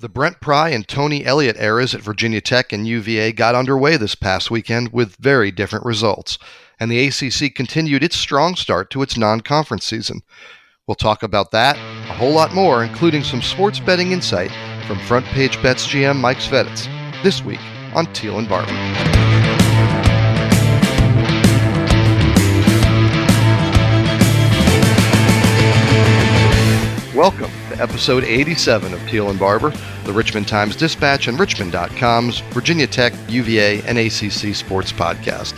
The 0.00 0.08
Brent 0.08 0.40
Pry 0.40 0.70
and 0.70 0.88
Tony 0.88 1.24
Elliott 1.24 1.56
eras 1.56 1.94
at 1.94 2.00
Virginia 2.00 2.40
Tech 2.40 2.72
and 2.72 2.84
UVA 2.84 3.30
got 3.30 3.54
underway 3.54 3.96
this 3.96 4.16
past 4.16 4.50
weekend 4.50 4.92
with 4.92 5.14
very 5.16 5.52
different 5.52 5.84
results, 5.86 6.36
and 6.80 6.90
the 6.90 7.06
ACC 7.06 7.54
continued 7.54 8.02
its 8.02 8.16
strong 8.16 8.56
start 8.56 8.90
to 8.90 9.02
its 9.02 9.16
non 9.16 9.40
conference 9.40 9.84
season. 9.84 10.22
We'll 10.88 10.96
talk 10.96 11.22
about 11.22 11.52
that, 11.52 11.76
a 11.76 12.14
whole 12.14 12.32
lot 12.32 12.52
more, 12.52 12.82
including 12.82 13.22
some 13.22 13.40
sports 13.40 13.78
betting 13.78 14.10
insight 14.10 14.50
from 14.88 14.98
Front 14.98 15.26
Page 15.26 15.62
Bets 15.62 15.86
GM 15.86 16.16
Mike 16.16 16.38
Sveditz, 16.38 16.88
this 17.22 17.44
week 17.44 17.60
on 17.94 18.12
Teel 18.12 18.40
and 18.40 18.48
Barber. 18.48 18.72
Welcome 27.16 27.52
episode 27.84 28.24
87 28.24 28.94
of 28.94 29.08
Teel 29.10 29.28
and 29.28 29.38
Barber, 29.38 29.70
the 30.04 30.12
Richmond 30.12 30.48
Times 30.48 30.74
Dispatch 30.74 31.28
and 31.28 31.38
Richmond.com's 31.38 32.40
Virginia 32.54 32.86
Tech, 32.86 33.12
UVA, 33.28 33.82
and 33.82 33.98
ACC 33.98 34.54
sports 34.54 34.90
podcast. 34.90 35.52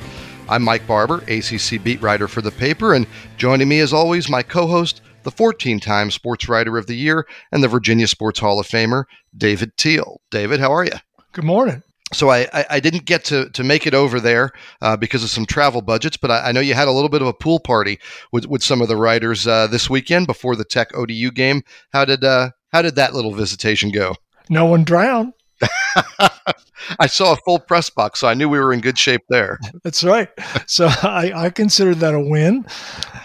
I'm 0.48 0.64
Mike 0.64 0.88
Barber, 0.88 1.19
ACC 1.28 1.80
beat 1.80 2.02
writer 2.02 2.27
for 2.27 2.42
the 2.42 2.50
paper, 2.50 2.95
and 2.95 3.06
joining 3.36 3.69
me 3.69 3.78
as 3.78 3.92
always, 3.92 4.28
my 4.28 4.42
co 4.42 4.66
host, 4.66 5.02
the 5.23 5.30
14 5.30 5.78
time 5.78 6.10
Sports 6.10 6.48
Writer 6.48 6.77
of 6.77 6.88
the 6.88 6.97
Year 6.97 7.28
and 7.52 7.62
the 7.62 7.69
Virginia 7.69 8.09
Sports 8.09 8.41
Hall 8.41 8.58
of 8.58 8.66
Famer, 8.66 9.05
David 9.36 9.77
Teel. 9.77 10.20
David, 10.33 10.58
how 10.58 10.72
are 10.72 10.84
you? 10.84 10.98
Good 11.30 11.45
morning 11.45 11.84
so 12.12 12.30
I, 12.30 12.48
I, 12.52 12.66
I, 12.70 12.80
didn't 12.80 13.05
get 13.05 13.24
to, 13.27 13.51
to 13.51 13.65
make 13.65 13.87
it 13.87 13.95
over 13.95 14.20
there 14.20 14.52
uh, 14.80 14.97
because 14.97 15.24
of 15.24 15.30
some 15.30 15.45
travel 15.45 15.83
budgets, 15.83 16.16
but 16.16 16.30
I, 16.30 16.48
I, 16.48 16.52
know 16.52 16.60
you 16.60 16.74
had 16.74 16.87
a 16.87 16.92
little 16.92 17.09
bit 17.09 17.20
of 17.20 17.27
a 17.27 17.33
pool 17.33 17.59
party 17.59 17.98
with, 18.30 18.47
with 18.47 18.62
some 18.62 18.80
of 18.80 18.88
the 18.88 18.97
writers 18.97 19.47
uh, 19.47 19.66
this 19.66 19.91
weekend 19.91 20.28
before 20.28 20.55
the 20.55 20.64
Tech 20.64 20.97
ODU 20.97 21.33
game. 21.33 21.62
How 21.92 22.05
did 22.05 22.23
uh, 22.23 22.50
how 22.73 22.83
did 22.83 22.95
that 22.95 23.14
little 23.14 23.34
visitation 23.34 23.91
go? 23.91 24.14
No 24.48 24.66
one 24.66 24.84
drowned. 24.84 25.33
I 27.00 27.06
saw 27.06 27.33
a 27.33 27.37
full 27.37 27.59
press 27.59 27.91
box, 27.91 28.20
so 28.20 28.28
I 28.28 28.34
knew 28.34 28.48
we 28.48 28.61
were 28.61 28.73
in 28.73 28.80
good 28.80 28.98
shape 28.98 29.23
there. 29.28 29.58
That's 29.83 30.05
right. 30.05 30.28
So 30.67 30.86
I, 31.02 31.33
I 31.34 31.50
considered 31.50 31.97
that 31.97 32.14
a 32.14 32.20
win, 32.20 32.67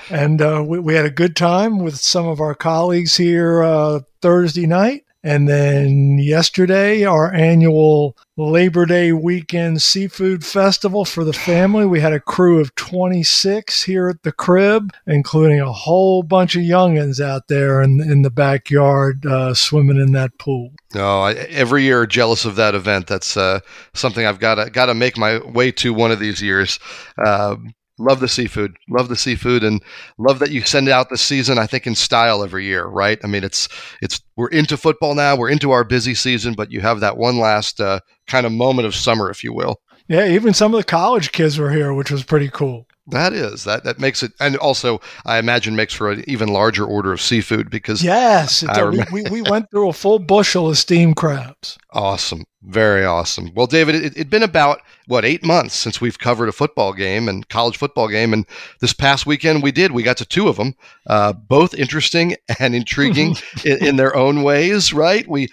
and 0.09 0.41
uh, 0.41 0.63
we, 0.65 0.79
we, 0.79 0.95
had 0.95 1.05
a 1.05 1.11
good 1.11 1.35
time 1.35 1.79
with 1.79 1.97
some 1.97 2.27
of 2.27 2.39
our 2.39 2.55
colleagues 2.55 3.17
here 3.17 3.61
uh, 3.61 3.99
Thursday 4.21 4.65
night. 4.65 5.03
And 5.23 5.47
then 5.47 6.17
yesterday, 6.17 7.03
our 7.03 7.31
annual 7.31 8.17
Labor 8.37 8.87
Day 8.87 9.11
weekend 9.11 9.81
seafood 9.81 10.43
festival 10.43 11.05
for 11.05 11.23
the 11.23 11.33
family. 11.33 11.85
We 11.85 11.99
had 11.99 12.13
a 12.13 12.19
crew 12.19 12.59
of 12.59 12.73
26 12.75 13.83
here 13.83 14.09
at 14.09 14.23
the 14.23 14.31
crib, 14.31 14.91
including 15.05 15.59
a 15.59 15.71
whole 15.71 16.23
bunch 16.23 16.55
of 16.55 16.63
youngins 16.63 17.23
out 17.23 17.49
there 17.49 17.81
in, 17.81 18.01
in 18.01 18.23
the 18.23 18.31
backyard 18.31 19.25
uh, 19.25 19.53
swimming 19.53 19.97
in 19.97 20.11
that 20.13 20.37
pool. 20.39 20.71
Oh, 20.95 21.21
I, 21.21 21.33
every 21.33 21.83
year 21.83 22.07
jealous 22.07 22.43
of 22.45 22.55
that 22.55 22.73
event. 22.73 23.05
That's 23.05 23.37
uh, 23.37 23.59
something 23.93 24.25
I've 24.25 24.39
got 24.39 24.55
to 24.55 24.69
got 24.71 24.87
to 24.87 24.95
make 24.95 25.17
my 25.17 25.37
way 25.45 25.71
to 25.73 25.93
one 25.93 26.11
of 26.11 26.19
these 26.19 26.41
years. 26.41 26.79
Um, 27.23 27.73
Love 27.99 28.19
the 28.19 28.27
seafood. 28.27 28.75
Love 28.89 29.09
the 29.09 29.15
seafood, 29.15 29.63
and 29.63 29.81
love 30.17 30.39
that 30.39 30.51
you 30.51 30.61
send 30.61 30.89
out 30.89 31.09
the 31.09 31.17
season. 31.17 31.57
I 31.57 31.67
think 31.67 31.85
in 31.85 31.95
style 31.95 32.43
every 32.43 32.65
year, 32.65 32.85
right? 32.85 33.19
I 33.23 33.27
mean, 33.27 33.43
it's 33.43 33.67
it's 34.01 34.19
we're 34.35 34.47
into 34.47 34.77
football 34.77 35.13
now. 35.13 35.35
We're 35.35 35.49
into 35.49 35.71
our 35.71 35.83
busy 35.83 36.15
season, 36.15 36.53
but 36.53 36.71
you 36.71 36.81
have 36.81 36.99
that 37.01 37.17
one 37.17 37.37
last 37.37 37.79
uh, 37.79 37.99
kind 38.27 38.45
of 38.45 38.51
moment 38.51 38.87
of 38.87 38.95
summer, 38.95 39.29
if 39.29 39.43
you 39.43 39.53
will. 39.53 39.81
Yeah, 40.07 40.27
even 40.27 40.53
some 40.53 40.73
of 40.73 40.77
the 40.77 40.83
college 40.83 41.31
kids 41.31 41.57
were 41.57 41.71
here, 41.71 41.93
which 41.93 42.11
was 42.11 42.23
pretty 42.23 42.49
cool. 42.49 42.87
That 43.07 43.33
is 43.33 43.63
that 43.63 43.83
that 43.83 43.99
makes 43.99 44.23
it, 44.23 44.31
and 44.39 44.55
also 44.57 45.01
I 45.25 45.37
imagine 45.37 45.75
makes 45.75 45.93
for 45.93 46.11
an 46.11 46.23
even 46.27 46.49
larger 46.49 46.85
order 46.85 47.11
of 47.11 47.21
seafood 47.21 47.69
because 47.69 48.03
yes, 48.03 48.63
we, 48.63 49.03
we, 49.11 49.29
we 49.29 49.41
went 49.41 49.71
through 49.71 49.89
a 49.89 49.93
full 49.93 50.19
bushel 50.19 50.69
of 50.69 50.77
steamed 50.77 51.15
crabs. 51.15 51.77
Awesome, 51.93 52.45
very 52.63 53.03
awesome. 53.03 53.51
Well, 53.55 53.65
David, 53.65 53.95
it, 53.95 54.15
had 54.15 54.29
been 54.29 54.43
about 54.43 54.81
what 55.07 55.25
eight 55.25 55.43
months 55.43 55.75
since 55.75 55.99
we've 55.99 56.19
covered 56.19 56.47
a 56.47 56.51
football 56.51 56.93
game 56.93 57.27
and 57.27 57.47
college 57.49 57.75
football 57.75 58.07
game, 58.07 58.33
and 58.33 58.45
this 58.81 58.93
past 58.93 59.25
weekend 59.25 59.63
we 59.63 59.71
did. 59.71 59.91
We 59.91 60.03
got 60.03 60.17
to 60.17 60.25
two 60.25 60.47
of 60.47 60.57
them, 60.57 60.75
uh, 61.07 61.33
both 61.33 61.73
interesting 61.73 62.35
and 62.59 62.75
intriguing 62.75 63.35
in, 63.65 63.85
in, 63.85 63.95
their 63.95 64.15
own 64.15 64.43
ways. 64.43 64.93
Right? 64.93 65.27
We 65.27 65.47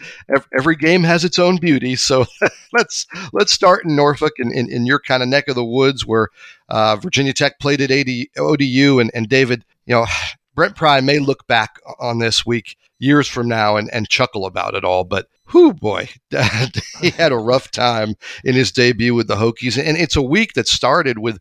every 0.59 0.77
game 0.77 1.03
has 1.05 1.25
its 1.25 1.39
own 1.39 1.57
beauty. 1.57 1.97
So 1.97 2.27
let's 2.75 3.07
let's 3.33 3.53
start 3.53 3.87
in 3.87 3.97
Norfolk 3.97 4.35
in, 4.39 4.53
in, 4.53 4.71
in 4.71 4.85
your 4.85 5.01
kind 5.01 5.23
of 5.23 5.31
neck 5.31 5.49
of 5.49 5.55
the 5.55 5.65
woods 5.65 6.05
where 6.05 6.29
uh, 6.69 6.97
Virginia 6.97 7.33
Tech 7.33 7.59
played 7.59 7.81
at 7.81 7.91
AD, 7.91 8.09
ODU, 8.37 8.99
and, 9.01 9.11
and 9.15 9.29
David, 9.31 9.65
you 9.87 9.95
know, 9.95 10.07
Brent 10.55 10.77
Pry 10.77 11.01
may 11.01 11.21
look 11.21 11.47
back 11.47 11.79
on 12.01 12.19
this 12.19 12.45
week 12.45 12.77
years 12.99 13.29
from 13.29 13.49
now 13.49 13.77
and, 13.77 13.89
and 13.93 14.09
chuckle 14.09 14.45
about 14.45 14.75
it 14.75 14.85
all, 14.85 15.05
but 15.05 15.29
whoo 15.53 15.73
boy, 15.73 16.09
he 17.01 17.11
had 17.11 17.33
a 17.33 17.37
rough 17.37 17.71
time 17.71 18.15
in 18.45 18.55
his 18.55 18.73
debut 18.73 19.15
with 19.15 19.29
the 19.29 19.37
Hokies. 19.37 19.83
And 19.83 19.97
it's 19.97 20.17
a 20.17 20.23
week 20.23 20.55
that 20.55 20.69
started 20.69 21.19
with 21.19 21.39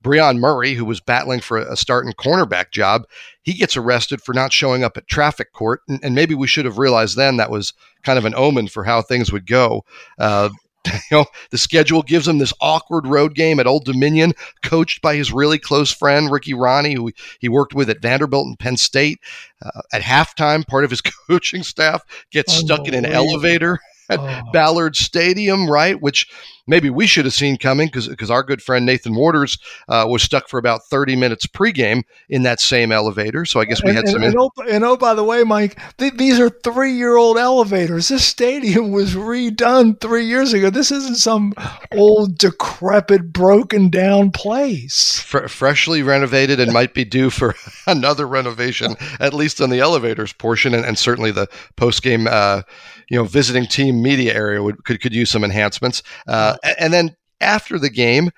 Brion 0.00 0.38
Murray, 0.38 0.74
who 0.74 0.84
was 0.84 1.00
battling 1.00 1.40
for 1.40 1.58
a 1.58 1.76
starting 1.76 2.12
cornerback 2.12 2.70
job. 2.70 3.02
He 3.42 3.54
gets 3.54 3.76
arrested 3.76 4.22
for 4.22 4.32
not 4.32 4.52
showing 4.52 4.84
up 4.84 4.96
at 4.96 5.08
traffic 5.08 5.52
court. 5.52 5.80
And, 5.88 6.00
and 6.02 6.14
maybe 6.14 6.34
we 6.34 6.46
should 6.46 6.64
have 6.64 6.78
realized 6.78 7.16
then 7.16 7.36
that 7.36 7.50
was 7.50 7.72
kind 8.04 8.18
of 8.18 8.24
an 8.24 8.34
omen 8.36 8.68
for 8.68 8.84
how 8.84 9.02
things 9.02 9.32
would 9.32 9.46
go. 9.46 9.84
Uh, 10.18 10.50
you 11.10 11.18
know, 11.18 11.26
the 11.50 11.58
schedule 11.58 12.02
gives 12.02 12.26
him 12.26 12.38
this 12.38 12.52
awkward 12.60 13.06
road 13.06 13.34
game 13.34 13.60
at 13.60 13.66
Old 13.66 13.84
Dominion, 13.84 14.32
coached 14.62 15.02
by 15.02 15.14
his 15.16 15.32
really 15.32 15.58
close 15.58 15.92
friend 15.92 16.30
Ricky 16.30 16.52
Rahne, 16.52 16.94
who 16.94 17.12
he 17.38 17.48
worked 17.48 17.74
with 17.74 17.90
at 17.90 18.02
Vanderbilt 18.02 18.46
and 18.46 18.58
Penn 18.58 18.76
State. 18.76 19.20
Uh, 19.62 19.80
at 19.92 20.02
halftime, 20.02 20.66
part 20.66 20.84
of 20.84 20.90
his 20.90 21.00
coaching 21.28 21.62
staff 21.62 22.02
gets 22.30 22.52
stuck 22.52 22.86
in 22.86 22.94
an 22.94 23.06
elevator 23.06 23.78
at 24.08 24.18
oh. 24.20 24.42
Ballard 24.52 24.96
Stadium, 24.96 25.68
right? 25.68 26.00
Which 26.00 26.28
maybe 26.68 26.90
we 26.90 27.06
should 27.06 27.24
have 27.24 27.34
seen 27.34 27.56
coming 27.56 27.88
because 27.92 28.30
our 28.30 28.42
good 28.42 28.62
friend 28.62 28.86
Nathan 28.86 29.14
Waters 29.14 29.58
uh, 29.88 30.06
was 30.08 30.22
stuck 30.22 30.48
for 30.48 30.58
about 30.58 30.84
30 30.84 31.16
minutes 31.16 31.46
pregame 31.46 32.02
in 32.28 32.42
that 32.44 32.60
same 32.60 32.92
elevator. 32.92 33.44
So 33.44 33.58
I 33.58 33.64
guess 33.64 33.82
we 33.82 33.92
had 33.94 34.04
and, 34.04 34.12
some. 34.12 34.22
And, 34.22 34.36
oh, 34.38 34.50
and 34.70 34.84
oh, 34.84 34.96
by 34.96 35.14
the 35.14 35.24
way, 35.24 35.42
Mike, 35.42 35.80
th- 35.96 36.14
these 36.14 36.38
are 36.38 36.50
three 36.50 36.92
year 36.92 37.16
old 37.16 37.38
elevators. 37.38 38.08
This 38.08 38.24
stadium 38.24 38.92
was 38.92 39.14
redone 39.14 40.00
three 40.00 40.26
years 40.26 40.52
ago. 40.52 40.70
This 40.70 40.92
isn't 40.92 41.16
some 41.16 41.54
old, 41.92 42.38
decrepit, 42.38 43.32
broken 43.32 43.88
down 43.88 44.30
place. 44.30 45.24
F- 45.34 45.50
freshly 45.50 46.02
renovated 46.02 46.60
and 46.60 46.72
might 46.72 46.94
be 46.94 47.04
due 47.04 47.30
for 47.30 47.54
another 47.86 48.28
renovation, 48.28 48.94
at 49.18 49.32
least 49.32 49.60
on 49.60 49.70
the 49.70 49.80
elevators 49.80 50.32
portion, 50.34 50.74
and, 50.74 50.84
and 50.84 50.98
certainly 50.98 51.30
the 51.30 51.48
post 51.76 52.02
game. 52.02 52.26
Uh, 52.30 52.62
you 53.08 53.16
know, 53.16 53.24
visiting 53.24 53.66
team 53.66 54.02
media 54.02 54.34
area 54.34 54.62
would 54.62 54.84
could, 54.84 55.00
could 55.00 55.14
use 55.14 55.30
some 55.30 55.42
enhancements. 55.42 56.02
Uh, 56.26 56.57
and 56.78 56.92
then 56.92 57.16
after 57.40 57.78
the 57.78 57.90
game, 57.90 58.30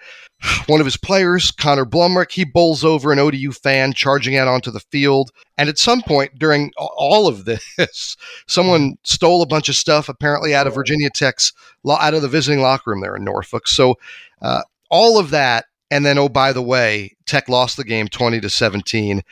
one 0.67 0.81
of 0.81 0.87
his 0.87 0.97
players, 0.97 1.51
Connor 1.51 1.85
Blumrick, 1.85 2.33
he 2.33 2.45
bowls 2.45 2.85
over 2.85 3.13
an 3.13 3.19
ODU 3.19 3.53
fan 3.53 3.93
charging 3.93 4.37
out 4.37 4.49
onto 4.49 4.71
the 4.71 4.81
field. 4.81 5.31
And 5.59 5.69
at 5.69 5.79
some 5.79 6.03
point 6.03 6.39
during 6.39 6.73
all 6.77 7.27
of 7.27 7.45
this, 7.45 8.17
someone 8.49 8.97
stole 9.05 9.43
a 9.43 9.47
bunch 9.47 9.69
of 9.69 9.75
stuff 9.77 10.09
apparently 10.09 10.55
out 10.55 10.67
of 10.67 10.75
Virginia 10.75 11.11
Tech's 11.11 11.53
out 11.89 12.15
of 12.15 12.23
the 12.23 12.29
visiting 12.29 12.61
locker 12.61 12.91
room 12.91 13.01
there 13.01 13.17
in 13.17 13.25
Norfolk. 13.25 13.69
So 13.69 13.97
uh, 14.41 14.63
all 14.91 15.19
of 15.19 15.31
that, 15.31 15.67
and 15.91 16.07
then 16.07 16.19
oh 16.19 16.29
by 16.29 16.53
the 16.53 16.63
way, 16.63 17.17
Tech 17.27 17.49
lost 17.49 17.77
the 17.77 17.85
game 17.85 18.09
twenty 18.09 18.41
to 18.41 18.49
seventeen 18.49 19.23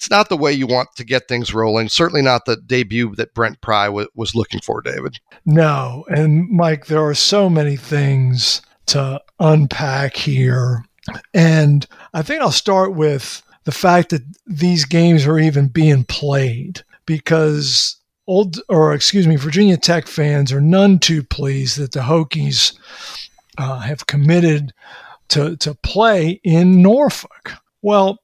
it's 0.00 0.08
not 0.08 0.30
the 0.30 0.36
way 0.36 0.50
you 0.50 0.66
want 0.66 0.88
to 0.96 1.04
get 1.04 1.28
things 1.28 1.52
rolling. 1.52 1.90
Certainly 1.90 2.22
not 2.22 2.46
the 2.46 2.56
debut 2.56 3.14
that 3.16 3.34
Brent 3.34 3.60
Pry 3.60 3.84
w- 3.84 4.08
was 4.14 4.34
looking 4.34 4.60
for, 4.60 4.80
David. 4.80 5.20
No. 5.44 6.06
And 6.08 6.48
Mike, 6.48 6.86
there 6.86 7.04
are 7.04 7.12
so 7.12 7.50
many 7.50 7.76
things 7.76 8.62
to 8.86 9.20
unpack 9.38 10.16
here. 10.16 10.86
And 11.34 11.86
I 12.14 12.22
think 12.22 12.40
I'll 12.40 12.50
start 12.50 12.94
with 12.94 13.42
the 13.64 13.72
fact 13.72 14.08
that 14.08 14.22
these 14.46 14.86
games 14.86 15.26
are 15.26 15.38
even 15.38 15.68
being 15.68 16.04
played 16.04 16.80
because 17.04 17.98
old, 18.26 18.58
or 18.70 18.94
excuse 18.94 19.26
me, 19.26 19.36
Virginia 19.36 19.76
Tech 19.76 20.06
fans 20.06 20.50
are 20.50 20.62
none 20.62 20.98
too 20.98 21.22
pleased 21.22 21.78
that 21.78 21.92
the 21.92 22.00
Hokies 22.00 22.74
uh, 23.58 23.80
have 23.80 24.06
committed 24.06 24.72
to, 25.28 25.58
to 25.58 25.74
play 25.74 26.40
in 26.42 26.80
Norfolk. 26.80 27.52
Well, 27.82 28.18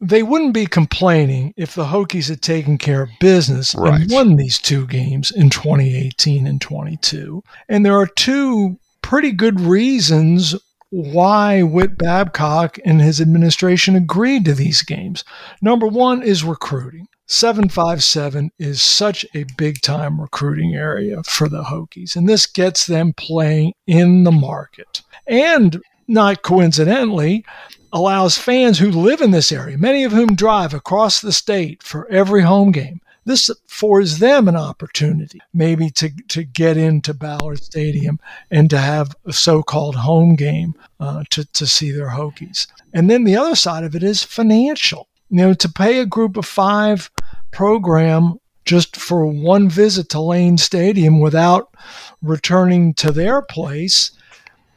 they 0.00 0.22
wouldn't 0.22 0.54
be 0.54 0.66
complaining 0.66 1.52
if 1.56 1.74
the 1.74 1.84
Hokies 1.84 2.28
had 2.28 2.40
taken 2.40 2.78
care 2.78 3.02
of 3.02 3.10
business 3.20 3.74
right. 3.74 4.00
and 4.00 4.10
won 4.10 4.36
these 4.36 4.58
two 4.58 4.86
games 4.86 5.30
in 5.30 5.50
2018 5.50 6.46
and 6.46 6.60
22. 6.60 7.42
And 7.68 7.84
there 7.84 7.98
are 7.98 8.06
two 8.06 8.78
pretty 9.02 9.32
good 9.32 9.60
reasons 9.60 10.54
why 10.90 11.62
Whit 11.62 11.98
Babcock 11.98 12.78
and 12.84 13.00
his 13.00 13.20
administration 13.20 13.94
agreed 13.94 14.44
to 14.46 14.54
these 14.54 14.82
games. 14.82 15.22
Number 15.62 15.86
one 15.86 16.22
is 16.22 16.44
recruiting. 16.44 17.06
757 17.26 18.50
is 18.58 18.82
such 18.82 19.24
a 19.34 19.44
big 19.56 19.80
time 19.82 20.20
recruiting 20.20 20.74
area 20.74 21.22
for 21.22 21.48
the 21.48 21.62
Hokies, 21.62 22.16
and 22.16 22.28
this 22.28 22.44
gets 22.46 22.86
them 22.86 23.12
playing 23.12 23.74
in 23.86 24.24
the 24.24 24.32
market. 24.32 25.02
And 25.28 25.80
not 26.08 26.42
coincidentally, 26.42 27.44
allows 27.92 28.38
fans 28.38 28.78
who 28.78 28.90
live 28.90 29.20
in 29.20 29.30
this 29.30 29.52
area, 29.52 29.78
many 29.78 30.04
of 30.04 30.12
whom 30.12 30.34
drive 30.34 30.74
across 30.74 31.20
the 31.20 31.32
state 31.32 31.82
for 31.82 32.08
every 32.08 32.42
home 32.42 32.72
game, 32.72 33.00
this 33.24 33.48
affords 33.48 34.18
them 34.18 34.48
an 34.48 34.56
opportunity 34.56 35.40
maybe 35.52 35.90
to, 35.90 36.10
to 36.28 36.42
get 36.42 36.76
into 36.76 37.12
Ballard 37.14 37.62
Stadium 37.62 38.18
and 38.50 38.70
to 38.70 38.78
have 38.78 39.14
a 39.26 39.32
so-called 39.32 39.94
home 39.96 40.34
game 40.34 40.74
uh, 40.98 41.24
to, 41.30 41.44
to 41.52 41.66
see 41.66 41.90
their 41.90 42.10
Hokies. 42.10 42.66
And 42.94 43.10
then 43.10 43.24
the 43.24 43.36
other 43.36 43.54
side 43.54 43.84
of 43.84 43.94
it 43.94 44.02
is 44.02 44.22
financial. 44.22 45.08
You 45.28 45.36
know, 45.36 45.54
to 45.54 45.68
pay 45.68 46.00
a 46.00 46.06
group 46.06 46.36
of 46.36 46.46
five 46.46 47.10
program 47.50 48.40
just 48.64 48.96
for 48.96 49.26
one 49.26 49.68
visit 49.68 50.08
to 50.10 50.20
Lane 50.20 50.58
Stadium 50.58 51.20
without 51.20 51.74
returning 52.22 52.94
to 52.94 53.12
their 53.12 53.42
place, 53.42 54.12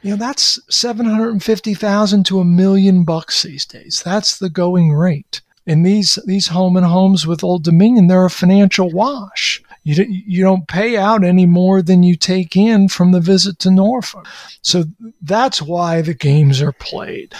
you 0.04 0.10
know, 0.10 0.16
that's 0.16 0.60
750,000 0.68 2.26
to 2.26 2.40
a 2.40 2.44
million 2.44 3.04
bucks 3.04 3.42
these 3.42 3.64
days. 3.64 4.02
That's 4.04 4.38
the 4.38 4.50
going 4.50 4.92
rate. 4.92 5.40
And 5.66 5.84
these 5.84 6.18
these 6.26 6.48
home 6.48 6.76
and 6.76 6.84
homes 6.84 7.26
with 7.26 7.42
Old 7.42 7.64
Dominion, 7.64 8.06
they're 8.06 8.26
a 8.26 8.30
financial 8.30 8.90
wash. 8.90 9.62
You, 9.82 10.04
you 10.04 10.44
don't 10.44 10.68
pay 10.68 10.98
out 10.98 11.24
any 11.24 11.46
more 11.46 11.80
than 11.80 12.02
you 12.02 12.16
take 12.16 12.54
in 12.54 12.88
from 12.88 13.12
the 13.12 13.20
visit 13.20 13.58
to 13.60 13.70
Norfolk. 13.70 14.26
So 14.60 14.84
that's 15.22 15.62
why 15.62 16.02
the 16.02 16.12
games 16.12 16.60
are 16.60 16.72
played. 16.72 17.34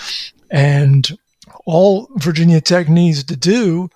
And 0.50 1.19
all 1.66 2.08
Virginia 2.16 2.62
Tech 2.62 2.88
needs 2.88 3.25
to 3.25 3.37
do 3.37 3.90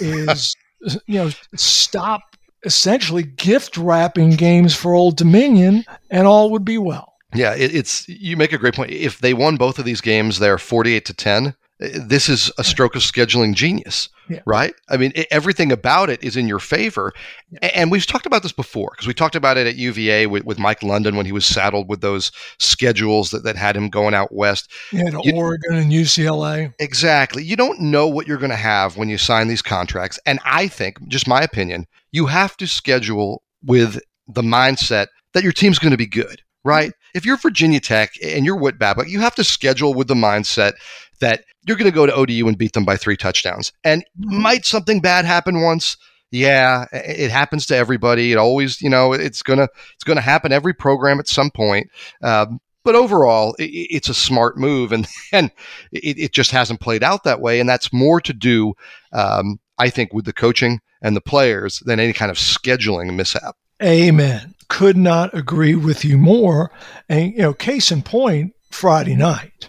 is 0.00 0.56
you 1.06 1.18
know, 1.18 1.30
stop 1.54 2.36
essentially 2.64 3.22
gift 3.22 3.76
wrapping 3.76 4.30
games 4.30 4.74
for 4.74 4.94
Old 4.94 5.16
Dominion, 5.16 5.84
and 6.10 6.26
all 6.26 6.50
would 6.50 6.64
be 6.64 6.78
well. 6.78 7.11
Yeah, 7.34 7.54
it, 7.54 7.74
it's 7.74 8.08
you 8.08 8.36
make 8.36 8.52
a 8.52 8.58
great 8.58 8.74
point. 8.74 8.90
If 8.90 9.18
they 9.18 9.34
won 9.34 9.56
both 9.56 9.78
of 9.78 9.84
these 9.84 10.00
games, 10.00 10.38
they're 10.38 10.58
forty-eight 10.58 11.04
to 11.06 11.14
ten 11.14 11.54
eh, 11.80 11.98
this 12.04 12.28
is 12.28 12.50
a 12.58 12.64
stroke 12.64 12.94
of 12.94 13.02
scheduling 13.02 13.54
genius, 13.54 14.10
yeah. 14.28 14.40
right? 14.44 14.74
I 14.90 14.98
mean, 14.98 15.12
it, 15.14 15.28
everything 15.30 15.72
about 15.72 16.10
it 16.10 16.22
is 16.22 16.36
in 16.36 16.46
your 16.46 16.58
favor. 16.58 17.12
Yeah. 17.50 17.70
And 17.74 17.90
we've 17.90 18.06
talked 18.06 18.26
about 18.26 18.42
this 18.42 18.52
before 18.52 18.90
because 18.92 19.06
we 19.06 19.14
talked 19.14 19.34
about 19.34 19.56
it 19.56 19.66
at 19.66 19.76
UVA 19.76 20.26
with, 20.26 20.44
with 20.44 20.58
Mike 20.58 20.82
London 20.82 21.16
when 21.16 21.24
he 21.24 21.32
was 21.32 21.46
saddled 21.46 21.88
with 21.88 22.02
those 22.02 22.32
schedules 22.58 23.30
that, 23.30 23.44
that 23.44 23.56
had 23.56 23.76
him 23.76 23.88
going 23.88 24.14
out 24.14 24.34
west. 24.34 24.70
Yeah, 24.92 25.10
to 25.10 25.20
you, 25.24 25.34
Oregon 25.34 25.74
and 25.74 25.90
UCLA. 25.90 26.74
Exactly. 26.78 27.42
You 27.42 27.56
don't 27.56 27.80
know 27.80 28.08
what 28.08 28.26
you're 28.26 28.38
going 28.38 28.50
to 28.50 28.56
have 28.56 28.98
when 28.98 29.08
you 29.08 29.16
sign 29.16 29.48
these 29.48 29.62
contracts. 29.62 30.18
And 30.26 30.38
I 30.44 30.68
think, 30.68 31.08
just 31.08 31.26
my 31.26 31.40
opinion, 31.40 31.86
you 32.10 32.26
have 32.26 32.58
to 32.58 32.66
schedule 32.66 33.42
with 33.64 34.00
the 34.28 34.42
mindset 34.42 35.06
that 35.32 35.42
your 35.42 35.52
team's 35.52 35.78
going 35.78 35.92
to 35.92 35.96
be 35.96 36.06
good 36.06 36.42
right? 36.64 36.92
If 37.14 37.26
you're 37.26 37.36
Virginia 37.36 37.80
Tech 37.80 38.12
and 38.22 38.44
you're 38.44 38.56
Whit 38.56 38.78
Babcock, 38.78 39.08
you 39.08 39.20
have 39.20 39.34
to 39.36 39.44
schedule 39.44 39.94
with 39.94 40.08
the 40.08 40.14
mindset 40.14 40.72
that 41.20 41.44
you're 41.66 41.76
going 41.76 41.90
to 41.90 41.94
go 41.94 42.06
to 42.06 42.14
ODU 42.14 42.48
and 42.48 42.58
beat 42.58 42.72
them 42.72 42.84
by 42.84 42.96
three 42.96 43.16
touchdowns. 43.16 43.72
And 43.84 44.04
might 44.16 44.64
something 44.64 45.00
bad 45.00 45.24
happen 45.24 45.62
once? 45.62 45.96
Yeah, 46.30 46.86
it 46.92 47.30
happens 47.30 47.66
to 47.66 47.76
everybody. 47.76 48.32
It 48.32 48.38
always, 48.38 48.80
you 48.80 48.88
know, 48.88 49.12
it's 49.12 49.42
gonna 49.42 49.68
it's 49.94 50.04
gonna 50.04 50.22
happen 50.22 50.50
every 50.50 50.72
program 50.72 51.20
at 51.20 51.28
some 51.28 51.50
point. 51.50 51.90
Um, 52.22 52.58
but 52.84 52.94
overall, 52.94 53.54
it, 53.58 53.64
it's 53.64 54.08
a 54.08 54.14
smart 54.14 54.56
move, 54.56 54.92
and 54.92 55.06
and 55.32 55.50
it, 55.92 56.18
it, 56.18 56.32
just 56.32 56.50
hasn't 56.50 56.80
played 56.80 57.02
out 57.02 57.24
that 57.24 57.42
way. 57.42 57.60
And 57.60 57.68
that's 57.68 57.92
more 57.92 58.18
to 58.22 58.32
do, 58.32 58.72
um, 59.12 59.60
I 59.78 59.90
think, 59.90 60.14
with 60.14 60.24
the 60.24 60.32
coaching 60.32 60.80
and 61.02 61.14
the 61.14 61.20
players 61.20 61.82
than 61.84 62.00
any 62.00 62.14
kind 62.14 62.30
of 62.30 62.38
scheduling 62.38 63.14
mishap. 63.14 63.56
Amen. 63.82 64.54
Could 64.72 64.96
not 64.96 65.36
agree 65.36 65.74
with 65.74 66.02
you 66.02 66.16
more. 66.16 66.72
And 67.06 67.32
you 67.32 67.42
know, 67.42 67.52
case 67.52 67.92
in 67.92 68.00
point, 68.00 68.54
Friday 68.70 69.14
night. 69.14 69.68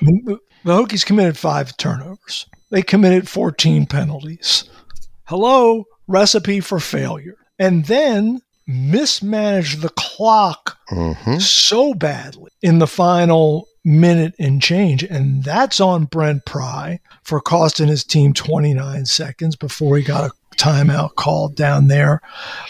The 0.00 0.38
Hokies 0.64 1.04
committed 1.04 1.36
five 1.36 1.76
turnovers. 1.76 2.46
They 2.70 2.80
committed 2.80 3.28
14 3.28 3.84
penalties. 3.84 4.64
Hello, 5.24 5.84
recipe 6.06 6.60
for 6.60 6.80
failure. 6.80 7.36
And 7.58 7.84
then 7.84 8.40
mismanaged 8.66 9.82
the 9.82 9.90
clock 9.90 10.78
mm-hmm. 10.90 11.36
so 11.36 11.92
badly 11.92 12.52
in 12.62 12.78
the 12.78 12.86
final 12.86 13.68
minute 13.84 14.34
and 14.38 14.62
change. 14.62 15.02
And 15.02 15.44
that's 15.44 15.78
on 15.78 16.06
Brent 16.06 16.46
Pry 16.46 17.00
for 17.22 17.38
costing 17.42 17.88
his 17.88 18.02
team 18.02 18.32
29 18.32 19.04
seconds 19.04 19.56
before 19.56 19.98
he 19.98 20.02
got 20.02 20.30
a 20.30 20.34
timeout 20.56 21.14
called 21.14 21.56
down 21.56 21.88
there 21.88 22.20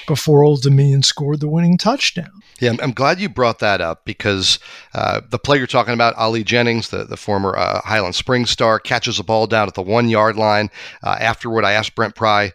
before 0.07 0.43
Old 0.43 0.63
Dominion 0.63 1.03
scored 1.03 1.41
the 1.41 1.49
winning 1.49 1.79
touchdown. 1.79 2.42
Yeah, 2.63 2.77
I'm, 2.81 2.93
glad 2.93 3.19
you 3.19 3.29
brought 3.29 3.59
that 3.59 3.81
up 3.81 4.05
because 4.05 4.61
uh, 4.95 5.21
the 5.29 5.39
player 5.41 5.59
you're 5.59 5.67
talking 5.67 5.95
about, 5.95 6.15
Ali 6.15 6.45
Jennings, 6.45 6.91
the, 6.91 7.03
the 7.03 7.17
former 7.17 7.57
uh, 7.57 7.81
Highland 7.81 8.15
Springs 8.15 8.51
star, 8.51 8.79
catches 8.79 9.19
a 9.19 9.25
ball 9.25 9.49
down 9.49 9.67
at 9.67 9.75
the 9.75 9.83
one 9.83 10.09
yard 10.09 10.37
line. 10.37 10.71
Uh, 11.03 11.17
afterward, 11.19 11.65
I 11.65 11.73
asked 11.73 11.97
Brent 11.97 12.15
Pry, 12.15 12.53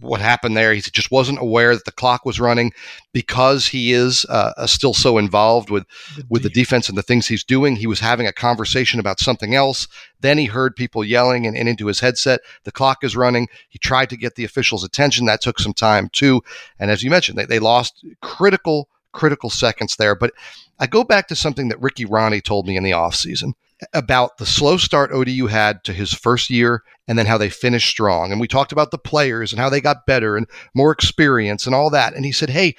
what 0.00 0.20
happened 0.22 0.56
there. 0.56 0.72
He 0.72 0.80
just 0.80 1.10
wasn't 1.10 1.38
aware 1.38 1.74
that 1.74 1.84
the 1.84 1.92
clock 1.92 2.24
was 2.24 2.40
running 2.40 2.72
because 3.12 3.66
he 3.66 3.92
is 3.92 4.24
uh, 4.30 4.66
still 4.66 4.94
so 4.94 5.18
involved 5.18 5.68
with 5.68 5.84
with 6.30 6.42
the 6.42 6.48
defense 6.48 6.88
and 6.88 6.96
the 6.96 7.02
things 7.02 7.26
he's 7.26 7.44
doing. 7.44 7.76
He 7.76 7.86
was 7.86 8.00
having 8.00 8.26
a 8.26 8.32
conversation 8.32 9.00
about 9.00 9.20
something 9.20 9.54
else. 9.54 9.86
Then 10.20 10.38
he 10.38 10.46
heard 10.46 10.76
people 10.76 11.04
yelling 11.04 11.46
and, 11.46 11.56
and 11.56 11.68
into 11.68 11.88
his 11.88 12.00
headset. 12.00 12.40
The 12.64 12.72
clock 12.72 13.04
is 13.04 13.16
running. 13.16 13.48
He 13.68 13.78
tried 13.78 14.08
to 14.10 14.16
get 14.16 14.34
the 14.34 14.44
officials' 14.44 14.82
attention. 14.82 15.26
That 15.26 15.42
took 15.42 15.58
some 15.58 15.74
time 15.74 16.08
too. 16.10 16.40
And 16.78 16.90
as 16.90 17.02
you 17.02 17.10
mentioned, 17.10 17.38
they, 17.38 17.46
they 17.46 17.58
lost 17.58 18.04
critical 18.22 18.88
critical 19.12 19.50
seconds 19.50 19.96
there. 19.96 20.14
But 20.14 20.32
I 20.78 20.86
go 20.86 21.04
back 21.04 21.28
to 21.28 21.36
something 21.36 21.68
that 21.68 21.80
Ricky 21.80 22.04
Rahne 22.04 22.42
told 22.42 22.66
me 22.66 22.76
in 22.76 22.82
the 22.82 22.90
offseason 22.90 23.52
about 23.92 24.38
the 24.38 24.46
slow 24.46 24.76
start 24.76 25.12
ODU 25.12 25.46
had 25.46 25.82
to 25.84 25.92
his 25.92 26.12
first 26.12 26.50
year 26.50 26.82
and 27.08 27.18
then 27.18 27.26
how 27.26 27.38
they 27.38 27.50
finished 27.50 27.88
strong. 27.88 28.30
And 28.30 28.40
we 28.40 28.48
talked 28.48 28.72
about 28.72 28.90
the 28.90 28.98
players 28.98 29.52
and 29.52 29.60
how 29.60 29.68
they 29.68 29.80
got 29.80 30.06
better 30.06 30.36
and 30.36 30.46
more 30.74 30.92
experience 30.92 31.66
and 31.66 31.74
all 31.74 31.90
that. 31.90 32.14
And 32.14 32.24
he 32.24 32.32
said, 32.32 32.50
Hey, 32.50 32.76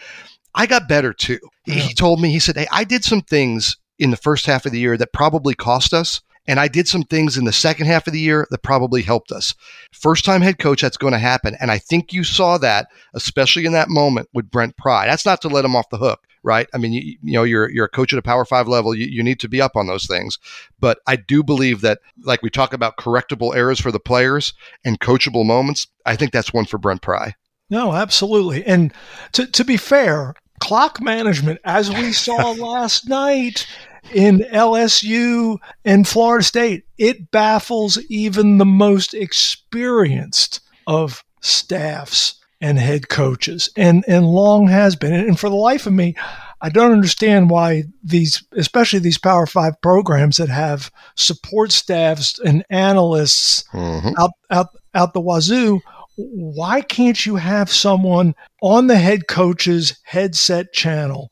I 0.56 0.66
got 0.66 0.88
better 0.88 1.14
too. 1.14 1.40
Yeah. 1.66 1.76
He 1.76 1.94
told 1.94 2.22
me, 2.22 2.30
he 2.30 2.40
said, 2.40 2.56
Hey, 2.56 2.68
I 2.72 2.84
did 2.84 3.04
some 3.04 3.22
things 3.22 3.78
in 4.00 4.12
the 4.12 4.18
first 4.18 4.46
half 4.46 4.66
of 4.66 4.72
the 4.72 4.80
year 4.80 4.98
that 4.98 5.14
probably 5.14 5.54
cost 5.54 5.94
us. 5.94 6.22
And 6.48 6.60
I 6.60 6.68
did 6.68 6.88
some 6.88 7.04
things 7.04 7.38
in 7.38 7.46
the 7.46 7.54
second 7.54 7.86
half 7.86 8.08
of 8.08 8.14
the 8.14 8.20
year 8.20 8.48
that 8.52 8.64
probably 8.64 9.02
helped 9.02 9.32
us. 9.32 9.54
First 9.92 10.26
time 10.26 10.42
head 10.42 10.60
coach, 10.60 10.82
that's 10.82 10.98
going 10.98 11.14
to 11.14 11.20
happen. 11.20 11.56
And 11.60 11.72
I 11.72 11.78
think 11.78 12.12
you 12.12 12.24
saw 12.24 12.58
that, 12.58 12.88
especially 13.14 13.66
in 13.66 13.72
that 13.74 13.90
moment 13.90 14.30
with 14.34 14.52
Brent 14.52 14.76
Pry. 14.78 15.06
That's 15.06 15.26
not 15.26 15.42
to 15.42 15.48
let 15.48 15.66
him 15.66 15.76
off 15.76 15.90
the 15.90 15.98
hook 15.98 16.28
right? 16.44 16.68
I 16.74 16.78
mean, 16.78 16.94
you, 16.94 17.02
you 17.24 17.34
know, 17.34 17.44
you're 17.44 17.70
you're 17.72 17.86
a 17.86 17.90
coach 17.90 18.14
at 18.14 18.20
a 18.20 18.22
Power 18.22 18.46
Five 18.46 18.68
level. 18.68 18.94
You, 18.94 19.06
you 19.06 19.24
need 19.24 19.40
to 19.40 19.50
be 19.50 19.62
up 19.62 19.76
on 19.76 19.88
those 19.88 20.06
things. 20.06 20.38
But 20.80 21.00
I 21.08 21.16
do 21.16 21.42
believe 21.42 21.82
that, 21.82 22.00
like 22.24 22.42
we 22.44 22.50
talk 22.50 22.74
about 22.74 22.98
correctable 22.98 23.56
errors 23.56 23.80
for 23.80 23.92
the 23.92 24.00
players 24.00 24.54
and 24.86 25.00
coachable 25.00 25.46
moments, 25.46 25.88
I 26.06 26.16
think 26.16 26.32
that's 26.32 26.54
one 26.54 26.66
for 26.66 26.78
Brent 26.78 27.02
Pry. 27.02 27.36
No, 27.70 27.94
absolutely. 27.94 28.64
And 28.66 28.94
to 29.32 29.48
to 29.48 29.64
be 29.64 29.78
fair, 29.78 30.36
clock 30.60 31.02
management, 31.02 31.60
as 31.64 31.90
we 31.90 32.12
saw 32.12 32.52
last 32.58 33.08
night 33.10 33.66
in 34.12 34.40
LSU 34.52 35.58
and 35.86 36.08
Florida 36.08 36.44
State, 36.44 36.86
it 36.98 37.32
baffles 37.32 37.98
even 38.10 38.58
the 38.58 38.66
most 38.66 39.14
experienced 39.14 40.60
of 40.88 41.24
staffs 41.42 42.36
and 42.62 42.80
head 42.80 43.10
coaches, 43.10 43.70
and 43.76 44.06
and 44.08 44.26
long 44.26 44.68
has 44.68 44.96
been. 44.96 45.14
And 45.14 45.38
for 45.40 45.50
the 45.50 45.56
life 45.56 45.86
of 45.86 45.94
me, 45.94 46.16
I 46.62 46.70
don't 46.70 46.94
understand 46.94 47.50
why 47.50 47.84
these, 48.02 48.42
especially 48.54 49.00
these 49.00 49.18
Power 49.18 49.46
Five 49.46 49.82
programs 49.82 50.38
that 50.38 50.48
have 50.48 50.90
support 51.16 51.74
staffs 51.74 52.40
and 52.40 52.64
analysts 52.70 53.66
mm-hmm. 53.74 54.14
out 54.18 54.32
out 54.50 54.68
out 54.96 55.14
the 55.14 55.22
wazoo. 55.22 55.82
Why 56.16 56.80
can't 56.82 57.26
you 57.26 57.36
have 57.36 57.70
someone 57.70 58.34
on 58.62 58.88
the 58.88 58.98
head 58.98 59.28
coach's 59.28 60.00
headset 60.04 60.72
channel 60.72 61.32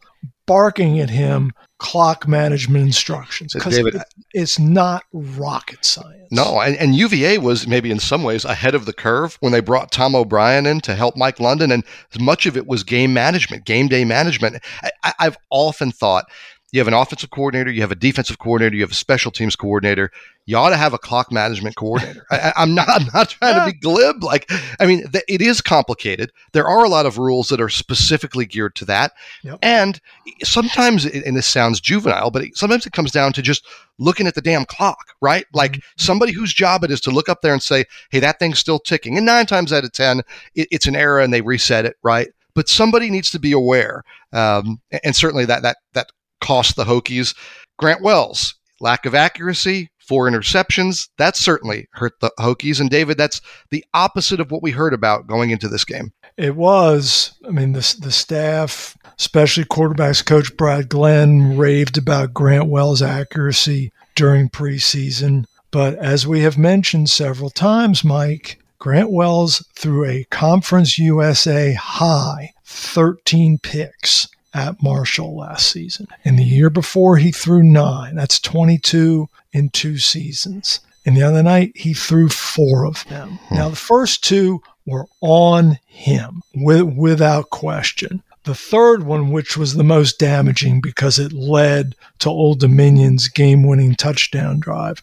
barking 0.52 1.00
at 1.00 1.10
him 1.10 1.54
clock 1.78 2.28
management 2.28 2.86
instructions 2.86 3.56
uh, 3.56 3.60
because 3.60 3.78
it, 3.78 3.96
it's 4.34 4.60
not 4.60 5.06
rocket 5.14 5.86
science. 5.86 6.28
No, 6.30 6.60
and, 6.60 6.76
and, 6.76 6.94
UVA 6.94 7.38
was 7.38 7.68
maybe 7.68 7.90
in 7.90 8.00
some 8.00 8.22
ways 8.22 8.44
ahead 8.44 8.76
of 8.76 8.86
the 8.86 8.92
curve 8.92 9.38
when 9.40 9.54
they 9.54 9.62
brought 9.62 9.94
Tom 9.94 10.14
O'Brien 10.14 10.66
in 10.66 10.82
to 10.82 10.94
help 10.94 11.16
Mike 11.16 11.40
London, 11.40 11.72
and 11.72 11.86
much 12.20 12.46
of 12.46 12.58
it 12.58 12.68
was 12.68 12.84
game 12.84 13.14
management, 13.14 13.64
game 13.64 13.88
day 13.88 14.04
management. 14.04 14.62
I, 15.04 15.14
I've 15.20 15.38
often 15.52 15.90
thought 15.94 16.26
you 16.72 16.80
have 16.80 16.88
an 16.88 16.94
offensive 16.94 17.30
coordinator, 17.32 17.70
you 17.70 17.82
have 17.82 17.92
a 17.92 17.96
defensive 17.96 18.40
coordinator, 18.40 18.76
you 18.76 18.82
have 18.82 18.92
a 18.92 18.96
special 18.96 19.30
teams 19.30 19.56
coordinator. 19.56 20.10
You 20.46 20.58
ought 20.58 20.70
to 20.70 20.78
have 20.78 20.94
a 20.94 20.98
clock 20.98 21.32
management 21.32 21.76
coordinator. 21.76 22.26
I, 22.32 22.54
am 22.56 22.74
not. 22.74 22.90
I'm 22.90 23.08
not 23.14 23.30
trying 23.30 23.56
yeah. 23.56 23.66
to 23.66 23.72
be 23.72 23.78
glib. 23.78 24.24
Like, 24.24 24.50
I 24.80 24.86
mean, 24.86 25.10
th- 25.12 25.24
it 25.28 25.42
is 25.42 25.62
complicated. 25.62 26.32
There 26.54 26.68
are 26.68 26.84
a 26.84 26.90
lot 26.90 27.06
of 27.06 27.18
rules 27.18 27.50
that 27.50 27.62
are 27.62 27.70
specifically 27.70 28.46
geared 28.46 28.76
to 28.76 28.86
that, 28.86 29.12
yep. 29.44 29.60
and 29.62 30.00
sometimes, 30.44 31.06
and 31.06 31.36
this 31.38 31.46
sounds 31.46 31.80
juvenile, 31.80 32.32
but 32.32 32.44
it, 32.44 32.58
sometimes 32.58 32.86
it 32.86 32.94
comes 32.94 33.12
down 33.12 33.34
to 33.34 33.42
just 33.42 33.66
looking 34.00 34.26
at 34.26 34.34
the 34.34 34.42
damn 34.42 34.66
clock, 34.66 35.14
right? 35.22 35.46
Like 35.54 35.74
mm-hmm. 35.74 35.80
somebody 35.98 36.32
whose 36.32 36.54
job 36.54 36.84
it 36.84 36.92
is 36.92 37.02
to 37.02 37.12
look 37.12 37.30
up 37.30 37.42
there 37.42 37.54
and 37.54 37.62
say, 37.62 37.86
"Hey, 38.10 38.20
that 38.20 38.40
thing's 38.40 38.60
still 38.60 38.80
ticking." 38.80 39.18
And 39.18 39.26
nine 39.26 39.46
times 39.46 39.72
out 39.72 39.84
of 39.84 39.92
ten, 39.92 40.22
it, 40.56 40.68
it's 40.72 40.88
an 40.88 40.96
error, 40.96 41.20
and 41.20 41.34
they 41.34 41.42
reset 41.42 41.86
it, 41.86 41.98
right? 42.02 42.30
but 42.54 42.68
somebody 42.68 43.10
needs 43.10 43.32
to 43.32 43.40
be 43.40 43.52
aware. 43.52 44.04
Um, 44.34 44.82
and 45.04 45.16
certainly 45.16 45.46
that 45.46 45.64
that 45.64 45.78
that 45.94 46.12
cost 46.42 46.76
the 46.76 46.84
Hokies. 46.84 47.36
Grant 47.78 48.02
Wells, 48.02 48.56
lack 48.80 49.06
of 49.06 49.16
accuracy, 49.16 49.90
four 49.98 50.30
interceptions. 50.30 51.08
That 51.18 51.38
certainly 51.38 51.88
hurt 51.94 52.20
the 52.20 52.32
Hokies. 52.40 52.82
And 52.82 52.90
David, 52.90 53.18
that's 53.18 53.40
the 53.70 53.86
opposite 53.94 54.42
of 54.42 54.52
what 54.52 54.62
we 54.62 54.72
heard 54.72 54.94
about 54.94 55.28
going 55.28 55.52
into 55.52 55.70
this 55.70 55.86
game. 55.86 56.12
It 56.38 56.56
was. 56.56 57.34
I 57.48 57.52
mean, 57.52 57.72
the, 57.72 57.96
the 58.02 58.12
staff, 58.12 58.98
especially 59.18 59.64
quarterbacks 59.66 60.26
coach 60.26 60.56
Brad 60.58 60.90
Glenn, 60.90 61.58
raved 61.58 61.98
about 61.98 62.34
Grant 62.34 62.68
Wells' 62.68 63.02
accuracy 63.02 63.92
during 64.16 64.50
preseason. 64.50 65.46
But 65.72 65.96
as 65.96 66.28
we 66.28 66.42
have 66.42 66.58
mentioned 66.58 67.10
several 67.10 67.50
times, 67.50 68.04
Mike, 68.04 68.60
Grant 68.80 69.12
Wells 69.12 69.66
threw 69.76 70.06
a 70.06 70.26
Conference 70.32 70.98
USA 70.98 71.74
high 71.74 72.52
13 72.66 73.60
picks 73.60 74.28
at 74.54 74.82
Marshall 74.82 75.36
last 75.38 75.72
season. 75.72 76.08
And 76.26 76.38
the 76.38 76.44
year 76.44 76.70
before, 76.70 77.18
he 77.18 77.32
threw 77.32 77.64
nine. 77.64 78.16
That's 78.16 78.40
22 78.40 79.30
in 79.54 79.70
two 79.70 79.98
seasons. 79.98 80.80
And 81.06 81.18
the 81.18 81.24
other 81.24 81.42
night, 81.42 81.72
he 81.76 81.94
threw 81.94 82.30
four 82.30 82.86
of 82.86 83.04
them. 83.08 83.40
Hmm. 83.48 83.56
Now, 83.56 83.70
the 83.70 83.76
first 83.76 84.24
two 84.24 84.62
were 84.86 85.06
on 85.22 85.80
him 85.86 86.42
with, 86.54 86.84
without 86.84 87.50
question. 87.50 88.24
The 88.44 88.56
third 88.56 89.04
one, 89.04 89.32
which 89.32 89.56
was 89.56 89.76
the 89.76 89.84
most 89.84 90.18
damaging 90.18 90.82
because 90.82 91.20
it 91.20 91.32
led 91.32 91.96
to 92.20 92.30
Old 92.30 92.60
Dominion's 92.60 93.28
game 93.28 93.64
winning 93.64 93.96
touchdown 93.96 94.60
drive. 94.60 95.02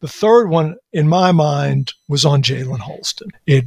The 0.00 0.08
third 0.08 0.48
one, 0.48 0.76
in 0.92 1.08
my 1.08 1.30
mind, 1.30 1.92
was 2.08 2.24
on 2.24 2.42
Jalen 2.42 2.80
Holston. 2.80 3.30
It 3.46 3.66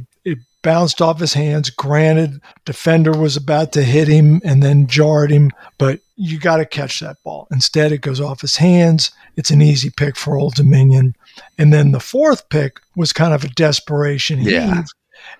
bounced 0.64 1.00
off 1.00 1.20
his 1.20 1.34
hands. 1.34 1.70
Granted, 1.70 2.40
defender 2.64 3.12
was 3.12 3.36
about 3.36 3.72
to 3.74 3.84
hit 3.84 4.08
him 4.08 4.40
and 4.44 4.62
then 4.62 4.88
jarred 4.88 5.30
him, 5.30 5.52
but 5.78 6.00
you 6.16 6.40
got 6.40 6.56
to 6.56 6.66
catch 6.66 6.98
that 6.98 7.22
ball. 7.22 7.46
Instead, 7.52 7.92
it 7.92 8.00
goes 8.00 8.20
off 8.20 8.40
his 8.40 8.56
hands. 8.56 9.12
It's 9.36 9.50
an 9.50 9.62
easy 9.62 9.90
pick 9.90 10.16
for 10.16 10.36
Old 10.36 10.54
Dominion. 10.54 11.14
And 11.58 11.72
then 11.72 11.92
the 11.92 12.00
fourth 12.00 12.48
pick 12.48 12.80
was 12.96 13.12
kind 13.12 13.32
of 13.32 13.44
a 13.44 13.48
desperation 13.48 14.40
yeah. 14.40 14.74
heave 14.74 14.86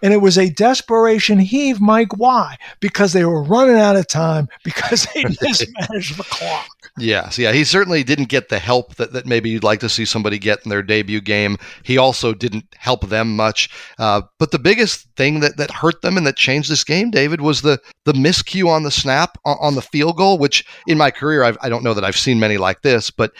and 0.02 0.12
it 0.12 0.20
was 0.20 0.38
a 0.38 0.50
desperation 0.50 1.38
heave, 1.38 1.80
Mike. 1.80 2.16
Why? 2.16 2.56
Because 2.80 3.12
they 3.12 3.24
were 3.24 3.42
running 3.42 3.76
out 3.76 3.96
of 3.96 4.06
time 4.06 4.48
because 4.62 5.06
they 5.14 5.24
mismanaged 5.42 6.16
the 6.16 6.24
clock. 6.24 6.68
Yes, 6.96 7.38
yeah. 7.38 7.52
He 7.52 7.64
certainly 7.64 8.04
didn't 8.04 8.28
get 8.28 8.48
the 8.48 8.60
help 8.60 8.94
that, 8.96 9.12
that 9.14 9.26
maybe 9.26 9.50
you'd 9.50 9.64
like 9.64 9.80
to 9.80 9.88
see 9.88 10.04
somebody 10.04 10.38
get 10.38 10.60
in 10.64 10.70
their 10.70 10.82
debut 10.82 11.20
game. 11.20 11.56
He 11.82 11.98
also 11.98 12.32
didn't 12.32 12.66
help 12.76 13.08
them 13.08 13.34
much. 13.34 13.68
Uh, 13.98 14.22
but 14.38 14.52
the 14.52 14.60
biggest 14.60 15.08
thing 15.16 15.40
that, 15.40 15.56
that 15.56 15.72
hurt 15.72 16.02
them 16.02 16.16
and 16.16 16.24
that 16.26 16.36
changed 16.36 16.70
this 16.70 16.84
game, 16.84 17.10
David, 17.10 17.40
was 17.40 17.62
the 17.62 17.80
the 18.04 18.12
miscue 18.12 18.68
on 18.68 18.84
the 18.84 18.92
snap 18.92 19.36
on, 19.44 19.56
on 19.60 19.74
the 19.74 19.82
field 19.82 20.16
goal, 20.16 20.38
which 20.38 20.64
in 20.86 20.96
my 20.96 21.10
career, 21.10 21.42
I've, 21.42 21.58
I 21.60 21.66
do 21.66 21.74
not 21.74 21.82
know 21.82 21.94
that 21.94 22.04
I've 22.04 22.16
seen 22.16 22.38
many 22.38 22.58
like 22.58 22.82
this, 22.82 23.10
but 23.10 23.32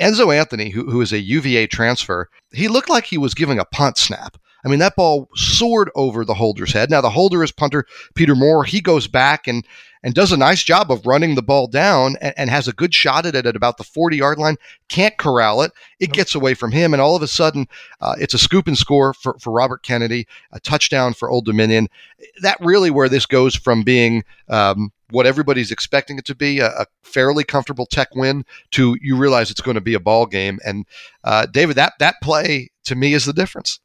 Enzo 0.00 0.34
Anthony, 0.34 0.70
who, 0.70 0.90
who 0.90 1.00
is 1.00 1.12
a 1.12 1.20
UVA 1.20 1.68
transfer, 1.68 2.28
he 2.52 2.66
looked 2.66 2.90
like 2.90 3.04
he 3.04 3.18
was 3.18 3.34
giving 3.34 3.60
a 3.60 3.64
punt 3.66 3.98
snap. 3.98 4.36
I 4.64 4.68
mean, 4.68 4.78
that 4.80 4.96
ball 4.96 5.28
soared 5.34 5.90
over 5.94 6.24
the 6.24 6.34
holder's 6.34 6.72
head. 6.72 6.90
Now, 6.90 7.00
the 7.00 7.10
holder 7.10 7.42
is 7.42 7.52
punter 7.52 7.86
Peter 8.14 8.34
Moore. 8.34 8.64
He 8.64 8.80
goes 8.80 9.06
back 9.06 9.46
and 9.46 9.64
and 10.02 10.14
does 10.14 10.32
a 10.32 10.36
nice 10.36 10.62
job 10.62 10.90
of 10.90 11.06
running 11.06 11.34
the 11.34 11.42
ball 11.42 11.66
down 11.66 12.16
and, 12.20 12.34
and 12.36 12.50
has 12.50 12.66
a 12.66 12.72
good 12.72 12.94
shot 12.94 13.26
at 13.26 13.34
it 13.34 13.46
at 13.46 13.56
about 13.56 13.76
the 13.76 13.84
40 13.84 14.16
yard 14.16 14.38
line. 14.38 14.56
Can't 14.88 15.16
corral 15.18 15.62
it. 15.62 15.72
It 15.98 16.08
nope. 16.08 16.16
gets 16.16 16.34
away 16.34 16.54
from 16.54 16.72
him. 16.72 16.94
And 16.94 17.02
all 17.02 17.16
of 17.16 17.22
a 17.22 17.26
sudden, 17.26 17.66
uh, 18.00 18.14
it's 18.18 18.34
a 18.34 18.38
scoop 18.38 18.66
and 18.66 18.78
score 18.78 19.12
for, 19.12 19.36
for 19.38 19.52
Robert 19.52 19.82
Kennedy, 19.82 20.26
a 20.52 20.60
touchdown 20.60 21.12
for 21.12 21.30
Old 21.30 21.44
Dominion. 21.44 21.88
That 22.42 22.56
really 22.60 22.90
where 22.90 23.08
this 23.08 23.26
goes 23.26 23.54
from 23.54 23.82
being 23.82 24.24
um, 24.48 24.92
what 25.10 25.26
everybody's 25.26 25.70
expecting 25.70 26.18
it 26.18 26.24
to 26.26 26.34
be 26.34 26.60
a, 26.60 26.68
a, 26.68 26.86
fairly 27.02 27.42
comfortable 27.42 27.86
tech 27.86 28.14
win 28.14 28.44
to 28.70 28.96
you 29.00 29.16
realize 29.16 29.50
it's 29.50 29.60
going 29.60 29.74
to 29.74 29.80
be 29.80 29.94
a 29.94 30.00
ball 30.00 30.26
game. 30.26 30.60
And 30.64 30.86
uh, 31.24 31.46
David, 31.46 31.74
that, 31.74 31.94
that 31.98 32.14
play 32.22 32.70
to 32.84 32.94
me 32.94 33.14
is 33.14 33.24
the 33.24 33.32
difference. 33.32 33.80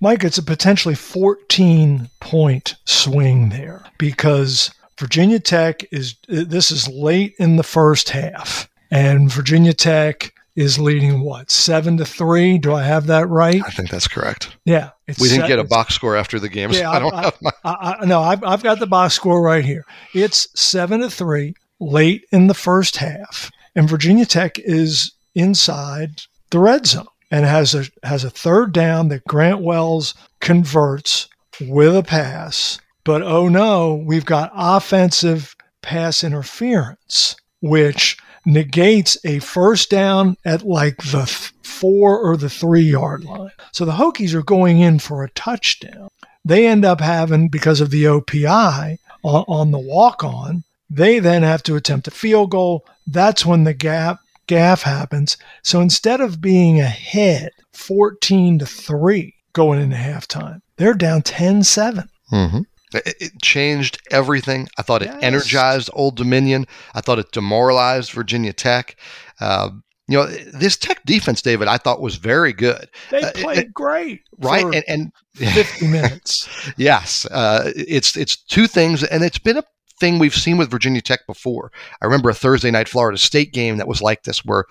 Mike, 0.00 0.24
it's 0.24 0.38
a 0.38 0.42
potentially 0.42 0.94
14 0.94 2.10
point 2.20 2.74
swing 2.84 3.48
there 3.48 3.84
because 3.98 4.70
Virginia 4.98 5.38
Tech 5.38 5.84
is, 5.92 6.16
this 6.28 6.70
is 6.70 6.88
late 6.88 7.34
in 7.38 7.56
the 7.56 7.62
first 7.62 8.10
half, 8.10 8.68
and 8.90 9.32
Virginia 9.32 9.72
Tech 9.72 10.32
is 10.54 10.78
leading 10.78 11.20
what 11.20 11.50
seven 11.50 11.98
to 11.98 12.04
three. 12.04 12.58
Do 12.58 12.74
I 12.74 12.82
have 12.82 13.06
that 13.06 13.28
right? 13.28 13.62
I 13.64 13.70
think 13.70 13.90
that's 13.90 14.08
correct. 14.08 14.56
Yeah, 14.64 14.90
we 15.20 15.28
didn't 15.28 15.48
get 15.48 15.58
a 15.58 15.64
box 15.64 15.94
score 15.94 16.16
after 16.16 16.40
the 16.40 16.48
game. 16.48 16.70
Yeah, 16.70 16.80
so 16.80 16.90
I, 16.90 16.98
don't 16.98 17.14
I, 17.14 17.22
have 17.22 17.42
my. 17.42 17.50
I, 17.64 17.96
I, 18.00 18.06
no, 18.06 18.22
I've, 18.22 18.42
I've 18.42 18.62
got 18.62 18.78
the 18.78 18.86
box 18.86 19.14
score 19.14 19.42
right 19.42 19.64
here. 19.64 19.84
It's 20.14 20.48
seven 20.58 21.00
to 21.00 21.10
three 21.10 21.54
late 21.78 22.24
in 22.32 22.46
the 22.46 22.54
first 22.54 22.96
half, 22.96 23.50
and 23.74 23.88
Virginia 23.88 24.24
Tech 24.24 24.58
is 24.58 25.12
inside 25.34 26.22
the 26.50 26.58
red 26.58 26.86
zone 26.86 27.06
and 27.30 27.44
has 27.44 27.74
a 27.74 27.84
has 28.02 28.24
a 28.24 28.30
third 28.30 28.72
down 28.72 29.08
that 29.08 29.24
Grant 29.24 29.60
Wells 29.60 30.14
converts 30.40 31.28
with 31.60 31.96
a 31.96 32.02
pass. 32.02 32.78
But 33.04 33.22
oh 33.22 33.48
no, 33.48 33.94
we've 33.94 34.24
got 34.24 34.52
offensive 34.54 35.54
pass 35.82 36.24
interference, 36.24 37.36
which 37.60 38.16
negates 38.44 39.16
a 39.24 39.40
first 39.40 39.90
down 39.90 40.36
at 40.44 40.62
like 40.62 40.98
the 40.98 41.26
four 41.62 42.18
or 42.18 42.36
the 42.36 42.48
three 42.48 42.82
yard 42.82 43.24
line. 43.24 43.50
So 43.72 43.84
the 43.84 43.92
Hokies 43.92 44.34
are 44.34 44.42
going 44.42 44.80
in 44.80 44.98
for 44.98 45.22
a 45.22 45.30
touchdown. 45.30 46.08
They 46.44 46.66
end 46.66 46.84
up 46.84 47.00
having, 47.00 47.48
because 47.48 47.80
of 47.80 47.90
the 47.90 48.04
OPI 48.04 48.98
on, 49.24 49.44
on 49.48 49.70
the 49.72 49.78
walk 49.78 50.22
on, 50.22 50.62
they 50.88 51.18
then 51.18 51.42
have 51.42 51.62
to 51.64 51.74
attempt 51.74 52.06
a 52.06 52.12
field 52.12 52.50
goal. 52.50 52.86
That's 53.06 53.44
when 53.44 53.64
the 53.64 53.74
gap 53.74 54.20
gaffe 54.46 54.82
happens. 54.82 55.36
So 55.62 55.80
instead 55.80 56.20
of 56.20 56.40
being 56.40 56.80
ahead 56.80 57.50
14 57.72 58.60
to 58.60 58.66
3 58.66 59.34
going 59.52 59.80
into 59.80 59.96
halftime, 59.96 60.60
they're 60.76 60.94
down 60.94 61.22
10 61.22 61.62
7. 61.62 62.08
Mm-hmm. 62.32 62.60
It 62.94 63.42
changed 63.42 64.00
everything. 64.10 64.68
I 64.78 64.82
thought 64.82 65.02
it 65.02 65.08
yes. 65.08 65.22
energized 65.22 65.90
Old 65.92 66.16
Dominion. 66.16 66.66
I 66.94 67.00
thought 67.00 67.18
it 67.18 67.32
demoralized 67.32 68.12
Virginia 68.12 68.52
Tech. 68.52 68.96
Uh, 69.40 69.70
you 70.08 70.16
know, 70.16 70.26
this 70.26 70.76
Tech 70.76 71.04
defense, 71.04 71.42
David, 71.42 71.66
I 71.66 71.78
thought 71.78 72.00
was 72.00 72.16
very 72.16 72.52
good. 72.52 72.88
They 73.10 73.22
uh, 73.22 73.32
played 73.32 73.58
uh, 73.58 73.60
it, 73.62 73.74
great, 73.74 74.22
right? 74.38 74.64
and, 74.64 74.84
and 74.86 75.12
fifty 75.34 75.88
minutes. 75.88 76.48
yes, 76.76 77.26
uh, 77.26 77.72
it's 77.74 78.16
it's 78.16 78.36
two 78.36 78.68
things, 78.68 79.02
and 79.02 79.24
it's 79.24 79.40
been 79.40 79.56
a 79.56 79.64
thing 79.98 80.18
we've 80.18 80.34
seen 80.34 80.58
with 80.58 80.70
Virginia 80.70 81.00
Tech 81.00 81.26
before. 81.26 81.72
I 82.00 82.04
remember 82.06 82.30
a 82.30 82.34
Thursday 82.34 82.70
night 82.70 82.88
Florida 82.88 83.18
State 83.18 83.52
game 83.52 83.76
that 83.78 83.88
was 83.88 84.02
like 84.02 84.22
this, 84.24 84.44
where 84.44 84.64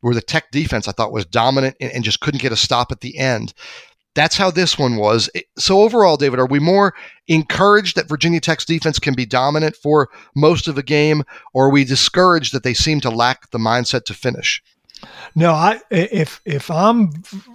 where 0.00 0.14
the 0.14 0.20
Tech 0.20 0.50
defense 0.50 0.86
I 0.86 0.92
thought 0.92 1.12
was 1.12 1.24
dominant 1.24 1.76
and, 1.80 1.90
and 1.92 2.04
just 2.04 2.20
couldn't 2.20 2.42
get 2.42 2.52
a 2.52 2.56
stop 2.56 2.92
at 2.92 3.00
the 3.00 3.16
end. 3.16 3.54
That's 4.14 4.36
how 4.36 4.50
this 4.50 4.78
one 4.78 4.96
was. 4.96 5.28
So 5.58 5.80
overall, 5.80 6.16
David, 6.16 6.38
are 6.38 6.46
we 6.46 6.60
more 6.60 6.94
encouraged 7.26 7.96
that 7.96 8.08
Virginia 8.08 8.38
Tech's 8.38 8.64
defense 8.64 8.98
can 8.98 9.14
be 9.14 9.26
dominant 9.26 9.74
for 9.76 10.08
most 10.36 10.68
of 10.68 10.78
a 10.78 10.82
game, 10.84 11.24
or 11.52 11.66
are 11.66 11.70
we 11.70 11.84
discouraged 11.84 12.52
that 12.52 12.62
they 12.62 12.74
seem 12.74 13.00
to 13.00 13.10
lack 13.10 13.50
the 13.50 13.58
mindset 13.58 14.04
to 14.04 14.14
finish? 14.14 14.62
No, 15.34 15.52
I 15.52 15.80
if 15.90 16.40
if 16.44 16.70
I'm 16.70 17.10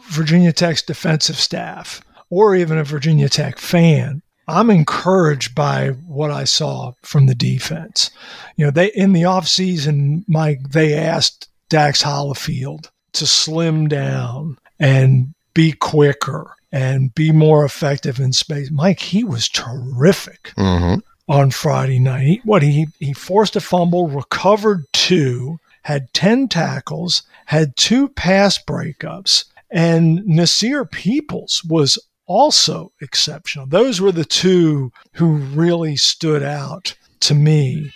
Virginia 0.09 0.51
Tech's 0.51 0.81
defensive 0.81 1.37
staff 1.37 2.01
or 2.29 2.55
even 2.55 2.77
a 2.77 2.83
Virginia 2.83 3.29
Tech 3.29 3.57
fan, 3.57 4.21
I'm 4.49 4.69
encouraged 4.69 5.55
by 5.55 5.89
what 6.07 6.31
I 6.31 6.43
saw 6.43 6.93
from 7.01 7.27
the 7.27 7.35
defense. 7.35 8.09
You 8.55 8.65
know, 8.65 8.71
they 8.71 8.87
in 8.87 9.13
the 9.13 9.23
offseason, 9.23 10.23
Mike, 10.27 10.71
they 10.71 10.95
asked 10.95 11.47
Dax 11.69 12.01
Hollifield 12.03 12.89
to 13.13 13.25
slim 13.25 13.87
down 13.87 14.57
and 14.79 15.33
be 15.53 15.71
quicker 15.71 16.55
and 16.71 17.13
be 17.15 17.31
more 17.31 17.65
effective 17.65 18.19
in 18.19 18.33
space. 18.33 18.69
Mike, 18.71 18.99
he 18.99 19.23
was 19.23 19.49
terrific 19.49 20.53
mm-hmm. 20.57 20.99
on 21.27 21.51
Friday 21.51 21.99
night. 21.99 22.23
He, 22.23 22.41
what 22.43 22.61
he 22.61 22.87
he 22.99 23.13
forced 23.13 23.55
a 23.55 23.61
fumble, 23.61 24.07
recovered 24.07 24.85
two, 24.93 25.59
had 25.83 26.13
ten 26.13 26.47
tackles, 26.47 27.23
had 27.45 27.75
two 27.75 28.09
pass 28.09 28.59
breakups, 28.61 29.45
and 29.71 30.25
Nasir 30.25 30.85
Peoples 30.85 31.63
was 31.65 31.97
also 32.29 32.93
exceptional. 33.01 33.65
Those 33.65 33.99
were 33.99 34.13
the 34.13 34.23
two 34.23 34.93
who 35.13 35.35
really 35.35 35.97
stood 35.97 36.43
out 36.43 36.95
to 37.21 37.33
me. 37.33 37.91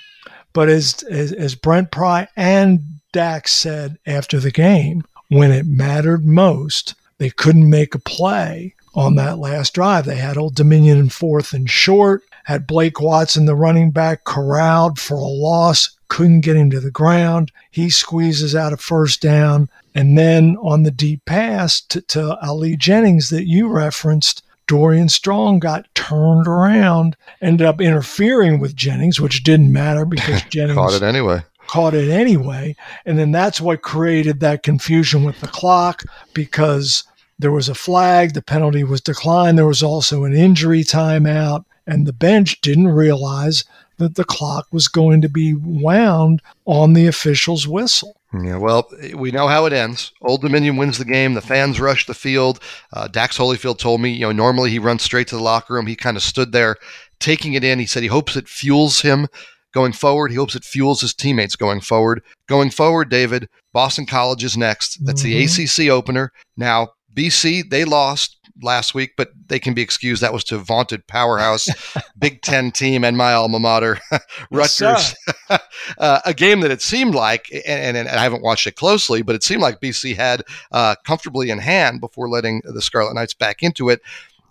But 0.52 0.68
as, 0.68 1.04
as, 1.04 1.32
as 1.32 1.56
Brent 1.56 1.92
Pry 1.92 2.28
and 2.36 2.82
Dax 3.14 3.54
said 3.54 3.98
after 4.06 4.40
the 4.40 4.52
game, 4.52 5.04
when 5.30 5.52
it 5.52 5.66
mattered 5.66 6.26
most, 6.26 6.96
they 7.20 7.30
couldn't 7.30 7.70
make 7.70 7.96
a 7.96 8.00
play 8.00 8.76
on 8.96 9.16
that 9.16 9.38
last 9.38 9.74
drive. 9.74 10.06
They 10.06 10.18
had 10.18 10.38
Old 10.38 10.56
Dominion 10.56 10.98
in 10.98 11.10
fourth 11.10 11.54
and 11.54 11.70
short, 11.70 12.24
had 12.46 12.68
Blake 12.68 13.00
Watson, 13.00 13.46
the 13.46 13.56
running 13.56 13.92
back, 13.92 14.24
corralled 14.26 15.00
for 15.00 15.16
a 15.16 15.24
loss, 15.24 15.96
couldn't 16.14 16.42
get 16.42 16.56
him 16.56 16.70
to 16.70 16.80
the 16.80 16.92
ground. 16.92 17.52
He 17.72 17.90
squeezes 17.90 18.56
out 18.56 18.72
a 18.72 18.78
first 18.78 19.20
down. 19.20 19.68
And 19.96 20.16
then 20.16 20.58
on 20.58 20.84
the 20.84 20.92
deep 20.92 21.26
pass 21.26 21.82
to, 21.82 22.02
to 22.02 22.38
Ali 22.38 22.78
Jennings 22.78 23.30
that 23.30 23.48
you 23.48 23.68
referenced, 23.68 24.44
Dorian 24.68 25.10
Strong 25.10 25.58
got 25.58 25.88
turned 25.96 26.48
around, 26.48 27.18
ended 27.42 27.66
up 27.66 27.82
interfering 27.82 28.60
with 28.60 28.76
Jennings, 28.76 29.20
which 29.20 29.44
didn't 29.44 29.74
matter 29.74 30.06
because 30.06 30.44
Jennings 30.50 30.78
caught 30.78 30.94
it 30.94 31.02
anyway. 31.02 31.42
caught 31.66 31.96
it 31.96 32.12
anyway. 32.12 32.76
And 33.08 33.18
then 33.18 33.32
that's 33.32 33.60
what 33.60 33.82
created 33.82 34.40
that 34.40 34.62
confusion 34.62 35.24
with 35.24 35.42
the 35.42 35.48
clock 35.48 36.04
because 36.36 37.06
there 37.40 37.52
was 37.52 37.70
a 37.70 37.76
flag, 37.76 38.36
the 38.36 38.44
penalty 38.44 38.84
was 38.84 39.02
declined. 39.02 39.58
There 39.58 39.66
was 39.66 39.82
also 39.82 40.26
an 40.26 40.36
injury 40.36 40.84
timeout, 40.84 41.66
and 41.88 42.06
the 42.06 42.14
bench 42.14 42.62
didn't 42.62 42.90
realize 42.90 43.66
that 43.98 44.16
the 44.16 44.24
clock 44.24 44.68
was 44.72 44.88
going 44.88 45.22
to 45.22 45.30
be 45.30 45.54
wound 45.54 46.42
on 46.66 46.94
the 46.94 47.08
official's 47.08 47.68
whistle. 47.68 48.16
Yeah, 48.34 48.58
well, 48.58 48.90
we 49.14 49.32
know 49.32 49.48
how 49.48 49.66
it 49.66 49.74
ends. 49.74 50.12
Old 50.22 50.42
Dominion 50.42 50.76
wins 50.76 50.98
the 50.98 51.06
game. 51.06 51.36
The 51.36 51.42
fans 51.42 51.80
rush 51.80 52.08
the 52.08 52.16
field. 52.16 52.60
Uh, 52.92 53.08
Dax 53.08 53.38
Hollifield 53.38 53.78
told 53.78 54.02
me, 54.02 54.12
you 54.12 54.22
know, 54.22 54.32
normally 54.32 54.72
he 54.72 54.80
runs 54.80 55.04
straight 55.04 55.28
to 55.28 55.36
the 55.36 55.44
locker 55.44 55.76
room. 55.76 55.86
He 55.86 55.96
kind 55.96 56.18
of 56.18 56.24
stood 56.24 56.52
there 56.52 56.78
taking 57.20 57.54
it 57.54 57.64
in. 57.64 57.78
He 57.78 57.86
said 57.86 58.02
he 58.02 58.10
hopes 58.10 58.36
it 58.36 58.50
fuels 58.50 59.02
him 59.02 59.28
going 59.74 59.94
forward. 59.94 60.32
He 60.32 60.38
hopes 60.38 60.56
it 60.56 60.64
fuels 60.64 61.02
his 61.02 61.14
teammates 61.14 61.56
going 61.56 61.82
forward. 61.82 62.24
Going 62.48 62.72
forward, 62.72 63.10
David, 63.10 63.50
Boston 63.72 64.06
College 64.06 64.44
is 64.44 64.58
next. 64.58 65.04
That's 65.06 65.24
mm-hmm. 65.24 65.84
the 65.84 65.86
ACC 65.88 65.92
opener. 65.92 66.32
Now, 66.58 66.90
BC, 67.14 67.70
they 67.70 67.86
lost 67.86 68.38
last 68.62 68.94
week, 68.94 69.14
but 69.18 69.32
they 69.48 69.60
can 69.60 69.74
be 69.74 69.82
excused. 69.82 70.22
That 70.22 70.34
was 70.34 70.44
to 70.46 70.58
vaunted 70.58 71.08
powerhouse 71.08 71.70
Big 72.18 72.42
Ten 72.42 72.72
team 72.72 73.04
and 73.04 73.18
my 73.18 73.34
alma 73.34 73.60
mater, 73.60 74.00
Rutgers. 74.52 75.16
uh, 75.98 76.20
a 76.26 76.34
game 76.34 76.62
that 76.62 76.72
it 76.72 76.82
seemed 76.82 77.16
like, 77.16 77.48
and, 77.68 77.98
and, 77.98 78.08
I 78.08 78.24
haven't 78.24 78.44
watched 78.44 78.68
it 78.68 78.76
closely, 78.76 79.22
but 79.22 79.36
it 79.36 79.44
seemed 79.44 79.62
like 79.62 79.82
BC 79.82 80.16
had 80.16 80.44
uh, 80.72 80.96
comfortably 81.04 81.50
in 81.50 81.60
hand 81.60 82.00
before 82.00 82.30
letting 82.30 82.62
the 82.66 82.82
Scarlet 82.82 83.14
Knights 83.16 83.34
back 83.34 83.64
into 83.64 83.90
it. 83.90 84.02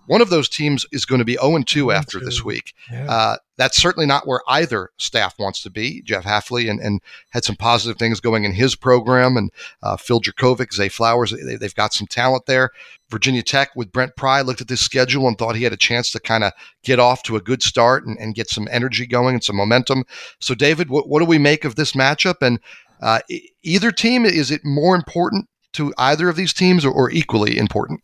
One 0.06 0.21
of 0.21 0.30
those 0.30 0.49
teams 0.49 0.85
is 0.90 1.04
going 1.04 1.21
to 1.21 1.25
be 1.25 1.35
0 1.40 1.62
2 1.62 1.92
after 1.92 2.18
this 2.18 2.44
week. 2.44 2.75
Yeah. 2.90 3.11
Uh, 3.11 3.37
that's 3.56 3.76
certainly 3.76 4.06
not 4.06 4.26
where 4.26 4.40
either 4.49 4.90
staff 4.97 5.38
wants 5.38 5.62
to 5.62 5.71
be. 5.71 6.02
Jeff 6.02 6.25
Hafley 6.25 6.68
and, 6.68 6.80
and 6.80 7.00
had 7.30 7.44
some 7.44 7.54
positive 7.54 7.99
things 7.99 8.18
going 8.18 8.44
in 8.44 8.52
his 8.52 8.75
program, 8.75 9.37
and 9.37 9.50
uh, 9.82 9.97
Phil 9.97 10.21
Jurkovec, 10.21 10.73
Zay 10.73 10.88
Flowers, 10.88 11.30
they, 11.30 11.52
have 11.61 11.75
got 11.75 11.92
some 11.92 12.06
talent 12.06 12.47
there. 12.47 12.71
Virginia 13.11 13.42
Tech 13.42 13.71
with 13.76 13.92
Brent 13.92 14.16
Pry 14.16 14.40
looked 14.40 14.61
at 14.61 14.68
this 14.68 14.80
schedule 14.80 15.28
and 15.28 15.38
thought 15.38 15.54
he 15.54 15.64
had 15.64 15.73
a 15.73 15.76
chance 15.76 16.11
to 16.11 16.21
kind 16.21 16.42
of 16.42 16.52
get 16.82 16.99
off 16.99 17.23
to 17.25 17.37
a 17.37 17.40
good 17.40 17.62
start 17.62 18.04
and, 18.06 18.18
and, 18.18 18.35
get 18.35 18.49
some 18.49 18.66
energy 18.71 19.06
going 19.06 19.35
and 19.35 19.44
some 19.44 19.56
momentum. 19.56 20.04
So, 20.40 20.54
David, 20.54 20.88
what, 20.88 21.09
what 21.09 21.21
do 21.21 21.26
we 21.26 21.38
make 21.38 21.64
of 21.64 21.76
this 21.76 21.92
matchup? 21.92 22.37
And 22.40 22.59
uh, 23.02 23.21
either 23.62 23.92
team, 23.92 24.25
is 24.25 24.50
it 24.50 24.64
more 24.64 24.97
important 24.97 25.49
to 25.75 25.92
either 25.99 26.28
of 26.28 26.37
these 26.37 26.52
teams 26.52 26.85
or, 26.85 26.92
or 26.92 27.11
equally 27.11 27.59
important? 27.59 28.00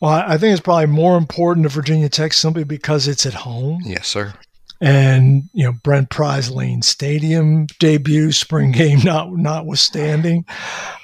Well, 0.00 0.10
I 0.26 0.36
think 0.36 0.52
it's 0.52 0.60
probably 0.60 0.86
more 0.86 1.16
important 1.16 1.64
to 1.64 1.70
Virginia 1.70 2.08
Tech 2.08 2.32
simply 2.32 2.64
because 2.64 3.08
it's 3.08 3.26
at 3.26 3.34
home. 3.34 3.80
Yes, 3.84 4.08
sir. 4.08 4.34
And 4.80 5.44
you 5.54 5.64
know 5.64 5.72
Brent 5.82 6.10
Pry's 6.10 6.50
Lane 6.50 6.82
Stadium 6.82 7.66
debut, 7.78 8.32
spring 8.32 8.72
game 8.72 9.00
not 9.02 9.32
notwithstanding, 9.32 10.44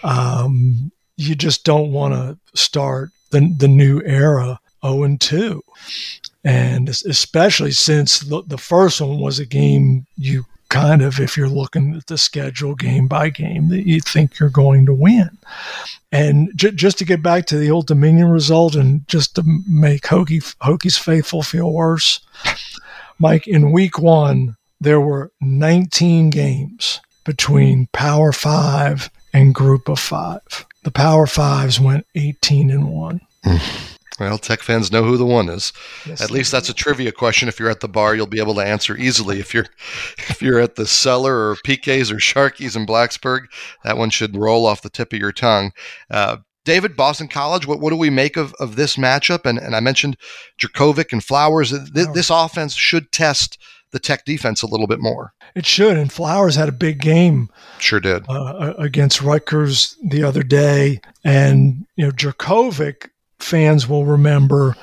um, 0.04 0.92
you 1.16 1.34
just 1.34 1.64
don't 1.64 1.90
want 1.90 2.12
to 2.14 2.38
start 2.54 3.10
the 3.30 3.54
the 3.56 3.68
new 3.68 4.02
era 4.04 4.60
0 4.84 5.04
and 5.04 5.20
2, 5.20 5.62
and 6.44 6.88
especially 6.88 7.70
since 7.70 8.20
the, 8.20 8.42
the 8.46 8.58
first 8.58 9.00
one 9.00 9.20
was 9.20 9.38
a 9.38 9.46
game 9.46 10.06
you 10.16 10.44
kind 10.72 11.02
of, 11.02 11.20
if 11.20 11.36
you're 11.36 11.48
looking 11.48 11.94
at 11.94 12.06
the 12.06 12.18
schedule 12.18 12.74
game 12.74 13.06
by 13.06 13.28
game, 13.28 13.68
that 13.68 13.86
you 13.86 14.00
think 14.00 14.38
you're 14.38 14.48
going 14.48 14.86
to 14.86 14.94
win. 14.94 15.38
And 16.10 16.50
j- 16.56 16.72
just 16.72 16.98
to 16.98 17.04
get 17.04 17.22
back 17.22 17.46
to 17.46 17.58
the 17.58 17.70
Old 17.70 17.86
Dominion 17.86 18.28
result 18.28 18.74
and 18.74 19.06
just 19.06 19.36
to 19.36 19.42
make 19.68 20.02
Hokie, 20.02 20.54
Hokies 20.56 20.98
faithful 20.98 21.42
feel 21.42 21.72
worse, 21.72 22.20
Mike, 23.18 23.46
in 23.46 23.72
week 23.72 23.98
one, 23.98 24.56
there 24.80 25.00
were 25.00 25.30
19 25.40 26.30
games 26.30 27.00
between 27.24 27.88
Power 27.92 28.32
Five 28.32 29.10
and 29.32 29.54
Group 29.54 29.88
of 29.88 29.98
Five. 29.98 30.66
The 30.82 30.90
Power 30.90 31.26
Fives 31.26 31.78
went 31.78 32.06
18 32.14 32.70
and 32.70 32.88
1. 32.88 33.20
Hmm. 33.44 33.56
Well, 34.22 34.38
tech 34.38 34.60
fans 34.60 34.92
know 34.92 35.02
who 35.02 35.16
the 35.16 35.26
one 35.26 35.48
is. 35.48 35.72
Yes, 36.06 36.20
at 36.20 36.30
least 36.30 36.52
that's 36.52 36.68
a 36.68 36.74
trivia 36.74 37.12
question. 37.12 37.48
If 37.48 37.58
you're 37.58 37.70
at 37.70 37.80
the 37.80 37.88
bar, 37.88 38.14
you'll 38.14 38.26
be 38.26 38.40
able 38.40 38.54
to 38.54 38.64
answer 38.64 38.96
easily. 38.96 39.40
If 39.40 39.52
you're 39.52 39.66
if 40.18 40.40
you're 40.40 40.60
at 40.60 40.76
the 40.76 40.86
cellar 40.86 41.50
or 41.50 41.56
PK's 41.56 42.10
or 42.10 42.16
Sharkey's 42.16 42.76
in 42.76 42.86
Blacksburg, 42.86 43.46
that 43.84 43.98
one 43.98 44.10
should 44.10 44.36
roll 44.36 44.66
off 44.66 44.82
the 44.82 44.90
tip 44.90 45.12
of 45.12 45.18
your 45.18 45.32
tongue. 45.32 45.72
Uh, 46.10 46.38
David, 46.64 46.96
Boston 46.96 47.26
College, 47.26 47.66
what, 47.66 47.80
what 47.80 47.90
do 47.90 47.96
we 47.96 48.10
make 48.10 48.36
of, 48.36 48.54
of 48.60 48.76
this 48.76 48.96
matchup? 48.96 49.44
And, 49.44 49.58
and 49.58 49.74
I 49.74 49.80
mentioned 49.80 50.16
Jurkovec 50.60 51.12
and 51.12 51.22
Flowers. 51.22 51.70
This, 51.70 52.06
this 52.08 52.30
offense 52.30 52.74
should 52.74 53.10
test 53.10 53.58
the 53.90 53.98
Tech 53.98 54.24
defense 54.24 54.62
a 54.62 54.66
little 54.66 54.86
bit 54.86 55.00
more. 55.00 55.34
It 55.54 55.66
should. 55.66 55.96
And 55.96 56.10
Flowers 56.10 56.56
had 56.56 56.68
a 56.68 56.72
big 56.72 57.00
game. 57.00 57.50
Sure 57.78 58.00
did. 58.00 58.24
Uh, 58.28 58.74
against 58.78 59.20
Rutgers 59.20 59.96
the 60.02 60.22
other 60.22 60.42
day. 60.42 61.00
And, 61.24 61.86
you 61.96 62.06
know, 62.06 62.12
Jurkovec 62.12 63.10
fans 63.42 63.88
will 63.88 64.04
remember 64.04 64.76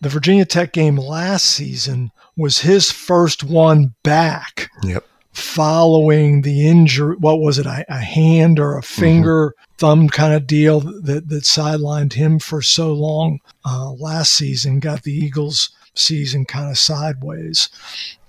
the 0.00 0.08
Virginia 0.08 0.44
Tech 0.44 0.72
game 0.72 0.96
last 0.96 1.44
season 1.44 2.10
was 2.36 2.60
his 2.60 2.90
first 2.90 3.44
one 3.44 3.94
back. 4.02 4.70
Yep. 4.82 5.04
Following 5.32 6.42
the 6.42 6.66
injury, 6.66 7.16
what 7.16 7.40
was 7.40 7.58
it, 7.58 7.66
a, 7.66 7.84
a 7.88 7.98
hand 8.00 8.58
or 8.58 8.76
a 8.76 8.80
mm-hmm. 8.80 9.00
finger, 9.00 9.50
mm-hmm. 9.50 9.76
thumb 9.78 10.08
kind 10.08 10.34
of 10.34 10.46
deal 10.46 10.80
that, 10.80 11.28
that 11.28 11.44
sidelined 11.44 12.14
him 12.14 12.38
for 12.38 12.60
so 12.62 12.92
long 12.92 13.38
uh, 13.64 13.92
last 13.92 14.32
season, 14.32 14.80
got 14.80 15.02
the 15.02 15.12
Eagles' 15.12 15.70
season 15.94 16.44
kind 16.44 16.70
of 16.70 16.78
sideways. 16.78 17.68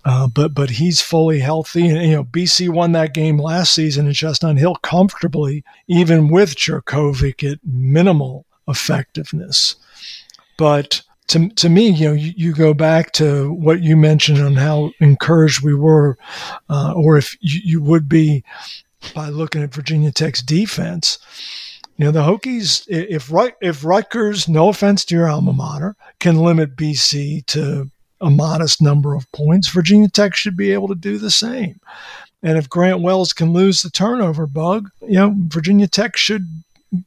Uh, 0.04 0.28
but 0.28 0.54
but 0.56 0.72
he's 0.72 1.00
fully 1.00 1.40
healthy, 1.40 1.88
and 1.88 2.02
you 2.02 2.16
know 2.16 2.24
BC 2.24 2.70
won 2.70 2.92
that 2.92 3.14
game 3.14 3.38
last 3.38 3.74
season 3.74 4.08
in 4.08 4.14
Chestnut 4.14 4.58
Hill 4.58 4.76
comfortably, 4.82 5.64
even 5.88 6.28
with 6.28 6.56
Jurkovec 6.56 7.50
at 7.52 7.60
minimal 7.64 8.46
effectiveness. 8.72 9.76
But 10.58 11.02
to, 11.28 11.50
to 11.50 11.70
me, 11.70 11.90
you 11.90 12.08
know, 12.08 12.14
you, 12.14 12.34
you, 12.36 12.54
go 12.54 12.74
back 12.74 13.12
to 13.14 13.54
what 13.54 13.82
you 13.82 13.96
mentioned 13.96 14.40
on 14.40 14.56
how 14.56 14.92
encouraged 15.00 15.64
we 15.64 15.74
were, 15.74 16.18
uh, 16.70 16.94
or 16.96 17.18
if 17.18 17.38
you, 17.40 17.62
you, 17.64 17.82
would 17.82 18.10
be 18.10 18.44
by 19.16 19.30
looking 19.30 19.64
at 19.64 19.74
Virginia 19.74 20.12
Tech's 20.12 20.42
defense. 20.42 21.20
You 21.98 22.06
know, 22.06 22.12
the 22.12 22.24
Hokies, 22.24 22.86
if 22.90 23.32
if 23.62 23.86
Rutgers, 23.86 24.50
no 24.50 24.70
offense 24.70 25.06
to 25.06 25.16
your 25.16 25.30
alma 25.30 25.54
mater, 25.54 25.96
can 26.20 26.38
limit 26.38 26.76
BC 26.76 27.46
to 27.48 27.90
a 28.22 28.30
modest 28.30 28.82
number 28.82 29.16
of 29.16 29.30
points, 29.32 29.68
Virginia 29.68 30.08
Tech 30.08 30.36
should 30.36 30.56
be 30.56 30.72
able 30.72 30.88
to 30.88 30.96
do 30.96 31.18
the 31.18 31.32
same. 31.32 31.80
And 32.44 32.58
if 32.58 32.70
Grant 32.70 33.02
Wells 33.02 33.34
can 33.34 33.52
lose 33.52 33.82
the 33.82 33.90
turnover 33.90 34.48
bug, 34.48 34.90
you 35.02 35.16
know, 35.16 35.34
Virginia 35.48 35.88
Tech 35.88 36.18
should 36.18 36.64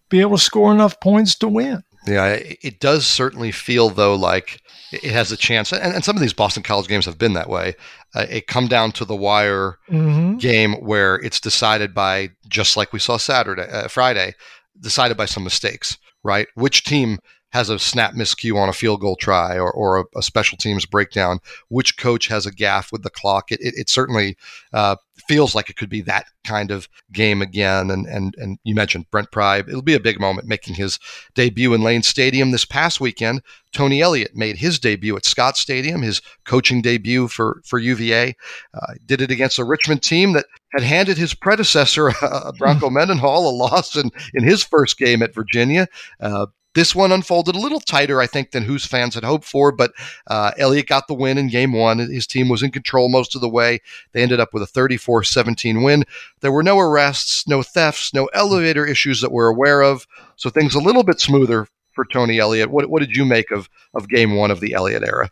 be 0.09 0.21
able 0.21 0.37
to 0.37 0.43
score 0.43 0.73
enough 0.73 1.01
points 1.01 1.35
to 1.37 1.49
win. 1.49 1.83
Yeah, 2.07 2.37
it 2.39 2.81
does 2.81 3.07
certainly 3.07 3.51
feel 3.51 3.89
though 3.89 4.15
like 4.15 4.61
it 4.93 5.13
has 5.13 5.33
a 5.33 5.37
chance, 5.37 5.73
and, 5.73 5.95
and 5.95 6.05
some 6.05 6.17
of 6.17 6.23
these 6.23 6.35
Boston 6.35 6.63
College 6.63 6.87
games 6.87 7.07
have 7.07 7.19
been 7.19 7.33
that 7.33 7.49
way. 7.49 7.75
Uh, 8.15 8.27
it 8.29 8.47
come 8.47 8.69
down 8.69 8.93
to 8.93 9.05
the 9.05 9.17
wire 9.17 9.79
mm-hmm. 9.91 10.37
game 10.37 10.75
where 10.75 11.17
it's 11.17 11.41
decided 11.41 11.95
by 11.95 12.31
just 12.49 12.77
like 12.77 12.93
we 12.93 12.99
saw 12.99 13.17
Saturday, 13.17 13.63
uh, 13.63 13.89
Friday, 13.89 14.35
decided 14.81 15.17
by 15.17 15.25
some 15.25 15.45
mistakes. 15.45 15.99
Right, 16.23 16.49
which 16.55 16.85
team 16.85 17.19
has 17.55 17.71
a 17.71 17.79
snap 17.79 18.15
miscue 18.15 18.57
on 18.57 18.69
a 18.69 18.73
field 18.73 19.01
goal 19.01 19.15
try 19.15 19.57
or, 19.57 19.71
or 19.71 20.01
a, 20.01 20.05
a, 20.17 20.23
special 20.23 20.59
teams 20.59 20.85
breakdown, 20.85 21.39
which 21.69 21.97
coach 21.97 22.27
has 22.27 22.47
a 22.47 22.51
gaffe 22.51 22.91
with 22.91 23.05
the 23.05 23.11
clock. 23.11 23.53
It, 23.53 23.61
it, 23.61 23.75
it 23.77 23.89
certainly 23.89 24.37
uh, 24.73 24.97
feels 25.27 25.55
like 25.55 25.71
it 25.71 25.77
could 25.77 25.89
be 25.89 26.01
that 26.03 26.27
kind 26.45 26.71
of 26.71 26.89
game 27.13 27.43
again. 27.43 27.91
And 27.91 28.07
and 28.07 28.35
and 28.39 28.59
you 28.65 28.75
mentioned 28.75 29.11
Brent 29.11 29.31
Pry. 29.31 29.59
It'll 29.59 29.83
be 29.83 29.95
a 29.95 30.01
big 30.01 30.21
moment 30.21 30.49
making 30.49 30.75
his 30.75 30.99
debut 31.35 31.75
in 31.75 31.83
Lane 31.83 32.03
Stadium 32.03 32.51
this 32.51 32.65
past 32.65 33.01
weekend. 33.01 33.43
Tony 33.73 34.01
Elliott 34.01 34.37
made 34.37 34.57
his 34.57 34.79
debut 34.79 35.17
at 35.17 35.25
Scott 35.25 35.57
Stadium, 35.57 36.03
his 36.03 36.23
coaching 36.45 36.81
debut 36.83 37.29
for 37.29 37.61
for 37.65 37.79
UVA. 37.79 38.37
Uh, 38.75 38.95
did 39.07 39.21
it 39.21 39.31
against 39.31 39.59
a 39.59 39.65
Richmond 39.65 40.03
team 40.03 40.33
that 40.35 40.47
had 40.73 40.83
handed 40.83 41.17
his 41.17 41.35
predecessor, 41.35 42.11
uh, 42.23 42.53
Bronco 42.59 42.91
Mendenhall, 42.91 43.49
a 43.49 43.55
loss 43.55 43.97
in, 43.97 44.11
in 44.35 44.45
his 44.45 44.63
first 44.63 44.99
game 44.99 45.23
at 45.23 45.35
Virginia. 45.35 45.89
Uh, 46.21 46.47
this 46.75 46.95
one 46.95 47.13
unfolded 47.13 47.55
a 47.55 47.61
little 47.61 47.81
tighter, 47.81 48.21
I 48.21 48.27
think, 48.27 48.51
than 48.51 48.65
whose 48.65 48.85
fans 48.85 49.15
had 49.15 49.25
hoped 49.25 49.45
for, 49.45 49.73
but 49.73 49.93
uh, 50.27 50.53
Elliott 50.59 50.89
got 50.89 51.07
the 51.07 51.15
win 51.15 51.39
in 51.39 51.49
game 51.49 51.73
one. 51.73 51.99
His 51.99 52.27
team 52.27 52.49
was 52.49 52.63
in 52.63 52.71
control 52.71 53.09
most 53.09 53.35
of 53.35 53.41
the 53.41 53.49
way. 53.49 53.81
They 54.13 54.23
ended 54.23 54.41
up 54.41 54.53
with 54.53 54.63
a 54.63 54.67
34 54.67 55.25
17 55.25 55.83
win. 55.83 56.05
There 56.41 56.53
were 56.53 56.63
no 56.63 56.79
arrests, 56.79 57.47
no 57.49 57.63
thefts, 57.63 58.13
no 58.13 58.27
elevator 58.35 58.85
issues 58.85 59.21
that 59.21 59.33
we're 59.33 59.49
aware 59.49 59.83
of, 59.83 60.07
so 60.37 60.51
things 60.51 60.75
a 60.75 60.81
little 60.81 61.05
bit 61.05 61.21
smoother 61.21 61.69
for 61.93 62.05
Tony 62.05 62.39
Elliott. 62.39 62.71
What, 62.71 62.91
what 62.91 63.01
did 63.01 63.17
you 63.17 63.25
make 63.25 63.51
of, 63.51 63.69
of 63.95 64.09
game 64.09 64.35
one 64.35 64.51
of 64.51 64.61
the 64.61 64.75
Elliott 64.75 65.05
era? 65.05 65.31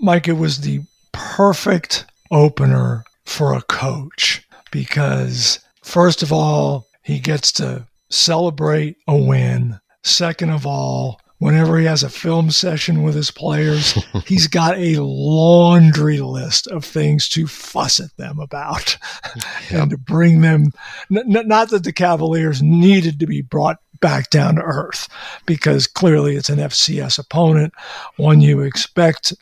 Mike, 0.00 0.28
it 0.28 0.34
was 0.34 0.60
the 0.60 0.80
perfect 1.12 2.06
opener 2.30 3.04
for 3.26 3.52
a 3.52 3.62
coach 3.62 4.42
because, 4.70 5.60
first 5.82 6.22
of 6.22 6.32
all, 6.32 6.86
he 7.02 7.18
gets 7.18 7.52
to 7.52 7.86
celebrate 8.10 8.96
a 9.06 9.16
win 9.16 9.78
Second 10.04 10.50
of 10.50 10.66
all, 10.66 11.20
whenever 11.38 11.78
he 11.78 11.86
has 11.86 12.02
a 12.02 12.10
film 12.10 12.50
session 12.50 13.02
with 13.02 13.14
his 13.14 13.30
players, 13.30 13.92
he's 14.26 14.46
got 14.46 14.76
a 14.78 15.02
laundry 15.02 16.20
list 16.20 16.66
of 16.68 16.84
things 16.84 17.28
to 17.30 17.46
fuss 17.46 18.00
at 18.00 18.16
them 18.16 18.38
about 18.38 18.96
yep. 19.70 19.82
and 19.82 19.90
to 19.90 19.98
bring 19.98 20.40
them. 20.40 20.72
Not 21.10 21.70
that 21.70 21.84
the 21.84 21.92
Cavaliers 21.92 22.62
needed 22.62 23.20
to 23.20 23.26
be 23.26 23.42
brought 23.42 23.78
back 24.00 24.30
down 24.30 24.56
to 24.56 24.62
earth 24.62 25.08
because 25.46 25.86
clearly 25.86 26.36
it's 26.36 26.48
an 26.50 26.58
FCS 26.58 27.18
opponent, 27.18 27.72
one 28.16 28.40
you 28.40 28.60
expect 28.60 29.34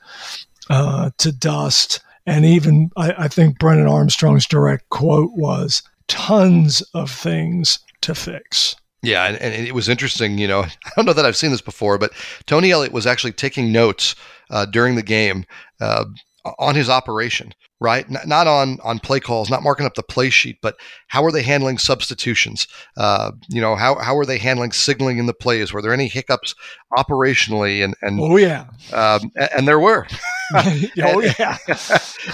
uh, 0.71 1.11
to 1.19 1.33
dust. 1.33 2.01
And 2.27 2.45
even 2.45 2.91
I, 2.97 3.13
I 3.19 3.29
think 3.29 3.59
Brennan 3.59 3.87
Armstrong's 3.87 4.47
direct 4.47 4.89
quote 4.89 5.33
was 5.35 5.83
tons 6.09 6.83
of 6.95 7.11
things 7.11 7.79
to 8.01 8.15
fix. 8.15 8.77
Yeah, 9.07 9.27
and, 9.27 9.37
and, 9.37 9.67
it 9.67 9.73
was 9.73 9.89
interesting. 9.89 10.37
You 10.37 10.49
know, 10.49 10.61
I 10.85 10.91
don't 10.97 11.07
know 11.07 11.13
that 11.13 11.25
I've 11.25 11.37
seen 11.37 11.53
this 11.53 11.61
before, 11.61 11.97
but 11.97 12.13
Tony 12.47 12.73
Elliott 12.73 12.93
was 12.93 13.07
actually 13.07 13.33
taking 13.33 13.71
notes 13.71 14.17
uh, 14.51 14.67
during 14.67 14.97
the 14.97 15.03
game 15.03 15.45
uh, 15.81 16.07
on 16.59 16.75
his 16.75 16.89
operation, 16.89 17.53
right? 17.81 18.05
N- 18.11 18.19
not 18.27 18.49
on 18.49 18.79
on 18.83 18.99
play 18.99 19.21
calls, 19.21 19.49
not 19.49 19.63
marking 19.63 19.87
up 19.87 19.95
the 19.95 20.03
play 20.03 20.29
sheet, 20.29 20.59
but 20.61 20.77
how 21.07 21.25
are 21.25 21.31
they 21.31 21.43
handling 21.43 21.79
substitutions? 21.79 22.67
Uh, 22.97 23.31
you 23.49 23.61
know, 23.61 23.77
how 23.77 23.95
how 23.95 24.19
are 24.19 24.27
they 24.27 24.39
handling 24.39 24.73
signaling 24.73 25.19
in 25.19 25.27
the 25.27 25.35
plays? 25.35 25.73
Were 25.73 25.83
there 25.83 25.93
any 25.93 26.09
hiccups 26.09 26.57
operationally? 26.99 27.85
And 27.85 27.95
and 28.03 28.19
oh 28.21 28.37
yeah, 28.37 28.67
um, 28.93 29.31
and, 29.37 29.51
and 29.57 29.69
there 29.69 29.81
were. 29.81 30.07
oh 30.55 31.21
yeah, 31.37 31.57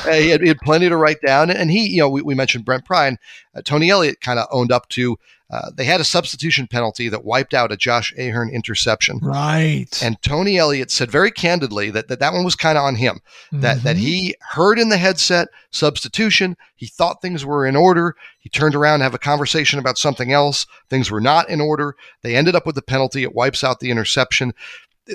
he, 0.05 0.29
had, 0.29 0.41
he, 0.43 0.49
had, 0.49 0.59
plenty 0.59 0.89
to 0.89 0.97
write 0.97 1.21
down, 1.25 1.51
and 1.51 1.71
he, 1.71 1.87
you 1.89 1.99
know, 1.99 2.11
we, 2.11 2.21
we 2.21 2.35
mentioned 2.35 2.65
Brent 2.65 2.85
Pry. 2.85 3.17
Uh, 3.55 3.63
Tony 3.63 3.89
Elliott 3.91 4.21
kind 4.21 4.39
of 4.39 4.47
owned 4.51 4.71
up 4.71 4.89
to 4.91 5.17
uh, 5.53 5.71
they 5.75 5.85
had 5.85 6.01
a 6.01 6.05
substitution 6.05 6.67
penalty 6.67 7.11
that 7.11 7.27
wiped 7.27 7.53
out 7.53 7.71
a 7.71 7.77
Josh 7.77 8.15
Ahern 8.17 8.49
interception. 8.49 9.19
Right. 9.19 10.03
And 10.03 10.21
Tony 10.23 10.57
Elliott 10.57 10.91
said 10.91 11.11
very 11.11 11.31
candidly 11.31 11.91
that 11.91 12.09
that, 12.09 12.21
that 12.21 12.33
one 12.33 12.43
was 12.45 12.57
kind 12.57 12.79
of 12.79 12.85
on 12.85 12.97
him. 12.97 13.21
That 13.53 13.77
mm-hmm. 13.77 13.85
that 13.85 13.97
he 13.99 14.35
heard 14.41 14.79
in 14.79 14.89
the 14.89 14.97
headset 14.97 15.49
substitution. 15.71 16.57
He 16.75 16.87
thought 16.87 17.21
things 17.21 17.45
were 17.45 17.67
in 17.67 17.77
order. 17.77 18.17
He 18.41 18.49
turned 18.49 18.75
around 18.75 19.01
to 19.01 19.05
have 19.05 19.15
a 19.15 19.19
conversation 19.19 19.79
about 19.79 19.99
something 19.99 20.33
else. 20.33 20.67
Things 20.89 21.11
were 21.11 21.21
not 21.21 21.51
in 21.51 21.61
order. 21.61 21.97
They 22.23 22.35
ended 22.35 22.55
up 22.57 22.65
with 22.65 22.75
the 22.75 22.83
penalty. 22.83 23.23
It 23.23 23.35
wipes 23.35 23.63
out 23.63 23.81
the 23.81 23.91
interception 23.91 24.55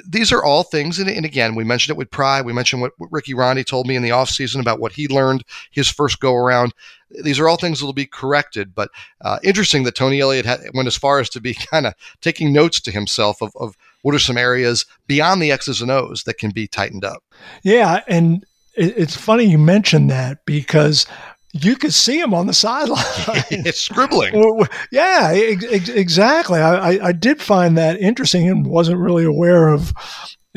these 0.08 0.32
are 0.32 0.44
all 0.44 0.64
things, 0.64 1.00
and, 1.00 1.10
and, 1.10 1.26
again, 1.26 1.56
we 1.56 1.64
mentioned 1.64 1.96
it 1.96 1.98
with 1.98 2.12
Pry. 2.12 2.42
We 2.42 2.52
mentioned 2.52 2.82
what, 2.82 2.92
what 2.98 3.12
Ricky 3.12 3.34
Rahne 3.34 3.66
told 3.66 3.88
me 3.88 3.96
in 3.96 4.04
the 4.04 4.10
offseason 4.10 4.60
about 4.60 4.80
what 4.80 4.92
he 4.92 5.08
learned 5.08 5.44
his 5.72 5.90
first 5.90 6.20
go 6.20 6.36
around. 6.36 6.74
These 7.24 7.40
are 7.40 7.48
all 7.48 7.56
things 7.56 7.80
that 7.80 7.86
will 7.86 7.94
be 7.94 8.06
corrected, 8.06 8.76
but 8.76 8.90
uh, 9.22 9.40
interesting 9.44 9.84
that 9.84 9.96
Tony 9.96 10.20
Elliott 10.20 10.46
had, 10.46 10.60
went 10.74 10.88
as 10.88 10.98
far 10.98 11.20
as 11.20 11.30
to 11.30 11.40
be 11.40 11.54
kind 11.72 11.88
of 11.88 11.94
taking 12.22 12.52
notes 12.52 12.82
to 12.82 12.92
himself 12.92 13.42
of, 13.42 13.52
of 13.56 13.78
what 14.02 14.14
are 14.14 14.20
some 14.20 14.38
areas 14.38 14.86
beyond 15.08 15.42
the 15.42 15.52
X's 15.52 15.82
and 15.82 15.92
O's 15.92 16.24
that 16.24 16.38
can 16.38 16.52
be 16.52 16.68
tightened 16.68 17.06
up. 17.06 17.24
Yeah, 17.64 18.02
and 18.08 18.46
it's 18.78 19.16
funny 19.16 19.46
you 19.46 19.58
mentioned 19.58 20.12
that 20.12 20.46
because 20.46 21.08
you 21.54 21.76
could 21.76 21.94
see 21.94 22.20
him 22.20 22.34
on 22.34 22.48
the 22.48 22.54
sideline. 22.54 23.04
scribbling. 23.72 24.68
yeah, 24.92 25.32
ex- 25.34 25.90
exactly. 25.90 26.60
I, 26.60 27.08
I 27.08 27.12
did 27.12 27.42
find 27.42 27.78
that 27.78 28.00
interesting 28.00 28.50
and 28.50 28.66
wasn't 28.66 29.00
really 29.00 29.24
aware 29.24 29.70
of 29.70 29.94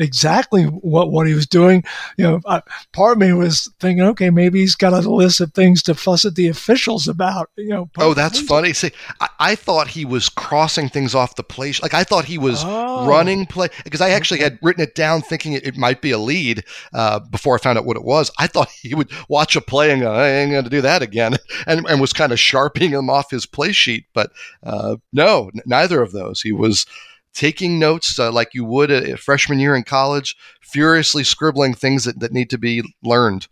exactly 0.01 0.63
what, 0.65 1.11
what 1.11 1.27
he 1.27 1.33
was 1.33 1.47
doing. 1.47 1.83
You 2.17 2.25
know, 2.25 2.41
I, 2.45 2.61
part 2.93 3.13
of 3.13 3.17
me 3.19 3.33
was 3.33 3.71
thinking, 3.79 4.03
okay, 4.05 4.29
maybe 4.29 4.59
he's 4.59 4.75
got 4.75 4.93
a 4.93 4.99
list 5.09 5.41
of 5.41 5.53
things 5.53 5.83
to 5.83 5.95
fuss 5.95 6.25
at 6.25 6.35
the 6.35 6.47
officials 6.47 7.07
about. 7.07 7.49
You 7.57 7.69
know. 7.69 7.89
Oh, 7.97 8.13
that's 8.13 8.39
funny. 8.41 8.73
See, 8.73 8.91
I, 9.19 9.29
I, 9.39 9.55
thought 9.55 9.87
he 9.87 10.05
was 10.05 10.29
crossing 10.29 10.89
things 10.89 11.13
off 11.13 11.35
the 11.35 11.43
play. 11.43 11.71
Sheet. 11.71 11.83
Like 11.83 11.93
I 11.93 12.03
thought 12.03 12.25
he 12.25 12.37
was 12.37 12.63
oh. 12.65 13.07
running 13.07 13.45
play 13.45 13.69
because 13.83 14.01
I 14.01 14.11
actually 14.11 14.39
had 14.39 14.57
written 14.61 14.83
it 14.83 14.95
down 14.95 15.21
thinking 15.21 15.53
it, 15.53 15.65
it 15.65 15.77
might 15.77 16.01
be 16.01 16.11
a 16.11 16.17
lead 16.17 16.63
uh, 16.93 17.19
before 17.19 17.55
I 17.55 17.59
found 17.59 17.77
out 17.77 17.85
what 17.85 17.97
it 17.97 18.03
was. 18.03 18.31
I 18.39 18.47
thought 18.47 18.69
he 18.69 18.95
would 18.95 19.11
watch 19.29 19.55
a 19.55 19.61
play 19.61 19.91
and 19.91 20.01
go, 20.01 20.11
I 20.11 20.29
ain't 20.29 20.51
going 20.51 20.63
to 20.63 20.69
do 20.69 20.81
that 20.81 21.01
again, 21.01 21.37
and, 21.67 21.85
and 21.87 22.01
was 22.01 22.13
kind 22.13 22.31
of 22.31 22.39
sharpening 22.39 22.91
him 22.91 23.09
off 23.09 23.31
his 23.31 23.45
play 23.45 23.71
sheet. 23.71 24.05
But 24.13 24.31
uh, 24.63 24.97
no, 25.13 25.51
n- 25.53 25.61
neither 25.65 26.01
of 26.01 26.11
those. 26.11 26.41
He 26.41 26.51
was 26.51 26.85
taking 27.33 27.79
notes 27.79 28.17
uh, 28.19 28.31
like 28.31 28.53
you 28.53 28.65
would 28.65 28.91
a, 28.91 29.13
a, 29.13 29.17
freshman 29.17 29.59
year 29.59 29.75
in 29.75 29.83
college, 29.83 30.35
furiously 30.61 31.23
scribbling 31.23 31.73
things 31.73 32.05
that, 32.05 32.19
that 32.19 32.31
need 32.31 32.49
to 32.49 32.57
be 32.57 32.83
learned. 33.03 33.47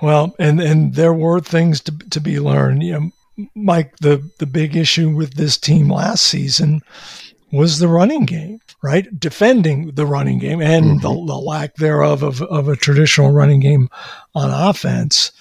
Well, 0.00 0.34
and 0.38 0.60
and 0.60 0.94
there 0.94 1.14
were 1.14 1.40
things 1.40 1.80
to 1.82 1.92
to 2.10 2.20
be 2.20 2.40
learned. 2.40 2.82
You 2.82 2.92
know, 2.92 3.46
Mike, 3.54 3.96
the 3.98 4.28
the 4.38 4.46
big 4.46 4.76
issue 4.76 5.10
with 5.10 5.34
this 5.34 5.56
team 5.56 5.90
last 5.90 6.24
season 6.24 6.82
was 7.52 7.78
the 7.78 7.88
running 7.88 8.24
game, 8.24 8.60
right? 8.82 9.08
Defending 9.20 9.92
the 9.92 10.06
running 10.06 10.38
game 10.38 10.60
and 10.60 10.86
mm-hmm. 10.86 10.98
the, 11.00 11.26
the 11.26 11.38
lack 11.38 11.74
thereof 11.76 12.22
of, 12.22 12.40
of 12.42 12.66
a 12.66 12.76
traditional 12.76 13.30
running 13.30 13.60
game 13.60 13.90
on 14.34 14.50
offense. 14.50 15.32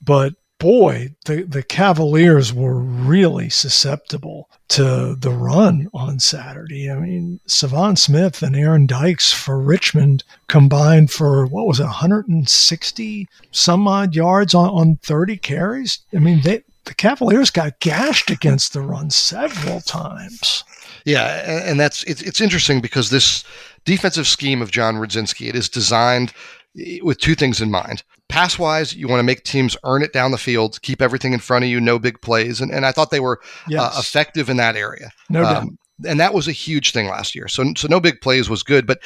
But 0.00 0.34
boy, 0.58 1.14
the, 1.24 1.42
the 1.42 1.62
Cavaliers 1.62 2.52
were 2.52 2.78
really 2.78 3.48
susceptible 3.48 4.48
to 4.68 5.14
the 5.18 5.30
run 5.30 5.88
on 5.94 6.18
Saturday. 6.18 6.90
I 6.90 6.96
mean, 6.96 7.40
Savon 7.46 7.96
Smith 7.96 8.42
and 8.42 8.54
Aaron 8.54 8.86
Dykes 8.86 9.32
for 9.32 9.60
Richmond 9.60 10.24
combined 10.48 11.10
for 11.10 11.46
what 11.46 11.66
was 11.66 11.80
it, 11.80 11.84
160 11.84 13.28
some 13.50 13.88
odd 13.88 14.14
yards 14.14 14.54
on, 14.54 14.68
on 14.70 14.96
30 15.02 15.36
carries. 15.38 16.00
I 16.14 16.18
mean, 16.18 16.42
they 16.42 16.62
the 16.84 16.94
Cavaliers 16.94 17.50
got 17.50 17.80
gashed 17.80 18.30
against 18.30 18.72
the 18.72 18.80
run 18.80 19.10
several 19.10 19.82
times. 19.82 20.64
Yeah, 21.04 21.26
and 21.66 21.78
that's 21.78 22.02
it's 22.04 22.22
it's 22.22 22.40
interesting 22.40 22.80
because 22.80 23.10
this 23.10 23.44
defensive 23.84 24.26
scheme 24.26 24.62
of 24.62 24.70
John 24.70 24.96
Rudzinski 24.96 25.48
it 25.48 25.54
is 25.54 25.68
designed 25.68 26.32
eh, 26.78 26.98
with 27.02 27.18
two 27.18 27.34
things 27.34 27.60
in 27.60 27.70
mind. 27.70 28.02
Pass 28.28 28.58
wise, 28.58 28.94
you 28.94 29.08
want 29.08 29.20
to 29.20 29.24
make 29.24 29.44
teams 29.44 29.76
earn 29.84 30.02
it 30.02 30.12
down 30.12 30.30
the 30.30 30.38
field, 30.38 30.80
keep 30.82 31.00
everything 31.00 31.32
in 31.32 31.38
front 31.38 31.64
of 31.64 31.70
you, 31.70 31.80
no 31.80 31.98
big 31.98 32.20
plays. 32.20 32.60
And, 32.60 32.70
and 32.70 32.84
I 32.84 32.92
thought 32.92 33.10
they 33.10 33.20
were 33.20 33.40
uh, 33.42 33.68
yes. 33.68 33.96
uh, 33.96 34.00
effective 34.00 34.50
in 34.50 34.58
that 34.58 34.76
area. 34.76 35.10
No 35.30 35.42
doubt. 35.42 35.62
Um, 35.62 35.78
and 36.06 36.20
that 36.20 36.34
was 36.34 36.46
a 36.46 36.52
huge 36.52 36.92
thing 36.92 37.08
last 37.08 37.34
year. 37.34 37.48
So, 37.48 37.72
so 37.76 37.88
no 37.88 38.00
big 38.00 38.20
plays 38.20 38.48
was 38.48 38.62
good. 38.62 38.86
But 38.86 39.00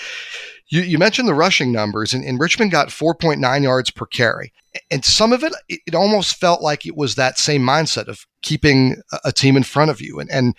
you, 0.69 0.83
you 0.83 0.99
mentioned 0.99 1.29
the 1.29 1.35
rushing 1.35 1.73
numbers, 1.73 2.13
and, 2.13 2.25
and 2.25 2.39
Richmond 2.39 2.71
got 2.71 2.89
4.9 2.89 3.63
yards 3.63 3.91
per 3.91 4.07
carry. 4.07 4.53
And 4.91 5.05
some 5.05 5.33
of 5.33 5.43
it, 5.43 5.53
it, 5.69 5.95
almost 5.95 6.37
felt 6.37 6.63
like 6.63 6.87
it 6.87 6.97
was 6.97 7.15
that 7.15 7.39
same 7.39 7.63
mindset 7.63 8.09
of 8.09 8.27
keeping 8.43 8.97
a, 9.13 9.19
a 9.27 9.33
team 9.33 9.57
in 9.57 9.63
front 9.63 9.91
of 9.91 10.01
you. 10.01 10.19
And, 10.19 10.31
and 10.31 10.55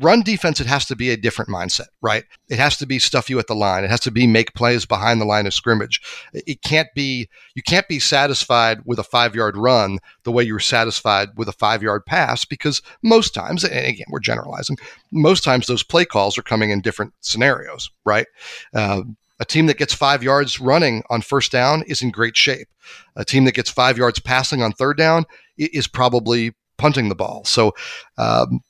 run 0.00 0.22
defense, 0.22 0.60
it 0.60 0.66
has 0.66 0.84
to 0.86 0.96
be 0.96 1.10
a 1.10 1.16
different 1.16 1.50
mindset, 1.50 1.88
right? 2.00 2.24
It 2.48 2.58
has 2.58 2.76
to 2.78 2.86
be 2.86 2.98
stuff 2.98 3.28
you 3.28 3.38
at 3.38 3.46
the 3.46 3.54
line. 3.54 3.84
It 3.84 3.90
has 3.90 4.00
to 4.00 4.10
be 4.10 4.26
make 4.26 4.54
plays 4.54 4.86
behind 4.86 5.20
the 5.20 5.24
line 5.26 5.46
of 5.46 5.54
scrimmage. 5.54 6.00
It 6.32 6.62
can't 6.62 6.88
be, 6.94 7.28
you 7.54 7.62
can't 7.62 7.88
be 7.88 7.98
satisfied 7.98 8.80
with 8.84 8.98
a 8.98 9.04
five 9.04 9.34
yard 9.34 9.56
run 9.56 9.98
the 10.24 10.32
way 10.32 10.44
you're 10.44 10.60
satisfied 10.60 11.30
with 11.36 11.48
a 11.48 11.52
five 11.52 11.82
yard 11.82 12.06
pass 12.06 12.44
because 12.44 12.82
most 13.02 13.34
times, 13.34 13.64
and 13.64 13.86
again, 13.86 14.06
we're 14.10 14.20
generalizing, 14.20 14.76
most 15.10 15.42
times 15.42 15.66
those 15.66 15.82
play 15.82 16.04
calls 16.04 16.38
are 16.38 16.42
coming 16.42 16.70
in 16.70 16.80
different 16.80 17.12
scenarios, 17.20 17.90
right? 18.04 18.26
Uh, 18.74 19.02
a 19.40 19.44
team 19.44 19.66
that 19.66 19.78
gets 19.78 19.94
five 19.94 20.22
yards 20.22 20.60
running 20.60 21.02
on 21.10 21.22
first 21.22 21.52
down 21.52 21.82
is 21.86 22.02
in 22.02 22.10
great 22.10 22.36
shape. 22.36 22.68
A 23.16 23.24
team 23.24 23.44
that 23.44 23.54
gets 23.54 23.70
five 23.70 23.96
yards 23.96 24.18
passing 24.18 24.62
on 24.62 24.72
third 24.72 24.96
down 24.96 25.24
is 25.56 25.86
probably 25.86 26.54
punting 26.76 27.08
the 27.08 27.14
ball. 27.14 27.44
So, 27.44 27.74
um, 28.16 28.60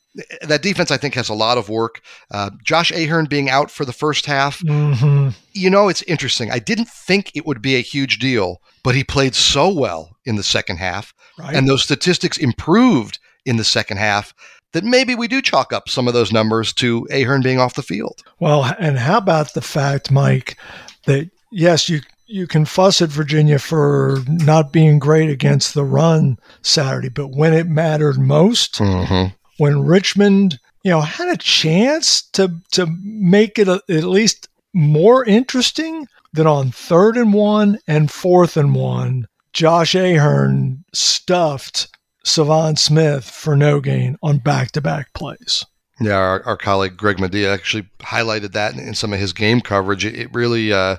that 0.42 0.62
defense, 0.62 0.90
I 0.90 0.96
think, 0.96 1.14
has 1.14 1.28
a 1.28 1.34
lot 1.34 1.58
of 1.58 1.68
work. 1.68 2.00
Uh, 2.30 2.50
Josh 2.64 2.90
Ahern 2.90 3.26
being 3.26 3.50
out 3.50 3.70
for 3.70 3.84
the 3.84 3.92
first 3.92 4.26
half, 4.26 4.60
mm-hmm. 4.60 5.30
you 5.52 5.70
know, 5.70 5.88
it's 5.88 6.02
interesting. 6.02 6.50
I 6.50 6.58
didn't 6.58 6.88
think 6.88 7.30
it 7.34 7.46
would 7.46 7.62
be 7.62 7.76
a 7.76 7.80
huge 7.80 8.18
deal, 8.18 8.60
but 8.82 8.94
he 8.94 9.04
played 9.04 9.34
so 9.34 9.72
well 9.72 10.16
in 10.24 10.36
the 10.36 10.42
second 10.42 10.78
half, 10.78 11.14
right. 11.38 11.54
and 11.54 11.68
those 11.68 11.82
statistics 11.82 12.38
improved 12.38 13.18
in 13.44 13.56
the 13.56 13.64
second 13.64 13.98
half 13.98 14.34
that 14.72 14.84
maybe 14.84 15.14
we 15.14 15.28
do 15.28 15.40
chalk 15.40 15.72
up 15.72 15.88
some 15.88 16.06
of 16.06 16.14
those 16.14 16.32
numbers 16.32 16.72
to 16.74 17.06
Ahern 17.10 17.40
being 17.42 17.58
off 17.58 17.74
the 17.74 17.82
field. 17.82 18.22
Well, 18.38 18.74
and 18.78 18.98
how 18.98 19.18
about 19.18 19.54
the 19.54 19.62
fact, 19.62 20.10
Mike, 20.10 20.58
that 21.06 21.30
yes, 21.50 21.88
you 21.88 22.00
you 22.26 22.46
can 22.46 22.66
fuss 22.66 23.00
at 23.00 23.08
Virginia 23.08 23.58
for 23.58 24.18
not 24.26 24.70
being 24.70 24.98
great 24.98 25.30
against 25.30 25.72
the 25.72 25.84
run 25.84 26.38
Saturday, 26.60 27.08
but 27.08 27.28
when 27.28 27.54
it 27.54 27.66
mattered 27.66 28.18
most, 28.18 28.74
mm-hmm 28.74 29.34
when 29.58 29.84
Richmond, 29.84 30.58
you 30.82 30.90
know, 30.90 31.00
had 31.00 31.28
a 31.28 31.36
chance 31.36 32.22
to 32.32 32.60
to 32.72 32.86
make 33.02 33.58
it 33.58 33.68
a, 33.68 33.82
at 33.88 34.04
least 34.04 34.48
more 34.74 35.24
interesting 35.24 36.06
than 36.32 36.46
on 36.46 36.70
third 36.70 37.16
and 37.16 37.32
one 37.32 37.78
and 37.86 38.10
fourth 38.10 38.56
and 38.56 38.74
one. 38.74 39.26
Josh 39.52 39.94
Ahern 39.94 40.84
stuffed 40.92 41.88
Savon 42.24 42.76
Smith 42.76 43.24
for 43.24 43.56
no 43.56 43.80
gain 43.80 44.16
on 44.22 44.38
back 44.38 44.72
to 44.72 44.80
back 44.80 45.12
plays. 45.14 45.64
Yeah, 46.00 46.16
our, 46.16 46.42
our, 46.44 46.56
colleague 46.56 46.96
Greg 46.96 47.16
Madia 47.16 47.52
actually 47.52 47.88
highlighted 47.98 48.52
that 48.52 48.74
in, 48.74 48.80
in 48.80 48.94
some 48.94 49.12
of 49.12 49.18
his 49.18 49.32
game 49.32 49.60
coverage. 49.60 50.04
It, 50.04 50.14
it 50.14 50.32
really 50.32 50.72
uh, 50.72 50.96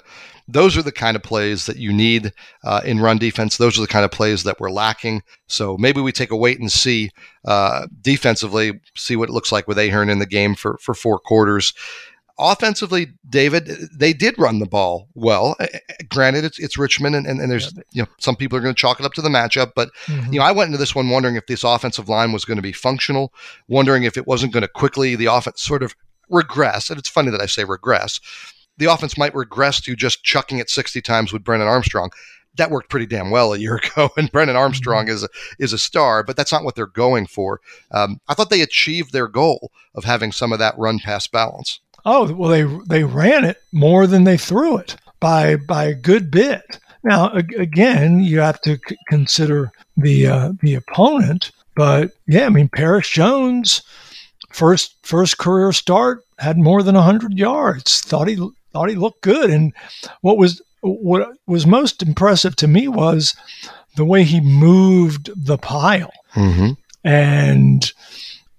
those 0.52 0.76
are 0.76 0.82
the 0.82 0.92
kind 0.92 1.16
of 1.16 1.22
plays 1.22 1.68
that 1.68 1.78
you 1.78 1.94
need 1.94 2.34
uh, 2.64 2.82
in 2.84 3.00
run 3.00 3.20
defense. 3.20 3.58
Those 3.58 3.78
are 3.78 3.82
the 3.82 3.88
kind 3.88 4.04
of 4.04 4.12
plays 4.12 4.44
that 4.44 4.60
we're 4.60 4.72
lacking. 4.72 5.22
So 5.48 5.78
maybe 5.78 6.02
we 6.02 6.12
take 6.12 6.32
a 6.32 6.36
wait 6.36 6.60
and 6.60 6.72
see 6.72 7.12
uh, 7.46 7.86
defensively, 8.02 8.80
see 8.96 9.16
what 9.16 9.30
it 9.30 9.32
looks 9.32 9.52
like 9.52 9.68
with 9.68 9.78
Ahern 9.78 10.10
in 10.10 10.18
the 10.18 10.26
game 10.26 10.56
for, 10.56 10.78
for 10.82 10.96
four 10.96 11.20
quarters. 11.20 11.74
Offensively, 12.40 13.08
David, 13.30 13.68
they 13.94 14.14
did 14.14 14.38
run 14.40 14.60
the 14.60 14.66
ball 14.66 15.10
well. 15.14 15.56
Granted, 16.10 16.46
it's, 16.46 16.58
it's 16.60 16.78
Richmond, 16.78 17.16
and, 17.16 17.28
and, 17.28 17.40
and 17.40 17.52
there's 17.52 17.74
you 17.92 18.02
know 18.02 18.08
some 18.20 18.36
people 18.36 18.58
are 18.58 18.62
going 18.62 18.74
to 18.74 18.80
chalk 18.80 19.00
it 19.00 19.06
up 19.06 19.14
to 19.14 19.22
the 19.22 19.30
matchup, 19.30 19.74
but 19.76 19.90
mm-hmm. 20.06 20.34
you 20.34 20.40
know 20.40 20.46
I 20.46 20.52
went 20.52 20.68
into 20.68 20.78
this 20.78 20.96
one 20.96 21.10
wondering 21.10 21.36
if 21.36 21.48
this 21.48 21.64
offensive 21.64 22.10
line 22.10 22.32
was 22.32 22.46
going 22.46 22.58
to 22.58 22.64
be 22.64 22.72
functional, 22.72 23.34
wondering 23.68 24.04
if 24.04 24.18
it 24.18 24.28
wasn't 24.28 24.54
going 24.54 24.62
to 24.62 24.68
quickly 24.68 25.16
the 25.16 25.28
offense 25.28 25.62
sort 25.62 25.84
of 25.84 25.96
regress. 26.30 26.90
And 26.90 26.98
it's 26.98 27.10
funny 27.10 27.32
that 27.32 27.42
I 27.42 27.46
say 27.46 27.66
regress. 27.66 28.20
The 28.78 28.86
offense 28.86 29.18
might 29.18 29.36
regress 29.36 29.82
to 29.82 29.96
just 29.96 30.24
chucking 30.24 30.60
it 30.60 30.70
60 30.70 31.02
times 31.02 31.34
with 31.34 31.44
Brennan 31.44 31.68
Armstrong 31.68 32.12
that 32.60 32.72
worked 32.72 32.90
pretty 32.90 33.06
damn 33.06 33.32
well 33.32 33.54
a 33.54 33.58
year 33.58 33.76
ago. 33.96 34.10
And 34.18 34.32
Brennan 34.32 34.56
Armstrong 34.56 35.06
mm-hmm. 35.06 35.16
is 35.16 35.24
a, 35.24 35.30
is 35.58 35.74
a 35.74 35.78
star, 35.78 36.24
but 36.24 36.36
that's 36.36 36.52
not 36.52 36.64
what 36.64 36.76
they're 36.76 36.86
going 36.86 37.26
for. 37.26 37.62
Um, 37.92 38.20
I 38.28 38.34
thought 38.34 38.50
they 38.50 38.62
achieved 38.62 39.12
their 39.12 39.28
goal 39.28 39.72
of 39.96 40.04
having 40.04 40.32
some 40.32 40.54
of 40.54 40.60
that 40.60 40.78
run 40.78 41.00
pass 41.00 41.28
balance. 41.28 41.80
Oh 42.06 42.32
well, 42.34 42.50
they 42.50 42.64
they 42.88 43.04
ran 43.04 43.46
it 43.46 43.62
more 43.72 44.08
than 44.08 44.24
they 44.24 44.38
threw 44.38 44.78
it 44.78 44.96
by 45.20 45.56
by 45.56 45.86
a 45.86 45.94
good 45.94 46.32
bit. 46.32 46.80
Now 47.04 47.32
again, 47.34 48.22
you 48.22 48.40
have 48.40 48.62
to 48.62 48.80
c- 48.88 48.98
consider 49.08 49.72
the 49.98 50.28
uh, 50.28 50.52
the 50.62 50.76
opponent, 50.76 51.52
but 51.76 52.12
yeah, 52.28 52.46
I 52.46 52.50
mean 52.50 52.70
Paris 52.70 53.10
Jones, 53.10 53.82
first 54.50 54.96
first 55.04 55.38
career 55.38 55.72
start 55.72 56.24
had 56.40 56.58
more 56.58 56.84
than 56.84 56.96
hundred 56.96 57.38
yards. 57.38 58.02
Thought 58.02 58.28
he 58.28 58.50
thought 58.72 58.90
he 58.90 58.96
looked 58.96 59.22
good, 59.22 59.50
and 59.50 59.74
what 60.22 60.38
was 60.38 60.62
what 60.82 61.34
was 61.48 61.66
most 61.66 62.02
impressive 62.02 62.56
to 62.58 62.68
me 62.68 62.88
was 62.88 63.36
the 63.96 64.06
way 64.06 64.24
he 64.24 64.40
moved 64.40 65.30
the 65.36 65.58
pile 65.58 66.14
mm-hmm. 66.34 66.72
and 67.04 67.92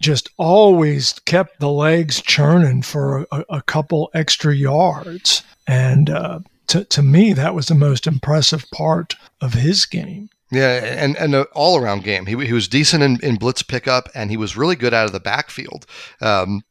just 0.01 0.31
always 0.37 1.13
kept 1.21 1.61
the 1.61 1.71
legs 1.71 2.21
churning 2.21 2.83
for 2.83 3.27
a, 3.31 3.45
a 3.51 3.63
couple 3.63 4.11
extra 4.15 4.55
yards. 4.55 5.43
And 5.67 6.11
uh, 6.11 6.41
to, 6.69 6.85
to 6.85 7.03
me, 7.03 7.33
that 7.35 7.55
was 7.55 7.67
the 7.67 7.75
most 7.75 8.07
impressive 8.07 8.65
part 8.73 9.15
of 9.41 9.55
his 9.55 9.87
game. 9.87 10.31
Yeah, 10.51 10.83
and, 10.85 11.17
and 11.17 11.35
an 11.35 11.45
all 11.53 11.77
around 11.77 12.03
game. 12.03 12.27
He, 12.27 12.35
he 12.45 12.53
was 12.53 12.67
decent 12.67 13.05
in, 13.05 13.21
in 13.23 13.37
blitz 13.37 13.63
pickup, 13.63 14.09
and 14.15 14.31
he 14.31 14.37
was 14.37 14.57
really 14.57 14.75
good 14.75 14.93
out 14.93 15.07
of 15.07 15.13
the 15.13 15.21
backfield. 15.21 15.87
Um, 16.21 16.63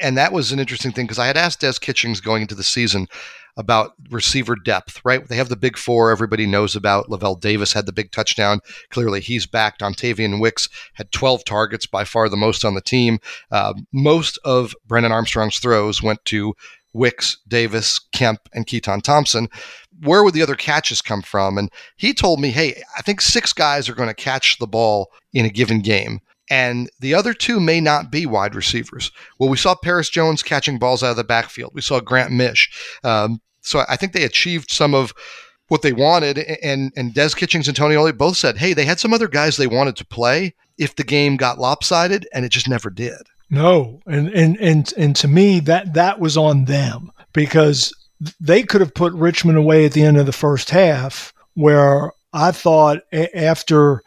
and 0.00 0.16
that 0.16 0.32
was 0.32 0.52
an 0.52 0.60
interesting 0.60 0.92
thing 0.92 1.06
because 1.06 1.18
I 1.18 1.26
had 1.26 1.36
asked 1.36 1.60
Des 1.60 1.80
Kitchings 1.80 2.20
going 2.20 2.42
into 2.42 2.54
the 2.54 2.62
season 2.62 3.08
about 3.56 3.92
receiver 4.10 4.54
depth, 4.54 5.00
right? 5.04 5.26
They 5.26 5.36
have 5.36 5.48
the 5.48 5.56
big 5.56 5.76
four 5.76 6.10
everybody 6.10 6.46
knows 6.46 6.76
about. 6.76 7.08
Lavel 7.08 7.36
Davis 7.36 7.72
had 7.72 7.86
the 7.86 7.92
big 7.92 8.12
touchdown. 8.12 8.60
Clearly, 8.90 9.20
he's 9.20 9.46
back. 9.46 9.78
Dontayvion 9.78 10.40
Wicks 10.40 10.68
had 10.94 11.10
12 11.12 11.44
targets, 11.44 11.86
by 11.86 12.04
far 12.04 12.28
the 12.28 12.36
most 12.36 12.64
on 12.64 12.74
the 12.74 12.80
team. 12.80 13.18
Uh, 13.50 13.74
most 13.92 14.38
of 14.44 14.74
Brennan 14.86 15.12
Armstrong's 15.12 15.58
throws 15.58 16.02
went 16.02 16.24
to 16.26 16.54
Wicks, 16.92 17.38
Davis, 17.46 17.98
Kemp, 18.12 18.40
and 18.52 18.66
Keytaon 18.66 19.02
Thompson. 19.02 19.48
Where 20.02 20.24
would 20.24 20.34
the 20.34 20.42
other 20.42 20.54
catches 20.54 21.02
come 21.02 21.22
from? 21.22 21.58
And 21.58 21.70
he 21.96 22.12
told 22.12 22.40
me, 22.40 22.50
hey, 22.50 22.82
I 22.98 23.02
think 23.02 23.20
six 23.20 23.52
guys 23.52 23.88
are 23.88 23.94
going 23.94 24.08
to 24.08 24.14
catch 24.14 24.58
the 24.58 24.66
ball 24.66 25.10
in 25.32 25.44
a 25.44 25.50
given 25.50 25.80
game 25.80 26.20
and 26.50 26.90
the 27.00 27.14
other 27.14 27.34
two 27.34 27.60
may 27.60 27.80
not 27.80 28.10
be 28.10 28.26
wide 28.26 28.54
receivers. 28.54 29.10
Well, 29.38 29.48
we 29.48 29.56
saw 29.56 29.74
Paris 29.74 30.08
Jones 30.08 30.42
catching 30.42 30.78
balls 30.78 31.02
out 31.02 31.10
of 31.10 31.16
the 31.16 31.24
backfield. 31.24 31.72
We 31.74 31.80
saw 31.80 32.00
Grant 32.00 32.32
Misch. 32.32 32.68
Um, 33.04 33.40
so 33.60 33.84
I 33.88 33.96
think 33.96 34.12
they 34.12 34.24
achieved 34.24 34.70
some 34.70 34.94
of 34.94 35.12
what 35.68 35.82
they 35.82 35.92
wanted. 35.92 36.38
And 36.38 36.92
and 36.96 37.12
Des 37.12 37.30
Kitchings 37.30 37.68
and 37.68 37.76
Tony 37.76 37.96
Elliott 37.96 38.18
both 38.18 38.36
said, 38.36 38.58
hey, 38.58 38.72
they 38.72 38.84
had 38.84 39.00
some 39.00 39.12
other 39.12 39.28
guys 39.28 39.56
they 39.56 39.66
wanted 39.66 39.96
to 39.96 40.06
play 40.06 40.54
if 40.78 40.94
the 40.96 41.04
game 41.04 41.36
got 41.36 41.58
lopsided, 41.58 42.28
and 42.32 42.44
it 42.44 42.50
just 42.50 42.68
never 42.68 42.90
did. 42.90 43.20
No, 43.50 44.00
and 44.06 44.28
and 44.28 44.56
and 44.58 44.92
and 44.96 45.16
to 45.16 45.28
me 45.28 45.60
that 45.60 45.94
that 45.94 46.20
was 46.20 46.36
on 46.36 46.64
them 46.64 47.10
because 47.32 47.94
they 48.40 48.62
could 48.62 48.80
have 48.80 48.94
put 48.94 49.12
Richmond 49.14 49.58
away 49.58 49.84
at 49.84 49.92
the 49.92 50.02
end 50.02 50.16
of 50.16 50.26
the 50.26 50.32
first 50.32 50.70
half, 50.70 51.32
where 51.54 52.12
I 52.32 52.50
thought 52.52 53.00
after 53.34 54.02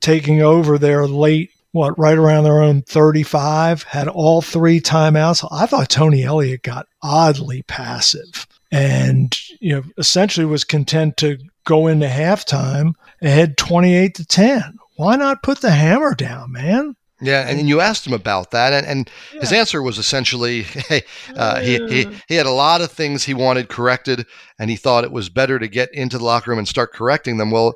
taking 0.00 0.42
over 0.42 0.78
their 0.78 1.06
late 1.06 1.50
what 1.72 1.98
right 1.98 2.18
around 2.18 2.44
their 2.44 2.60
own 2.60 2.82
35 2.82 3.82
had 3.84 4.08
all 4.08 4.42
three 4.42 4.80
timeouts 4.80 5.46
i 5.50 5.66
thought 5.66 5.88
tony 5.88 6.22
elliott 6.22 6.62
got 6.62 6.86
oddly 7.02 7.62
passive 7.62 8.46
and 8.70 9.38
you 9.60 9.74
know 9.74 9.82
essentially 9.98 10.46
was 10.46 10.64
content 10.64 11.16
to 11.16 11.38
go 11.64 11.86
into 11.86 12.06
halftime 12.06 12.92
ahead 13.22 13.56
28 13.56 14.14
to 14.14 14.26
10 14.26 14.78
why 14.96 15.16
not 15.16 15.42
put 15.42 15.60
the 15.60 15.70
hammer 15.70 16.14
down 16.14 16.52
man 16.52 16.94
yeah, 17.20 17.48
and 17.48 17.68
you 17.68 17.80
asked 17.80 18.06
him 18.06 18.12
about 18.12 18.52
that, 18.52 18.72
and, 18.72 18.86
and 18.86 19.10
yeah. 19.34 19.40
his 19.40 19.52
answer 19.52 19.82
was 19.82 19.98
essentially, 19.98 20.62
hey, 20.62 21.02
uh, 21.34 21.60
he, 21.60 21.84
he, 21.88 22.06
he 22.28 22.34
had 22.36 22.46
a 22.46 22.52
lot 22.52 22.80
of 22.80 22.92
things 22.92 23.24
he 23.24 23.34
wanted 23.34 23.68
corrected, 23.68 24.24
and 24.58 24.70
he 24.70 24.76
thought 24.76 25.02
it 25.02 25.10
was 25.10 25.28
better 25.28 25.58
to 25.58 25.66
get 25.66 25.92
into 25.92 26.16
the 26.16 26.24
locker 26.24 26.50
room 26.50 26.58
and 26.58 26.68
start 26.68 26.92
correcting 26.92 27.36
them. 27.36 27.50
Well, 27.50 27.74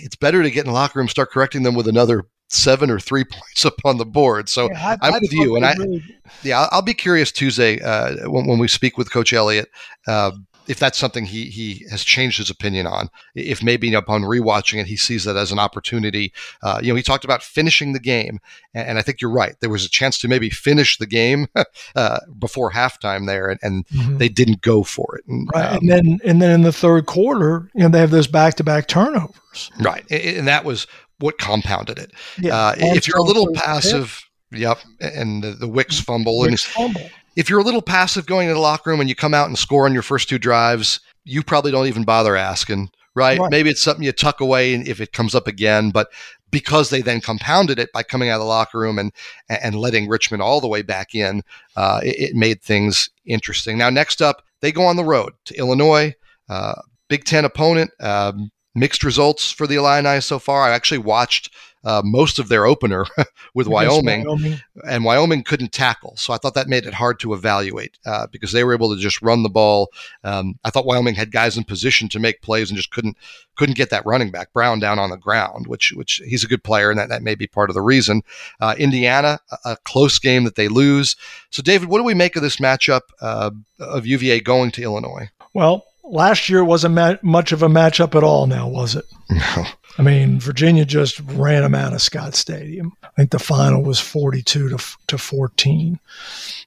it's 0.00 0.16
better 0.16 0.42
to 0.42 0.50
get 0.50 0.62
in 0.62 0.66
the 0.66 0.72
locker 0.72 0.98
room, 0.98 1.08
start 1.08 1.30
correcting 1.30 1.62
them 1.62 1.76
with 1.76 1.86
another 1.86 2.24
seven 2.48 2.90
or 2.90 2.98
three 2.98 3.24
points 3.30 3.64
up 3.64 3.74
on 3.84 3.98
the 3.98 4.06
board. 4.06 4.48
So 4.48 4.70
yeah, 4.70 4.96
I, 5.00 5.08
am 5.08 5.14
with 5.14 5.32
you, 5.32 5.56
and 5.56 5.64
I 5.64 5.74
really... 5.74 6.04
yeah, 6.42 6.60
I'll, 6.60 6.68
I'll, 6.72 6.82
be 6.82 6.94
curious 6.94 7.32
Tuesday 7.32 7.80
uh, 7.80 8.28
when, 8.30 8.46
when, 8.46 8.58
we 8.58 8.68
speak 8.68 8.98
with 8.98 9.10
Coach 9.12 9.32
Elliott. 9.32 9.68
Uh, 10.06 10.32
if 10.66 10.78
that's 10.78 10.98
something 10.98 11.26
he 11.26 11.46
he 11.46 11.84
has 11.90 12.02
changed 12.02 12.38
his 12.38 12.50
opinion 12.50 12.86
on, 12.86 13.10
if 13.34 13.62
maybe 13.62 13.92
upon 13.94 14.22
rewatching 14.22 14.80
it 14.80 14.86
he 14.86 14.96
sees 14.96 15.24
that 15.24 15.36
as 15.36 15.52
an 15.52 15.58
opportunity. 15.58 16.32
Uh, 16.62 16.80
you 16.82 16.88
know, 16.88 16.94
he 16.94 17.02
talked 17.02 17.24
about 17.24 17.42
finishing 17.42 17.92
the 17.92 18.00
game, 18.00 18.40
and, 18.72 18.88
and, 18.88 18.98
I 18.98 19.02
think 19.02 19.20
you're 19.20 19.30
right. 19.30 19.54
There 19.60 19.70
was 19.70 19.84
a 19.84 19.90
chance 19.90 20.18
to 20.20 20.28
maybe 20.28 20.50
finish 20.50 20.96
the 20.96 21.06
game 21.06 21.48
uh, 21.96 22.20
before 22.38 22.70
halftime 22.70 23.26
there, 23.26 23.48
and, 23.48 23.60
and 23.62 23.86
mm-hmm. 23.88 24.18
they 24.18 24.28
didn't 24.28 24.62
go 24.62 24.82
for 24.82 25.16
it. 25.16 25.24
And, 25.26 25.48
right, 25.54 25.72
um, 25.72 25.78
and 25.78 25.88
then 25.90 26.18
and 26.24 26.42
then 26.42 26.50
in 26.50 26.62
the 26.62 26.72
third 26.72 27.06
quarter, 27.06 27.70
you 27.74 27.82
know, 27.82 27.88
they 27.88 28.00
have 28.00 28.10
those 28.10 28.28
back 28.28 28.54
to 28.54 28.64
back 28.64 28.86
turnovers. 28.88 29.70
Right, 29.78 30.04
and 30.10 30.48
that 30.48 30.64
was 30.64 30.86
what 31.24 31.38
compounded 31.38 31.98
it. 31.98 32.12
Yeah, 32.38 32.54
uh, 32.54 32.74
if 32.76 33.08
you're 33.08 33.16
a 33.16 33.22
little 33.22 33.48
passive, 33.54 34.22
yep, 34.52 34.78
and 35.00 35.42
the, 35.42 35.52
the 35.52 35.66
Wicks 35.66 35.96
mm-hmm. 35.96 36.04
fumble, 36.04 36.38
Wicks 36.40 36.66
and 36.66 36.92
fumble. 36.92 37.10
if 37.34 37.48
you're 37.48 37.60
a 37.60 37.64
little 37.64 37.80
passive 37.80 38.26
going 38.26 38.46
to 38.48 38.54
the 38.54 38.60
locker 38.60 38.90
room 38.90 39.00
and 39.00 39.08
you 39.08 39.14
come 39.14 39.32
out 39.32 39.48
and 39.48 39.58
score 39.58 39.86
on 39.86 39.94
your 39.94 40.02
first 40.02 40.28
two 40.28 40.38
drives, 40.38 41.00
you 41.24 41.42
probably 41.42 41.72
don't 41.72 41.86
even 41.86 42.04
bother 42.04 42.36
asking, 42.36 42.90
right? 43.14 43.38
right. 43.38 43.50
Maybe 43.50 43.70
it's 43.70 43.80
something 43.80 44.04
you 44.04 44.12
tuck 44.12 44.40
away 44.40 44.74
and 44.74 44.86
if 44.86 45.00
it 45.00 45.12
comes 45.12 45.34
up 45.34 45.48
again, 45.48 45.90
but 45.90 46.08
because 46.50 46.90
they 46.90 47.00
then 47.00 47.22
compounded 47.22 47.78
it 47.78 47.90
by 47.92 48.02
coming 48.02 48.28
out 48.28 48.34
of 48.34 48.40
the 48.40 48.46
locker 48.46 48.78
room 48.78 48.98
and 48.98 49.10
and 49.48 49.76
letting 49.76 50.08
Richmond 50.08 50.42
all 50.42 50.60
the 50.60 50.68
way 50.68 50.82
back 50.82 51.14
in, 51.14 51.40
uh, 51.74 52.00
it, 52.04 52.30
it, 52.30 52.34
made 52.34 52.62
things 52.62 53.08
interesting. 53.24 53.78
Now, 53.78 53.88
next 53.88 54.20
up, 54.20 54.42
they 54.60 54.70
go 54.70 54.84
on 54.84 54.96
the 54.96 55.04
road 55.04 55.32
to 55.46 55.56
Illinois, 55.56 56.14
uh, 56.50 56.74
Big 57.08 57.24
Ten 57.24 57.46
opponent. 57.46 57.90
Um, 57.98 58.50
mixed 58.74 59.04
results 59.04 59.50
for 59.50 59.66
the 59.66 59.76
Illini 59.76 60.20
so 60.20 60.38
far. 60.38 60.62
I 60.62 60.74
actually 60.74 60.98
watched 60.98 61.50
uh, 61.84 62.02
most 62.04 62.38
of 62.38 62.48
their 62.48 62.66
opener 62.66 63.04
with 63.54 63.68
Wyoming, 63.68 64.24
Wyoming, 64.26 64.60
and 64.88 65.04
Wyoming 65.04 65.42
couldn't 65.42 65.72
tackle. 65.72 66.16
So 66.16 66.32
I 66.32 66.38
thought 66.38 66.54
that 66.54 66.66
made 66.66 66.86
it 66.86 66.94
hard 66.94 67.20
to 67.20 67.34
evaluate 67.34 67.98
uh, 68.06 68.26
because 68.28 68.52
they 68.52 68.64
were 68.64 68.74
able 68.74 68.94
to 68.94 69.00
just 69.00 69.20
run 69.20 69.42
the 69.42 69.50
ball. 69.50 69.90
Um, 70.24 70.58
I 70.64 70.70
thought 70.70 70.86
Wyoming 70.86 71.14
had 71.14 71.30
guys 71.30 71.56
in 71.56 71.64
position 71.64 72.08
to 72.10 72.18
make 72.18 72.42
plays 72.42 72.70
and 72.70 72.76
just 72.76 72.90
couldn't 72.90 73.16
couldn't 73.56 73.76
get 73.76 73.90
that 73.90 74.04
running 74.06 74.30
back 74.30 74.52
Brown 74.52 74.80
down 74.80 74.98
on 74.98 75.10
the 75.10 75.16
ground, 75.16 75.66
which 75.66 75.92
which 75.94 76.22
he's 76.26 76.42
a 76.42 76.48
good 76.48 76.64
player 76.64 76.90
and 76.90 76.98
that, 76.98 77.10
that 77.10 77.22
may 77.22 77.34
be 77.34 77.46
part 77.46 77.70
of 77.70 77.74
the 77.74 77.82
reason. 77.82 78.22
Uh, 78.60 78.74
Indiana, 78.78 79.38
a, 79.50 79.72
a, 79.72 79.76
close 79.84 80.18
game 80.18 80.44
that 80.44 80.56
they 80.56 80.68
lose. 80.68 81.16
So 81.50 81.62
David, 81.62 81.88
what 81.88 81.98
do 81.98 82.04
we 82.04 82.14
make 82.14 82.34
of 82.34 82.42
this 82.42 82.56
matchup 82.56 83.02
uh, 83.20 83.50
of 83.78 84.06
UVA 84.06 84.40
going 84.40 84.70
to 84.72 84.82
Illinois? 84.82 85.30
Well, 85.52 85.84
last 86.04 86.48
year 86.48 86.64
wasn't 86.64 86.94
ma- 86.94 87.16
much 87.22 87.52
of 87.52 87.62
a 87.62 87.68
matchup 87.68 88.14
at 88.14 88.24
all 88.24 88.46
now, 88.46 88.68
was 88.68 88.94
it? 88.94 89.04
No. 89.30 89.64
I 89.96 90.02
mean, 90.02 90.40
Virginia 90.40 90.84
just 90.84 91.20
ran 91.20 91.62
them 91.62 91.74
out 91.74 91.92
of 91.92 92.02
Scott 92.02 92.34
Stadium. 92.34 92.92
I 93.02 93.08
think 93.16 93.30
the 93.30 93.38
final 93.38 93.82
was 93.82 94.00
42 94.00 94.70
to, 94.70 94.84
to 95.06 95.18
14. 95.18 95.98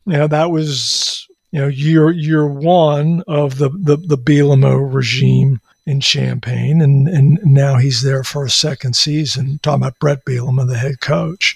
You 0.06 0.14
know, 0.14 0.28
that 0.28 0.50
was, 0.50 1.28
you 1.52 1.60
know, 1.60 1.68
year 1.68 2.10
year 2.10 2.48
one 2.48 3.24
of 3.28 3.58
the, 3.58 3.70
the, 3.70 3.98
the 3.98 4.18
Bielema 4.18 4.94
regime 4.94 5.60
in 5.86 6.00
Champaign. 6.00 6.82
And, 6.82 7.08
and 7.08 7.40
now 7.44 7.78
he's 7.78 8.02
there 8.02 8.24
for 8.24 8.46
a 8.46 8.50
second 8.50 8.96
season, 8.96 9.60
talking 9.62 9.84
about 9.84 10.00
Bret 10.00 10.24
Bielema, 10.26 10.68
the 10.68 10.78
head 10.78 11.02
coach. 11.02 11.56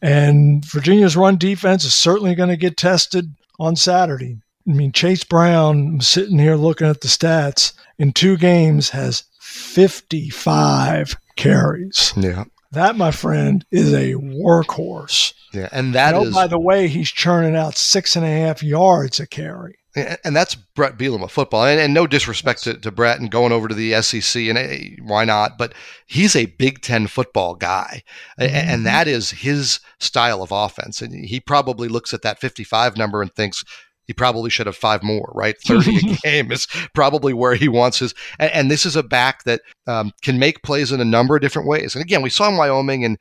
And 0.00 0.64
Virginia's 0.64 1.16
run 1.16 1.36
defense 1.36 1.84
is 1.84 1.94
certainly 1.94 2.34
going 2.34 2.50
to 2.50 2.56
get 2.56 2.76
tested 2.76 3.34
on 3.58 3.74
Saturday. 3.74 4.38
I 4.68 4.72
mean, 4.72 4.92
Chase 4.92 5.24
Brown, 5.24 6.00
sitting 6.00 6.38
here 6.38 6.56
looking 6.56 6.88
at 6.88 7.00
the 7.00 7.08
stats, 7.08 7.72
in 7.98 8.12
two 8.12 8.36
games 8.36 8.90
has 8.90 9.24
55 9.40 11.16
carries. 11.36 12.12
Yeah. 12.16 12.44
That, 12.72 12.96
my 12.96 13.10
friend, 13.10 13.64
is 13.70 13.92
a 13.92 14.14
workhorse. 14.14 15.32
Yeah, 15.52 15.68
and 15.72 15.94
that 15.94 16.14
know, 16.14 16.24
is, 16.24 16.34
by 16.34 16.46
the 16.46 16.60
way, 16.60 16.88
he's 16.88 17.10
churning 17.10 17.56
out 17.56 17.76
six 17.76 18.16
and 18.16 18.26
a 18.26 18.28
half 18.28 18.62
yards 18.62 19.20
a 19.20 19.26
carry. 19.26 19.78
And 20.24 20.36
that's 20.36 20.54
Bret 20.54 20.98
Bielema 20.98 21.30
football. 21.30 21.64
And, 21.64 21.80
and 21.80 21.94
no 21.94 22.06
disrespect 22.06 22.64
to, 22.64 22.74
to 22.74 22.90
Bret 22.90 23.18
and 23.18 23.30
going 23.30 23.50
over 23.50 23.66
to 23.66 23.74
the 23.74 24.02
SEC, 24.02 24.42
and 24.42 24.58
hey, 24.58 24.98
why 25.00 25.24
not? 25.24 25.56
But 25.56 25.72
he's 26.04 26.36
a 26.36 26.46
Big 26.46 26.82
Ten 26.82 27.06
football 27.06 27.54
guy. 27.54 28.02
Mm-hmm. 28.38 28.54
And 28.54 28.84
that 28.84 29.08
is 29.08 29.30
his 29.30 29.80
style 29.98 30.42
of 30.42 30.52
offense. 30.52 31.00
And 31.00 31.24
he 31.24 31.40
probably 31.40 31.88
looks 31.88 32.12
at 32.12 32.20
that 32.22 32.38
55 32.38 32.98
number 32.98 33.22
and 33.22 33.34
thinks, 33.34 33.64
he 34.06 34.12
probably 34.12 34.50
should 34.50 34.66
have 34.66 34.76
five 34.76 35.02
more, 35.02 35.30
right? 35.34 35.56
30 35.66 35.96
a 35.96 36.16
game 36.22 36.52
is 36.52 36.66
probably 36.94 37.32
where 37.32 37.54
he 37.54 37.68
wants 37.68 37.98
his. 37.98 38.14
And, 38.38 38.52
and 38.52 38.70
this 38.70 38.86
is 38.86 38.96
a 38.96 39.02
back 39.02 39.44
that 39.44 39.62
um, 39.86 40.12
can 40.22 40.38
make 40.38 40.62
plays 40.62 40.92
in 40.92 41.00
a 41.00 41.04
number 41.04 41.36
of 41.36 41.42
different 41.42 41.68
ways. 41.68 41.94
And 41.94 42.02
again, 42.02 42.22
we 42.22 42.30
saw 42.30 42.48
in 42.48 42.56
Wyoming, 42.56 43.04
and 43.04 43.18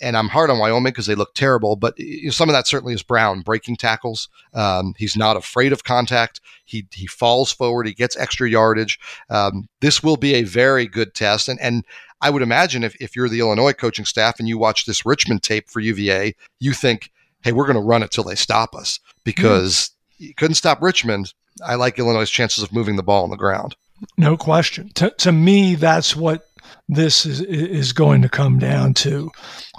and 0.00 0.16
I'm 0.16 0.28
hard 0.28 0.50
on 0.50 0.58
Wyoming 0.58 0.92
because 0.92 1.06
they 1.06 1.14
look 1.14 1.34
terrible, 1.34 1.74
but 1.74 1.96
some 2.28 2.48
of 2.48 2.52
that 2.52 2.68
certainly 2.68 2.94
is 2.94 3.02
Brown 3.02 3.40
breaking 3.40 3.76
tackles. 3.76 4.28
Um, 4.54 4.94
he's 4.96 5.16
not 5.16 5.36
afraid 5.36 5.72
of 5.72 5.84
contact. 5.84 6.40
He 6.64 6.86
he 6.92 7.06
falls 7.06 7.50
forward. 7.50 7.86
He 7.86 7.94
gets 7.94 8.16
extra 8.16 8.48
yardage. 8.48 9.00
Um, 9.30 9.68
this 9.80 10.02
will 10.02 10.16
be 10.16 10.34
a 10.34 10.44
very 10.44 10.86
good 10.86 11.14
test, 11.14 11.48
and 11.48 11.60
and 11.60 11.84
I 12.20 12.30
would 12.30 12.42
imagine 12.42 12.84
if 12.84 12.94
if 13.00 13.16
you're 13.16 13.28
the 13.28 13.40
Illinois 13.40 13.72
coaching 13.72 14.04
staff 14.04 14.38
and 14.38 14.48
you 14.48 14.58
watch 14.58 14.86
this 14.86 15.04
Richmond 15.04 15.42
tape 15.42 15.68
for 15.68 15.80
UVA, 15.80 16.36
you 16.60 16.72
think, 16.72 17.10
hey, 17.42 17.50
we're 17.52 17.66
going 17.66 17.74
to 17.74 17.82
run 17.82 18.04
it 18.04 18.10
till 18.10 18.24
they 18.24 18.36
stop 18.36 18.74
us 18.74 19.00
because. 19.24 19.88
Mm 19.88 19.94
you 20.20 20.34
couldn't 20.34 20.54
stop 20.56 20.82
Richmond. 20.82 21.32
I 21.66 21.74
like 21.74 21.98
Illinois' 21.98 22.30
chances 22.30 22.62
of 22.62 22.72
moving 22.72 22.96
the 22.96 23.02
ball 23.02 23.24
on 23.24 23.30
the 23.30 23.36
ground. 23.36 23.74
No 24.16 24.36
question. 24.36 24.90
To, 24.94 25.10
to 25.10 25.32
me, 25.32 25.74
that's 25.74 26.14
what 26.14 26.46
this 26.88 27.26
is, 27.26 27.40
is 27.40 27.92
going 27.92 28.22
to 28.22 28.28
come 28.28 28.58
down 28.58 28.94
to 28.94 29.30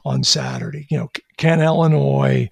on 0.04 0.24
Saturday. 0.24 0.88
You 0.90 0.98
know, 0.98 1.12
can 1.38 1.62
Illinois, 1.62 2.50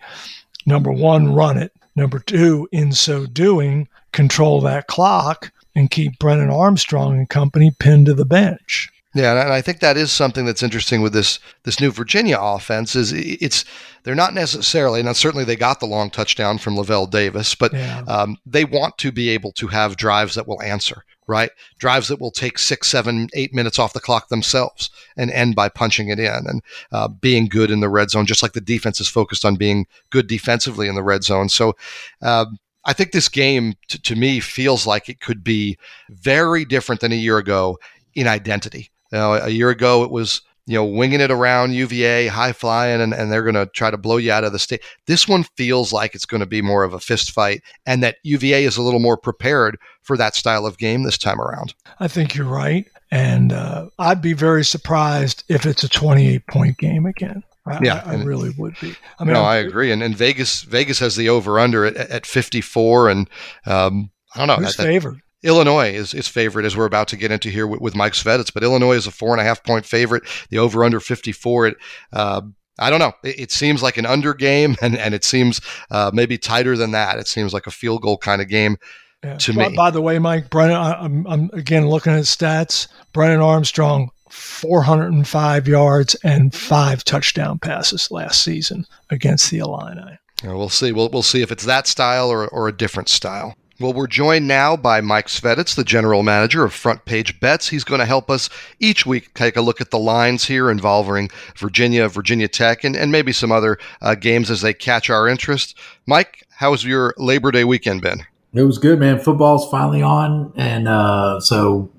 number 0.66 0.92
one, 0.92 1.34
run 1.34 1.58
it? 1.58 1.72
Number 1.96 2.20
two, 2.20 2.68
in 2.72 2.92
so 2.94 3.26
doing, 3.26 3.88
control 4.14 4.62
that 4.62 4.88
clock 4.88 5.52
and 5.76 5.92
keep 5.92 6.18
Brennan 6.20 6.50
Armstrong 6.50 7.18
and 7.18 7.30
company 7.30 7.72
pinned 7.78 8.06
to 8.06 8.14
the 8.14 8.26
bench. 8.26 8.90
Yeah, 9.16 9.42
and 9.42 9.52
I 9.52 9.62
think 9.62 9.80
that 9.80 9.98
is 9.98 10.12
something 10.12 10.46
that's 10.46 10.62
interesting 10.62 11.02
with 11.02 11.14
this 11.14 11.40
this 11.64 11.80
new 11.80 11.90
Virginia 11.90 12.38
offense 12.40 12.96
is 12.96 13.12
it's 13.12 13.66
they're 14.04 14.14
not 14.14 14.36
necessarily 14.36 15.02
now 15.02 15.14
certainly 15.14 15.44
they 15.44 15.56
got 15.56 15.80
the 15.80 15.88
long 15.88 16.12
touchdown 16.12 16.60
from 16.60 16.76
Lavel 16.76 17.10
Davis, 17.10 17.56
but 17.56 17.74
yeah. 17.74 18.04
um, 18.08 18.38
they 18.46 18.66
want 18.66 19.00
to 19.00 19.12
be 19.12 19.30
able 19.30 19.52
to 19.54 19.68
have 19.68 19.98
drives 19.98 20.36
that 20.36 20.48
will 20.48 20.62
answer 20.62 21.04
right 21.28 21.50
drives 21.80 22.08
that 22.08 22.20
will 22.20 22.30
take 22.30 22.60
six, 22.60 22.88
seven, 22.88 23.30
eight 23.34 23.52
minutes 23.52 23.80
off 23.80 23.94
the 23.94 24.00
clock 24.00 24.30
themselves 24.30 24.92
and 25.18 25.32
end 25.32 25.56
by 25.56 25.70
punching 25.70 26.10
it 26.10 26.20
in 26.20 26.46
and 26.46 26.62
uh, 26.92 27.08
being 27.08 27.48
good 27.48 27.72
in 27.72 27.80
the 27.80 27.90
red 27.90 28.12
zone, 28.12 28.28
just 28.28 28.44
like 28.44 28.54
the 28.54 28.62
defense 28.62 29.02
is 29.02 29.08
focused 29.08 29.44
on 29.44 29.56
being 29.56 29.88
good 30.12 30.28
defensively 30.28 30.88
in 30.88 30.96
the 30.96 31.04
red 31.04 31.24
zone. 31.24 31.50
So. 31.50 31.76
Uh, 32.22 32.46
I 32.86 32.94
think 32.94 33.12
this 33.12 33.28
game, 33.28 33.74
t- 33.90 34.00
to 34.00 34.16
me, 34.16 34.40
feels 34.40 34.88
like 34.88 35.10
it 35.10 35.20
could 35.20 35.44
be 35.44 35.78
very 36.10 36.64
different 36.64 37.02
than 37.02 37.12
a 37.12 37.16
year 37.16 37.38
ago 37.38 37.78
in 38.16 38.26
identity. 38.26 38.90
You 39.12 39.18
know, 39.18 39.34
a 39.34 39.50
year 39.50 39.70
ago 39.70 40.04
it 40.04 40.12
was 40.12 40.42
you 40.70 40.76
know 40.76 40.86
winging 40.86 41.20
it 41.20 41.32
around 41.32 41.74
UVA, 41.74 42.28
high 42.28 42.54
flying, 42.54 43.02
and, 43.02 43.12
and 43.12 43.32
they're 43.32 43.44
going 43.44 43.56
to 43.56 43.66
try 43.74 43.90
to 43.90 43.98
blow 43.98 44.18
you 44.18 44.32
out 44.32 44.44
of 44.44 44.52
the 44.52 44.60
state. 44.60 44.84
This 45.08 45.28
one 45.28 45.44
feels 45.58 45.92
like 45.92 46.14
it's 46.14 46.26
going 46.26 46.42
to 46.42 46.46
be 46.46 46.62
more 46.62 46.84
of 46.84 46.94
a 46.94 47.00
fist 47.00 47.32
fight, 47.32 47.64
and 47.88 48.04
that 48.04 48.18
UVA 48.22 48.66
is 48.66 48.78
a 48.78 48.84
little 48.84 49.00
more 49.00 49.18
prepared 49.18 49.80
for 50.04 50.16
that 50.18 50.36
style 50.36 50.68
of 50.68 50.78
game 50.78 51.04
this 51.04 51.18
time 51.18 51.42
around. 51.42 51.74
I 52.00 52.08
think 52.08 52.36
you're 52.36 52.46
right, 52.46 52.86
and 53.10 53.52
uh, 53.52 53.90
I'd 53.98 54.22
be 54.22 54.34
very 54.34 54.64
surprised 54.64 55.44
if 55.50 55.66
it's 55.66 55.84
a 55.84 55.90
28 55.90 56.46
point 56.46 56.78
game 56.78 57.08
again. 57.08 57.44
I, 57.66 57.80
yeah, 57.82 58.04
I, 58.06 58.14
I 58.14 58.24
really 58.24 58.52
would 58.58 58.76
be. 58.80 58.96
I 59.18 59.24
mean, 59.24 59.34
no, 59.34 59.42
I 59.42 59.58
agree. 59.58 59.92
And, 59.92 60.04
and 60.04 60.16
Vegas 60.16 60.62
Vegas 60.62 61.00
has 61.00 61.16
the 61.16 61.30
over 61.30 61.60
under 61.60 61.86
at, 61.86 61.96
at 61.96 62.26
54, 62.28 63.10
and 63.10 63.30
um, 63.66 64.12
I 64.36 64.40
don't 64.40 64.48
know. 64.48 64.64
Who's 64.64 64.76
that, 64.76 64.84
favored? 64.84 65.20
Illinois 65.44 65.94
is, 65.94 66.14
is 66.14 66.28
favorite 66.28 66.66
as 66.66 66.76
we're 66.76 66.86
about 66.86 67.08
to 67.10 67.18
get 67.18 67.32
into 67.32 67.50
here 67.50 67.66
with, 67.66 67.82
with 67.82 67.96
Mike 67.96 68.14
Sveditz, 68.14 68.54
but 68.54 68.64
Illinois 68.64 68.96
is 68.96 69.08
a 69.08 69.12
four 69.12 69.32
and 69.32 69.42
a 69.42 69.44
half 69.44 69.64
point 69.64 69.86
favorite. 69.86 70.24
The 70.50 70.58
over 70.58 70.84
under 70.84 71.00
54. 71.00 71.68
It, 71.68 71.78
uh, 72.12 72.42
I 72.78 72.90
don't 72.90 73.00
know. 73.00 73.14
It, 73.24 73.40
it, 73.40 73.52
seems 73.52 73.82
like 73.84 73.98
an 73.98 74.06
under 74.06 74.34
game, 74.34 74.76
and, 74.82 74.98
and 74.98 75.14
it 75.14 75.24
seems 75.24 75.62
uh, 75.92 76.12
maybe 76.14 76.38
tighter 76.38 76.76
than 76.76 76.92
that. 76.92 77.20
It 77.20 77.28
seems 77.28 77.54
like 77.54 77.68
a 77.68 77.72
field 77.72 78.02
goal 78.02 78.18
kind 78.18 78.42
of 78.42 78.48
game 78.48 78.78
yeah. 79.24 79.38
to 79.38 79.54
by, 79.54 79.70
me. 79.70 79.76
By 79.76 79.92
the 79.92 80.02
way, 80.02 80.20
Mike 80.20 80.50
Brennan, 80.50 80.76
I, 80.76 81.06
am 81.06 81.28
I'm 81.28 81.50
again 81.54 81.88
looking 81.88 82.14
at 82.14 82.24
stats. 82.24 82.88
Brennan 83.14 83.42
Armstrong, 83.42 84.12
405 84.30 85.68
yards 85.68 86.16
and 86.24 86.54
five 86.54 87.04
touchdown 87.04 87.60
passes 87.60 88.12
last 88.12 88.44
season 88.44 88.86
against 89.10 89.50
the 89.52 89.60
Illini. 89.60 90.18
Yeah, 90.44 90.54
we'll 90.54 90.70
see. 90.70 90.92
We'll, 90.92 91.10
we'll 91.10 91.24
see 91.24 91.42
if 91.42 91.52
it's 91.52 91.66
that 91.66 91.88
style 91.88 92.30
or, 92.30 92.48
or 92.48 92.68
a 92.68 92.76
different 92.76 93.10
style. 93.10 93.56
Well, 93.80 93.94
we're 93.94 94.08
joined 94.08 94.46
now 94.46 94.76
by 94.76 95.00
Mike 95.00 95.28
Sveditz, 95.28 95.74
the 95.74 95.86
general 95.86 96.22
manager 96.22 96.66
of 96.66 96.74
Front 96.74 97.06
Page 97.06 97.40
Bets. 97.40 97.70
He's 97.70 97.86
going 97.86 98.00
to 98.00 98.06
help 98.06 98.30
us 98.30 98.50
each 98.82 99.06
week 99.06 99.34
take 99.36 99.56
a 99.56 99.62
look 99.62 99.80
at 99.80 99.90
the 99.90 99.98
lines 99.98 100.44
here 100.44 100.70
involving 100.70 101.30
Virginia, 101.56 102.10
Virginia 102.10 102.50
Tech, 102.50 102.84
and, 102.84 102.94
and 102.94 103.10
maybe 103.10 103.32
some 103.32 103.54
other 103.54 103.78
uh, 104.02 104.16
games 104.16 104.52
as 104.52 104.60
they 104.60 104.74
catch 104.74 105.10
our 105.10 105.30
interest. 105.30 105.78
Mike, 106.06 106.46
how's 106.50 106.84
your 106.84 107.14
Labor 107.18 107.52
Day 107.52 107.64
weekend 107.64 108.02
been? 108.02 108.26
It 108.54 108.64
was 108.64 108.80
good, 108.80 109.00
man. 109.00 109.18
Football's 109.18 109.70
finally 109.72 110.02
on, 110.02 110.52
and 110.58 110.90
uh, 110.90 111.40
so 111.40 111.90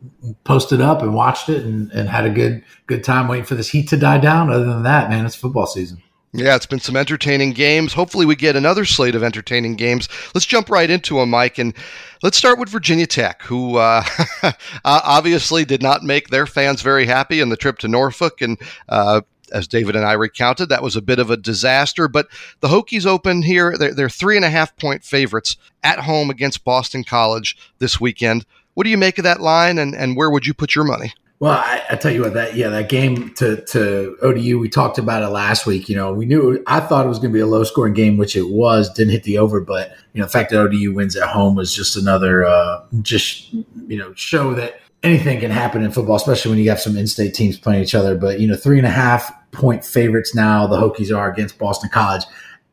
posted 0.45 0.83
up 0.83 1.01
and 1.01 1.15
watched 1.15 1.49
it, 1.49 1.65
and, 1.65 1.91
and 1.93 2.11
had 2.11 2.27
a 2.27 2.31
good 2.31 2.63
good 2.89 3.03
time 3.05 3.27
waiting 3.27 3.47
for 3.47 3.55
this 3.55 3.71
heat 3.71 3.89
to 3.89 3.97
die 3.97 4.19
down. 4.19 4.53
Other 4.53 4.67
than 4.67 4.83
that, 4.83 5.09
man, 5.09 5.25
it's 5.25 5.35
football 5.35 5.67
season. 5.67 6.03
Yeah, 6.33 6.55
it's 6.55 6.67
been 6.67 6.79
some 6.79 6.97
entertaining 6.97 7.53
games. 7.55 7.93
Hopefully, 7.93 8.25
we 8.25 8.37
get 8.37 8.55
another 8.55 8.85
slate 8.85 9.17
of 9.17 9.25
entertaining 9.25 9.75
games. 9.75 10.09
Let's 10.33 10.47
jump 10.47 10.71
right 10.71 10.89
into 10.89 11.17
them, 11.17 11.31
Mike, 11.31 11.59
and 11.59 11.75
let's 12.23 12.37
start 12.37 12.61
with 12.61 12.69
Virginia 12.69 13.07
Tech, 13.07 13.43
who 13.43 13.79
uh, 13.79 14.05
obviously 14.85 15.65
did 15.65 15.83
not 15.83 16.05
make 16.05 16.29
their 16.29 16.47
fans 16.47 16.83
very 16.83 17.05
happy 17.05 17.41
in 17.41 17.49
the 17.49 17.57
trip 17.57 17.79
to 17.79 17.89
Norfolk, 17.89 18.43
and 18.43 18.61
uh, 18.89 19.23
as 19.51 19.67
David 19.67 19.97
and 19.97 20.05
I 20.05 20.13
recounted, 20.13 20.69
that 20.69 20.85
was 20.85 20.95
a 20.95 21.03
bit 21.03 21.19
of 21.19 21.31
a 21.31 21.37
disaster. 21.37 22.07
But 22.07 22.29
the 22.61 22.69
Hokies 22.69 23.07
open 23.07 23.43
here; 23.43 23.77
they're, 23.77 23.93
they're 23.93 24.09
three 24.09 24.37
and 24.37 24.45
a 24.45 24.51
half 24.51 24.77
point 24.77 25.03
favorites 25.03 25.57
at 25.83 25.99
home 25.99 26.31
against 26.31 26.63
Boston 26.63 27.03
College 27.03 27.57
this 27.81 28.01
weekend. 28.01 28.47
What 28.75 28.85
do 28.85 28.91
you 28.91 28.99
make 28.99 29.19
of 29.19 29.25
that 29.25 29.41
line, 29.41 29.79
and, 29.79 29.97
and 29.97 30.17
where 30.17 30.31
would 30.31 30.47
you 30.47 30.55
put 30.55 30.77
your 30.77 30.85
money? 30.85 31.13
Well, 31.41 31.53
I, 31.53 31.83
I, 31.89 31.97
tell 31.97 32.13
you 32.13 32.21
what, 32.21 32.35
that 32.35 32.55
yeah, 32.55 32.69
that 32.69 32.91
game 32.91 33.33
to 33.37 33.65
to 33.65 34.19
ODU, 34.21 34.59
we 34.59 34.69
talked 34.69 34.99
about 34.99 35.23
it 35.23 35.29
last 35.29 35.65
week. 35.67 35.89
You 35.89 35.97
know, 35.97 36.13
we 36.13 36.27
knew 36.27 36.63
I 36.67 36.81
thought 36.81 37.07
it 37.07 37.09
was 37.09 37.19
going 37.19 37.31
to 37.31 37.35
be 37.35 37.41
a 37.41 37.47
low 37.47 37.65
scoring 37.65 37.95
game, 37.95 38.19
which 38.19 38.37
it 38.37 38.51
was. 38.51 38.93
Didn't 38.93 39.13
hit 39.13 39.23
the 39.23 39.39
over, 39.39 39.59
but 39.63 39.93
you 40.13 40.21
know, 40.21 40.27
the 40.27 40.33
fact 40.33 40.51
that 40.51 40.61
ODU 40.61 40.93
wins 40.93 41.17
at 41.17 41.31
home 41.31 41.55
was 41.55 41.75
just 41.75 41.97
another 41.97 42.45
uh, 42.45 42.85
just 43.01 43.55
you 43.55 43.97
know 43.97 44.13
show 44.13 44.53
that 44.53 44.81
anything 45.03 45.41
can 45.41 45.51
happen 45.51 45.83
in 45.83 45.91
football, 45.91 46.17
especially 46.17 46.51
when 46.51 46.59
you 46.61 46.69
have 46.69 46.79
some 46.79 46.95
in-state 46.95 47.33
teams 47.33 47.59
playing 47.59 47.83
each 47.83 47.95
other. 47.95 48.15
But 48.17 48.39
you 48.39 48.47
know, 48.47 48.55
three 48.55 48.77
and 48.77 48.87
a 48.87 48.91
half 48.91 49.33
point 49.51 49.83
favorites 49.83 50.35
now. 50.35 50.67
The 50.67 50.77
Hokies 50.77 51.17
are 51.17 51.33
against 51.33 51.59
Boston 51.59 51.89
College. 51.89 52.25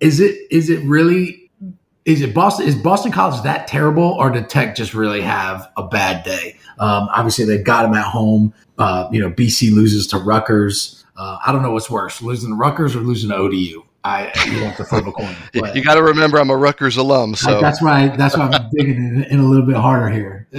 Is 0.02 0.20
it 0.20 0.38
is 0.52 0.70
it 0.70 0.84
really 0.84 1.47
is 2.08 2.22
it 2.22 2.34
Boston? 2.34 2.66
Is 2.66 2.76
Boston 2.76 3.12
College 3.12 3.44
that 3.44 3.68
terrible, 3.68 4.02
or 4.02 4.30
did 4.30 4.50
Tech 4.50 4.76
just 4.76 4.94
really 4.94 5.20
have 5.20 5.70
a 5.76 5.84
bad 5.84 6.24
day? 6.24 6.56
Um, 6.80 7.10
obviously, 7.14 7.44
they 7.44 7.58
got 7.58 7.84
him 7.84 7.94
at 7.96 8.06
home. 8.06 8.54
Uh, 8.78 9.10
you 9.12 9.20
know, 9.20 9.30
BC 9.30 9.74
loses 9.74 10.08
to 10.08 10.18
Rutgers. 10.18 11.04
Uh, 11.18 11.38
I 11.46 11.52
don't 11.52 11.64
know 11.64 11.72
what's 11.72 11.90
worse, 11.90 12.22
losing 12.22 12.52
to 12.52 12.56
Rutgers 12.56 12.96
or 12.96 13.02
losing 13.02 13.30
to 13.30 13.36
ODU. 13.36 13.84
I 14.06 14.32
you 14.46 14.64
have 14.64 14.78
to 14.78 14.86
flip 14.86 15.06
a 15.06 15.12
coin. 15.12 15.36
you 15.76 15.84
got 15.84 15.96
to 15.96 16.04
remember, 16.04 16.40
I'm 16.40 16.50
a 16.50 16.56
Rutgers 16.56 16.96
alum, 16.96 17.36
so 17.36 17.60
that's 17.60 17.82
why 17.82 18.08
that's 18.08 18.38
why 18.38 18.48
I'm 18.48 18.70
digging 18.74 18.96
in, 18.96 19.24
in, 19.26 19.40
a 19.40 19.44
little 19.44 19.66
bit 19.66 19.76
harder 19.76 20.10
here. 20.10 20.48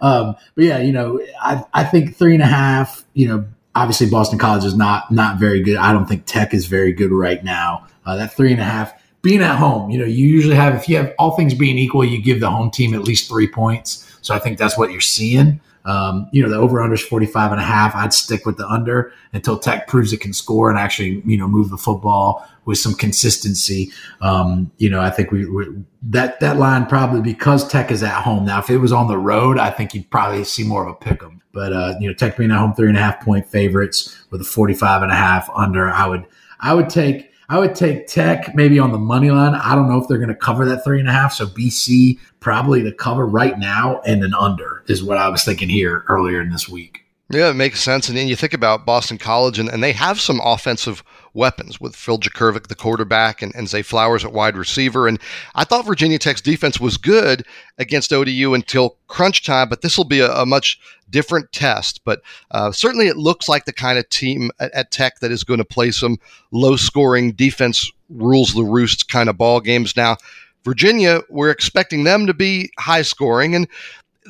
um, 0.00 0.36
but 0.54 0.64
yeah, 0.64 0.78
you 0.78 0.92
know, 0.92 1.20
I 1.42 1.64
I 1.74 1.82
think 1.82 2.14
three 2.14 2.34
and 2.34 2.44
a 2.44 2.46
half. 2.46 3.04
You 3.14 3.26
know, 3.26 3.44
obviously 3.74 4.08
Boston 4.08 4.38
College 4.38 4.64
is 4.64 4.76
not 4.76 5.10
not 5.10 5.40
very 5.40 5.62
good. 5.64 5.78
I 5.78 5.92
don't 5.92 6.06
think 6.06 6.26
Tech 6.26 6.54
is 6.54 6.66
very 6.66 6.92
good 6.92 7.10
right 7.10 7.42
now. 7.42 7.88
Uh, 8.06 8.16
that 8.16 8.36
three 8.36 8.52
and 8.52 8.60
a 8.60 8.64
half 8.64 8.92
being 9.24 9.40
at 9.40 9.56
home, 9.56 9.90
you 9.90 9.98
know, 9.98 10.04
you 10.04 10.26
usually 10.26 10.54
have, 10.54 10.74
if 10.74 10.86
you 10.86 10.98
have 10.98 11.14
all 11.18 11.34
things 11.34 11.54
being 11.54 11.78
equal, 11.78 12.04
you 12.04 12.22
give 12.22 12.40
the 12.40 12.50
home 12.50 12.70
team 12.70 12.92
at 12.92 13.04
least 13.04 13.26
three 13.26 13.48
points. 13.48 14.06
So 14.20 14.34
I 14.34 14.38
think 14.38 14.58
that's 14.58 14.76
what 14.76 14.92
you're 14.92 15.00
seeing. 15.00 15.60
Um, 15.86 16.28
you 16.30 16.42
know, 16.42 16.50
the 16.50 16.56
over 16.56 16.80
under 16.80 16.94
is 16.94 17.02
45 17.02 17.52
and 17.52 17.60
a 17.60 17.64
half. 17.64 17.94
I'd 17.94 18.12
stick 18.12 18.44
with 18.44 18.58
the 18.58 18.68
under 18.68 19.12
until 19.32 19.58
Tech 19.58 19.88
proves 19.88 20.12
it 20.12 20.20
can 20.20 20.34
score 20.34 20.68
and 20.68 20.78
actually, 20.78 21.22
you 21.24 21.38
know, 21.38 21.48
move 21.48 21.70
the 21.70 21.78
football 21.78 22.46
with 22.66 22.76
some 22.76 22.94
consistency. 22.94 23.90
Um, 24.20 24.70
you 24.76 24.90
know, 24.90 25.00
I 25.00 25.08
think 25.08 25.30
we, 25.30 25.46
we, 25.48 25.68
that, 26.02 26.38
that 26.40 26.58
line 26.58 26.84
probably 26.84 27.22
because 27.22 27.66
Tech 27.66 27.90
is 27.90 28.02
at 28.02 28.22
home. 28.22 28.44
Now, 28.44 28.58
if 28.58 28.68
it 28.68 28.78
was 28.78 28.92
on 28.92 29.08
the 29.08 29.18
road, 29.18 29.58
I 29.58 29.70
think 29.70 29.94
you'd 29.94 30.10
probably 30.10 30.44
see 30.44 30.64
more 30.64 30.86
of 30.86 30.88
a 30.88 30.94
pick 30.94 31.22
'em. 31.22 31.40
But, 31.52 31.72
uh, 31.72 31.94
you 31.98 32.08
know, 32.08 32.14
Tech 32.14 32.36
being 32.36 32.50
at 32.50 32.58
home, 32.58 32.74
three 32.74 32.88
and 32.88 32.98
a 32.98 33.00
half 33.00 33.24
point 33.24 33.46
favorites 33.46 34.22
with 34.30 34.42
a 34.42 34.44
45 34.44 35.02
and 35.02 35.12
a 35.12 35.14
half 35.14 35.48
under, 35.54 35.88
I 35.88 36.06
would, 36.06 36.26
I 36.60 36.74
would 36.74 36.90
take, 36.90 37.30
I 37.48 37.58
would 37.58 37.74
take 37.74 38.06
Tech 38.06 38.54
maybe 38.54 38.78
on 38.78 38.92
the 38.92 38.98
money 38.98 39.30
line. 39.30 39.54
I 39.54 39.74
don't 39.74 39.88
know 39.88 40.00
if 40.00 40.08
they're 40.08 40.18
going 40.18 40.28
to 40.28 40.34
cover 40.34 40.64
that 40.66 40.82
three 40.84 41.00
and 41.00 41.08
a 41.08 41.12
half. 41.12 41.32
So 41.32 41.46
BC 41.46 42.18
probably 42.40 42.82
to 42.82 42.92
cover 42.92 43.26
right 43.26 43.58
now 43.58 44.00
and 44.06 44.24
an 44.24 44.34
under 44.34 44.82
is 44.86 45.04
what 45.04 45.18
I 45.18 45.28
was 45.28 45.44
thinking 45.44 45.68
here 45.68 46.04
earlier 46.08 46.40
in 46.40 46.50
this 46.50 46.68
week. 46.68 47.03
Yeah, 47.30 47.48
it 47.48 47.54
makes 47.54 47.80
sense. 47.80 48.08
And 48.08 48.18
then 48.18 48.28
you 48.28 48.36
think 48.36 48.52
about 48.52 48.84
Boston 48.84 49.16
College, 49.16 49.58
and, 49.58 49.68
and 49.68 49.82
they 49.82 49.92
have 49.92 50.20
some 50.20 50.40
offensive 50.44 51.02
weapons 51.32 51.80
with 51.80 51.96
Phil 51.96 52.18
Jurkovec, 52.18 52.66
the 52.66 52.74
quarterback, 52.74 53.40
and, 53.40 53.54
and 53.54 53.66
Zay 53.66 53.80
Flowers 53.80 54.24
at 54.26 54.32
wide 54.32 54.58
receiver. 54.58 55.08
And 55.08 55.18
I 55.54 55.64
thought 55.64 55.86
Virginia 55.86 56.18
Tech's 56.18 56.42
defense 56.42 56.78
was 56.78 56.98
good 56.98 57.46
against 57.78 58.12
ODU 58.12 58.52
until 58.52 58.98
crunch 59.08 59.42
time, 59.42 59.70
but 59.70 59.80
this 59.80 59.96
will 59.96 60.04
be 60.04 60.20
a, 60.20 60.30
a 60.32 60.44
much 60.44 60.78
different 61.08 61.50
test. 61.50 62.02
But 62.04 62.20
uh, 62.50 62.72
certainly 62.72 63.08
it 63.08 63.16
looks 63.16 63.48
like 63.48 63.64
the 63.64 63.72
kind 63.72 63.98
of 63.98 64.08
team 64.10 64.50
at, 64.60 64.72
at 64.74 64.90
Tech 64.90 65.20
that 65.20 65.32
is 65.32 65.44
going 65.44 65.58
to 65.58 65.64
play 65.64 65.92
some 65.92 66.18
low 66.52 66.76
scoring 66.76 67.32
defense 67.32 67.90
rules 68.10 68.52
the 68.52 68.64
roost 68.64 69.08
kind 69.08 69.30
of 69.30 69.38
ball 69.38 69.60
games. 69.60 69.96
Now, 69.96 70.18
Virginia, 70.62 71.20
we're 71.28 71.50
expecting 71.50 72.04
them 72.04 72.26
to 72.26 72.34
be 72.34 72.70
high 72.78 73.02
scoring, 73.02 73.54
and 73.54 73.68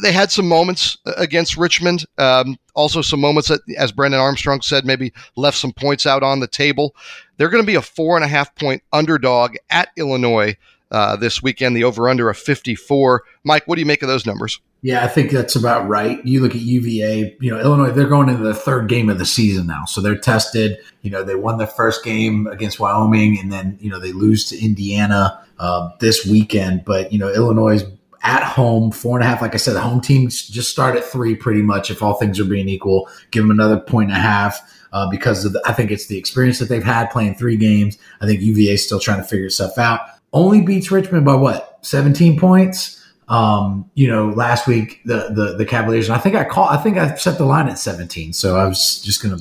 they 0.02 0.12
had 0.12 0.30
some 0.30 0.48
moments 0.48 0.98
uh, 1.06 1.12
against 1.16 1.56
Richmond. 1.56 2.04
Um, 2.18 2.56
also, 2.74 3.02
some 3.02 3.20
moments 3.20 3.48
that, 3.48 3.60
as 3.78 3.92
Brennan 3.92 4.20
Armstrong 4.20 4.60
said, 4.60 4.84
maybe 4.84 5.12
left 5.36 5.56
some 5.56 5.72
points 5.72 6.06
out 6.06 6.22
on 6.22 6.40
the 6.40 6.48
table. 6.48 6.94
They're 7.36 7.48
going 7.48 7.62
to 7.62 7.66
be 7.66 7.76
a 7.76 7.82
four 7.82 8.16
and 8.16 8.24
a 8.24 8.28
half 8.28 8.54
point 8.56 8.82
underdog 8.92 9.56
at 9.70 9.90
Illinois 9.96 10.56
uh, 10.90 11.16
this 11.16 11.42
weekend. 11.42 11.76
The 11.76 11.84
over 11.84 12.08
under 12.08 12.28
of 12.30 12.36
54. 12.36 13.22
Mike, 13.44 13.66
what 13.66 13.76
do 13.76 13.80
you 13.80 13.86
make 13.86 14.02
of 14.02 14.08
those 14.08 14.26
numbers? 14.26 14.60
Yeah, 14.82 15.02
I 15.02 15.08
think 15.08 15.30
that's 15.30 15.56
about 15.56 15.88
right. 15.88 16.24
You 16.26 16.42
look 16.42 16.54
at 16.54 16.60
UVA, 16.60 17.38
you 17.40 17.50
know, 17.50 17.58
Illinois, 17.58 17.90
they're 17.90 18.06
going 18.06 18.28
into 18.28 18.42
the 18.42 18.54
third 18.54 18.86
game 18.86 19.08
of 19.08 19.18
the 19.18 19.24
season 19.24 19.66
now. 19.66 19.86
So 19.86 20.02
they're 20.02 20.18
tested. 20.18 20.76
You 21.00 21.10
know, 21.10 21.22
they 21.22 21.36
won 21.36 21.56
their 21.56 21.66
first 21.66 22.04
game 22.04 22.46
against 22.48 22.78
Wyoming 22.78 23.38
and 23.40 23.50
then, 23.50 23.78
you 23.80 23.88
know, 23.88 23.98
they 23.98 24.12
lose 24.12 24.44
to 24.50 24.62
Indiana 24.62 25.42
uh, 25.58 25.88
this 26.00 26.26
weekend. 26.26 26.84
But, 26.84 27.14
you 27.14 27.18
know, 27.18 27.32
Illinois 27.32 27.82
at 28.24 28.42
home, 28.42 28.90
four 28.90 29.16
and 29.16 29.24
a 29.24 29.28
half. 29.28 29.40
Like 29.40 29.54
I 29.54 29.58
said, 29.58 29.74
the 29.74 29.80
home 29.80 30.00
teams 30.00 30.48
just 30.48 30.70
start 30.70 30.96
at 30.96 31.04
three 31.04 31.36
pretty 31.36 31.62
much 31.62 31.90
if 31.90 32.02
all 32.02 32.14
things 32.14 32.40
are 32.40 32.44
being 32.44 32.68
equal. 32.68 33.08
Give 33.30 33.44
them 33.44 33.50
another 33.50 33.78
point 33.78 34.10
and 34.10 34.18
a 34.18 34.22
half. 34.22 34.60
Uh, 34.92 35.10
because 35.10 35.42
the, 35.42 35.60
I 35.66 35.72
think 35.72 35.90
it's 35.90 36.06
the 36.06 36.16
experience 36.16 36.60
that 36.60 36.68
they've 36.68 36.84
had 36.84 37.10
playing 37.10 37.34
three 37.34 37.56
games. 37.56 37.98
I 38.20 38.26
think 38.26 38.40
UVA 38.40 38.74
is 38.74 38.86
still 38.86 39.00
trying 39.00 39.18
to 39.18 39.24
figure 39.24 39.46
itself 39.46 39.76
out. 39.76 40.00
Only 40.32 40.60
beats 40.60 40.90
Richmond 40.90 41.24
by 41.24 41.34
what? 41.34 41.78
17 41.82 42.38
points 42.38 43.04
um, 43.28 43.90
you 43.94 44.06
know, 44.06 44.28
last 44.28 44.66
week 44.66 45.00
the, 45.04 45.30
the 45.30 45.56
the 45.56 45.64
Cavaliers, 45.64 46.08
and 46.08 46.16
I 46.16 46.18
think 46.18 46.36
I 46.36 46.44
call, 46.44 46.68
I 46.68 46.76
think 46.76 46.98
I 46.98 47.14
set 47.14 47.38
the 47.38 47.46
line 47.46 47.68
at 47.68 47.78
17. 47.78 48.34
So 48.34 48.56
I 48.56 48.66
was 48.66 49.00
just 49.00 49.22
gonna 49.22 49.38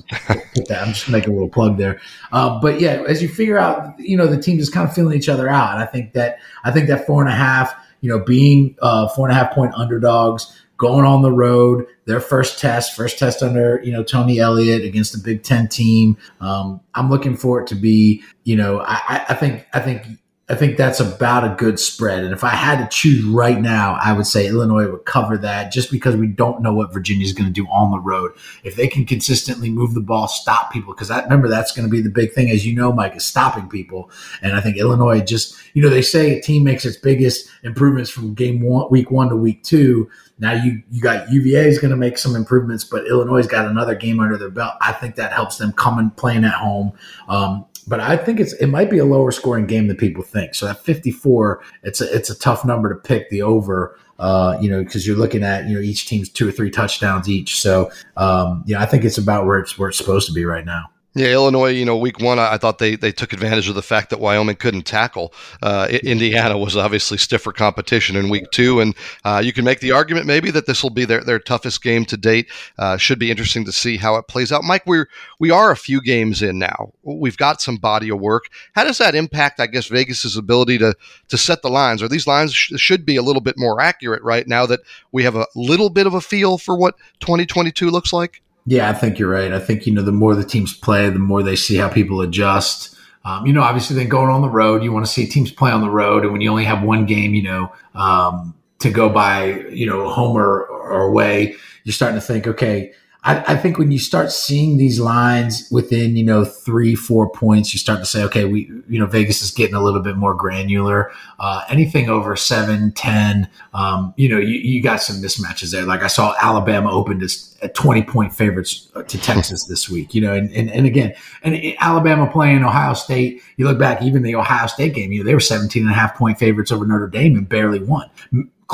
put 0.55 0.67
that. 0.67 0.81
I'm 0.81 0.93
just 0.93 1.09
making 1.09 1.31
a 1.31 1.33
little 1.33 1.49
plug 1.49 1.77
there. 1.77 1.99
Uh, 2.31 2.61
but 2.61 2.79
yeah, 2.79 3.03
as 3.07 3.21
you 3.21 3.27
figure 3.27 3.57
out, 3.57 3.99
you 3.99 4.15
know, 4.15 4.25
the 4.25 4.41
teams 4.41 4.61
is 4.61 4.69
kind 4.69 4.87
of 4.87 4.95
feeling 4.95 5.17
each 5.17 5.27
other 5.27 5.49
out, 5.49 5.73
and 5.73 5.83
I 5.83 5.85
think 5.85 6.13
that 6.13 6.39
I 6.63 6.71
think 6.71 6.87
that 6.87 7.05
four 7.05 7.21
and 7.21 7.29
a 7.29 7.35
half, 7.35 7.75
you 8.03 8.09
know, 8.09 8.19
being 8.19 8.75
uh, 8.81 9.07
four 9.07 9.27
and 9.27 9.35
a 9.35 9.39
half 9.39 9.53
point 9.53 9.73
underdogs, 9.75 10.61
going 10.75 11.05
on 11.05 11.21
the 11.21 11.31
road, 11.31 11.87
their 12.03 12.19
first 12.19 12.59
test, 12.59 12.93
first 12.97 13.17
test 13.17 13.41
under 13.41 13.79
you 13.81 13.93
know 13.93 14.03
Tony 14.03 14.39
Elliott 14.39 14.83
against 14.83 15.15
a 15.15 15.17
Big 15.17 15.41
Ten 15.41 15.69
team. 15.69 16.17
Um, 16.41 16.81
I'm 16.95 17.09
looking 17.09 17.37
for 17.37 17.61
it 17.61 17.67
to 17.67 17.75
be, 17.75 18.21
you 18.43 18.57
know, 18.57 18.81
I, 18.81 19.25
I 19.29 19.33
think 19.35 19.65
I 19.73 19.79
think 19.79 20.05
I 20.49 20.55
think 20.55 20.75
that's 20.75 20.99
about 20.99 21.45
a 21.45 21.55
good 21.55 21.79
spread. 21.79 22.25
And 22.25 22.33
if 22.33 22.43
I 22.43 22.49
had 22.49 22.77
to 22.77 22.87
choose 22.93 23.23
right 23.23 23.61
now, 23.61 23.97
I 24.03 24.11
would 24.11 24.27
say 24.27 24.45
Illinois 24.45 24.91
would 24.91 25.05
cover 25.05 25.37
that 25.37 25.71
just 25.71 25.89
because 25.89 26.17
we 26.17 26.27
don't 26.27 26.61
know 26.61 26.73
what 26.73 26.91
Virginia 26.91 27.23
is 27.23 27.31
going 27.31 27.47
to 27.47 27.53
do 27.53 27.65
on 27.67 27.91
the 27.91 27.99
road. 27.99 28.33
If 28.61 28.75
they 28.75 28.89
can 28.89 29.05
consistently 29.05 29.69
move 29.69 29.93
the 29.93 30.01
ball, 30.01 30.27
stop 30.27 30.69
people, 30.69 30.93
because 30.93 31.09
I 31.09 31.23
remember 31.23 31.47
that's 31.47 31.71
going 31.71 31.87
to 31.87 31.91
be 31.91 32.01
the 32.01 32.09
big 32.09 32.33
thing, 32.33 32.49
as 32.49 32.65
you 32.65 32.75
know, 32.75 32.91
Mike, 32.91 33.15
is 33.15 33.25
stopping 33.25 33.69
people. 33.69 34.11
And 34.41 34.53
I 34.53 34.59
think 34.59 34.75
Illinois 34.75 35.21
just, 35.21 35.55
you 35.73 35.81
know, 35.81 35.89
they 35.89 36.01
say 36.01 36.37
a 36.37 36.41
team 36.41 36.65
makes 36.65 36.83
its 36.83 36.97
biggest 36.97 37.47
improvements 37.63 38.09
from 38.09 38.33
game 38.33 38.59
one, 38.59 38.91
week 38.91 39.11
one 39.11 39.29
to 39.29 39.37
week 39.37 39.63
two. 39.63 40.09
Now 40.39 40.51
you 40.51 40.83
you 40.91 41.01
got 41.01 41.31
UVA 41.31 41.69
is 41.69 41.79
going 41.79 41.91
to 41.91 41.97
make 41.97 42.17
some 42.17 42.35
improvements, 42.35 42.83
but 42.83 43.07
Illinois 43.07 43.47
got 43.47 43.65
another 43.65 43.95
game 43.95 44.19
under 44.19 44.37
their 44.37 44.49
belt. 44.49 44.73
I 44.81 44.91
think 44.91 45.15
that 45.15 45.31
helps 45.31 45.57
them 45.57 45.71
come 45.71 45.99
and 45.99 46.13
playing 46.17 46.43
at 46.43 46.53
home. 46.53 46.91
Um, 47.29 47.65
but 47.87 47.99
I 47.99 48.17
think 48.17 48.39
it's 48.39 48.53
it 48.53 48.67
might 48.67 48.89
be 48.89 48.97
a 48.97 49.05
lower 49.05 49.31
scoring 49.31 49.67
game 49.67 49.87
than 49.87 49.97
people 49.97 50.23
think. 50.23 50.55
So 50.55 50.67
at 50.67 50.83
54, 50.83 51.61
it's 51.83 52.01
a 52.01 52.15
it's 52.15 52.29
a 52.29 52.37
tough 52.37 52.65
number 52.65 52.89
to 52.89 52.95
pick 52.95 53.29
the 53.29 53.41
over. 53.41 53.97
Uh, 54.19 54.57
you 54.61 54.69
know, 54.69 54.83
because 54.83 55.05
you're 55.07 55.17
looking 55.17 55.43
at 55.43 55.67
you 55.67 55.75
know 55.75 55.81
each 55.81 56.07
team's 56.07 56.29
two 56.29 56.47
or 56.47 56.51
three 56.51 56.69
touchdowns 56.69 57.27
each. 57.27 57.59
So 57.59 57.91
um, 58.15 58.63
yeah, 58.65 58.81
I 58.81 58.85
think 58.85 59.03
it's 59.03 59.17
about 59.17 59.45
where 59.45 59.59
it's 59.59 59.77
where 59.77 59.89
it's 59.89 59.97
supposed 59.97 60.27
to 60.27 60.33
be 60.33 60.45
right 60.45 60.65
now. 60.65 60.89
Yeah, 61.15 61.27
Illinois. 61.27 61.69
You 61.69 61.85
know, 61.85 61.95
week 61.95 62.19
one, 62.19 62.39
I, 62.39 62.57
thought 62.57 62.79
they 62.79 62.95
they 62.95 63.11
took 63.11 63.33
advantage 63.33 63.69
of 63.69 63.75
the 63.75 63.83
fact 63.83 64.09
that 64.09 64.19
Wyoming 64.19 64.55
couldn't 64.55 64.83
tackle. 64.83 65.31
Uh, 65.61 65.87
Indiana 66.03 66.57
was 66.57 66.75
obviously 66.75 67.19
stiffer 67.19 67.51
competition 67.51 68.15
in 68.15 68.29
week 68.29 68.49
two, 68.51 68.79
and 68.79 68.95
uh, 69.23 69.39
you 69.43 69.53
can 69.53 69.63
make 69.63 69.79
the 69.79 69.91
argument 69.91 70.25
maybe 70.25 70.49
that 70.49 70.65
this 70.65 70.81
will 70.81 70.89
be 70.89 71.05
their, 71.05 71.21
their 71.21 71.37
toughest 71.37 71.83
game 71.83 72.03
to 72.05 72.17
date. 72.17 72.49
Uh, 72.79 72.97
should 72.97 73.19
be 73.19 73.29
interesting 73.29 73.63
to 73.65 73.71
see 73.71 73.97
how 73.97 74.15
it 74.15 74.27
plays 74.27 74.51
out. 74.51 74.63
Mike, 74.63 74.87
we're 74.87 75.07
we 75.39 75.51
are 75.51 75.69
a 75.69 75.77
few 75.77 76.01
games 76.01 76.41
in 76.41 76.57
now. 76.57 76.91
We've 77.03 77.37
got 77.37 77.61
some 77.61 77.77
body 77.77 78.09
of 78.09 78.19
work. 78.19 78.45
How 78.73 78.83
does 78.83 78.97
that 78.97 79.13
impact, 79.13 79.59
I 79.59 79.67
guess, 79.67 79.87
Vegas's 79.87 80.35
ability 80.35 80.79
to 80.79 80.95
to 81.27 81.37
set 81.37 81.61
the 81.61 81.69
lines? 81.69 82.01
Or 82.01 82.07
these 82.07 82.25
lines 82.25 82.55
sh- 82.55 82.71
should 82.77 83.05
be 83.05 83.17
a 83.17 83.23
little 83.23 83.41
bit 83.41 83.55
more 83.57 83.79
accurate 83.79 84.23
right 84.23 84.47
now 84.47 84.65
that 84.65 84.79
we 85.11 85.23
have 85.25 85.35
a 85.35 85.45
little 85.55 85.91
bit 85.91 86.07
of 86.07 86.15
a 86.15 86.21
feel 86.21 86.57
for 86.57 86.75
what 86.75 86.95
2022 87.19 87.91
looks 87.91 88.11
like. 88.11 88.42
Yeah, 88.65 88.89
I 88.89 88.93
think 88.93 89.19
you're 89.19 89.29
right. 89.29 89.51
I 89.51 89.59
think, 89.59 89.85
you 89.85 89.93
know, 89.93 90.01
the 90.01 90.11
more 90.11 90.35
the 90.35 90.43
teams 90.43 90.73
play, 90.73 91.09
the 91.09 91.19
more 91.19 91.43
they 91.43 91.55
see 91.55 91.75
how 91.75 91.89
people 91.89 92.21
adjust. 92.21 92.95
Um, 93.25 93.45
you 93.45 93.53
know, 93.53 93.61
obviously, 93.61 93.95
then 93.95 94.09
going 94.09 94.29
on 94.29 94.41
the 94.41 94.49
road, 94.49 94.83
you 94.83 94.91
want 94.91 95.05
to 95.05 95.11
see 95.11 95.25
teams 95.25 95.51
play 95.51 95.71
on 95.71 95.81
the 95.81 95.89
road. 95.89 96.23
And 96.23 96.31
when 96.31 96.41
you 96.41 96.49
only 96.49 96.65
have 96.65 96.83
one 96.83 97.05
game, 97.05 97.33
you 97.33 97.43
know, 97.43 97.73
um, 97.95 98.53
to 98.79 98.89
go 98.89 99.09
by, 99.09 99.61
you 99.69 99.85
know, 99.85 100.09
home 100.09 100.37
or, 100.37 100.65
or 100.65 101.03
away, 101.03 101.55
you're 101.83 101.93
starting 101.93 102.19
to 102.19 102.25
think, 102.25 102.47
okay, 102.47 102.93
I, 103.25 103.53
I, 103.53 103.55
think 103.55 103.77
when 103.77 103.91
you 103.91 103.99
start 103.99 104.31
seeing 104.31 104.77
these 104.77 104.99
lines 104.99 105.69
within, 105.71 106.17
you 106.17 106.25
know, 106.25 106.43
three, 106.43 106.93
four 106.93 107.29
points, 107.29 107.73
you 107.73 107.79
start 107.79 107.99
to 107.99 108.05
say, 108.05 108.21
okay, 108.23 108.43
we, 108.43 108.69
you 108.89 108.99
know, 108.99 109.05
Vegas 109.05 109.41
is 109.41 109.49
getting 109.49 109.75
a 109.75 109.81
little 109.81 110.01
bit 110.01 110.17
more 110.17 110.33
granular. 110.33 111.09
Uh, 111.39 111.63
anything 111.69 112.09
over 112.09 112.35
seven, 112.35 112.91
10, 112.91 113.47
um, 113.73 114.13
you 114.17 114.27
know, 114.27 114.37
you, 114.37 114.55
you 114.55 114.83
got 114.83 115.01
some 115.01 115.17
mismatches 115.17 115.71
there. 115.71 115.83
Like 115.83 116.03
I 116.03 116.07
saw 116.07 116.35
Alabama 116.41 116.91
opened 116.91 117.23
as 117.23 117.57
a 117.61 117.69
20 117.69 118.03
point 118.03 118.35
favorites 118.35 118.89
uh, 118.93 119.03
to 119.03 119.17
Texas 119.17 119.63
this 119.67 119.89
week, 119.89 120.13
you 120.13 120.19
know, 120.19 120.33
and, 120.33 120.51
and, 120.51 120.69
and 120.69 120.85
again, 120.85 121.13
and 121.43 121.57
Alabama 121.79 122.29
playing 122.29 122.63
Ohio 122.63 122.93
State, 122.93 123.41
you 123.55 123.65
look 123.65 123.79
back, 123.79 124.01
even 124.01 124.23
the 124.23 124.35
Ohio 124.35 124.67
State 124.67 124.95
game, 124.95 125.13
you 125.13 125.19
know, 125.19 125.25
they 125.25 125.33
were 125.33 125.39
17 125.39 125.81
and 125.81 125.91
a 125.91 125.95
half 125.95 126.15
point 126.17 126.37
favorites 126.37 126.73
over 126.73 126.85
Notre 126.85 127.07
Dame 127.07 127.37
and 127.37 127.47
barely 127.47 127.79
won 127.79 128.09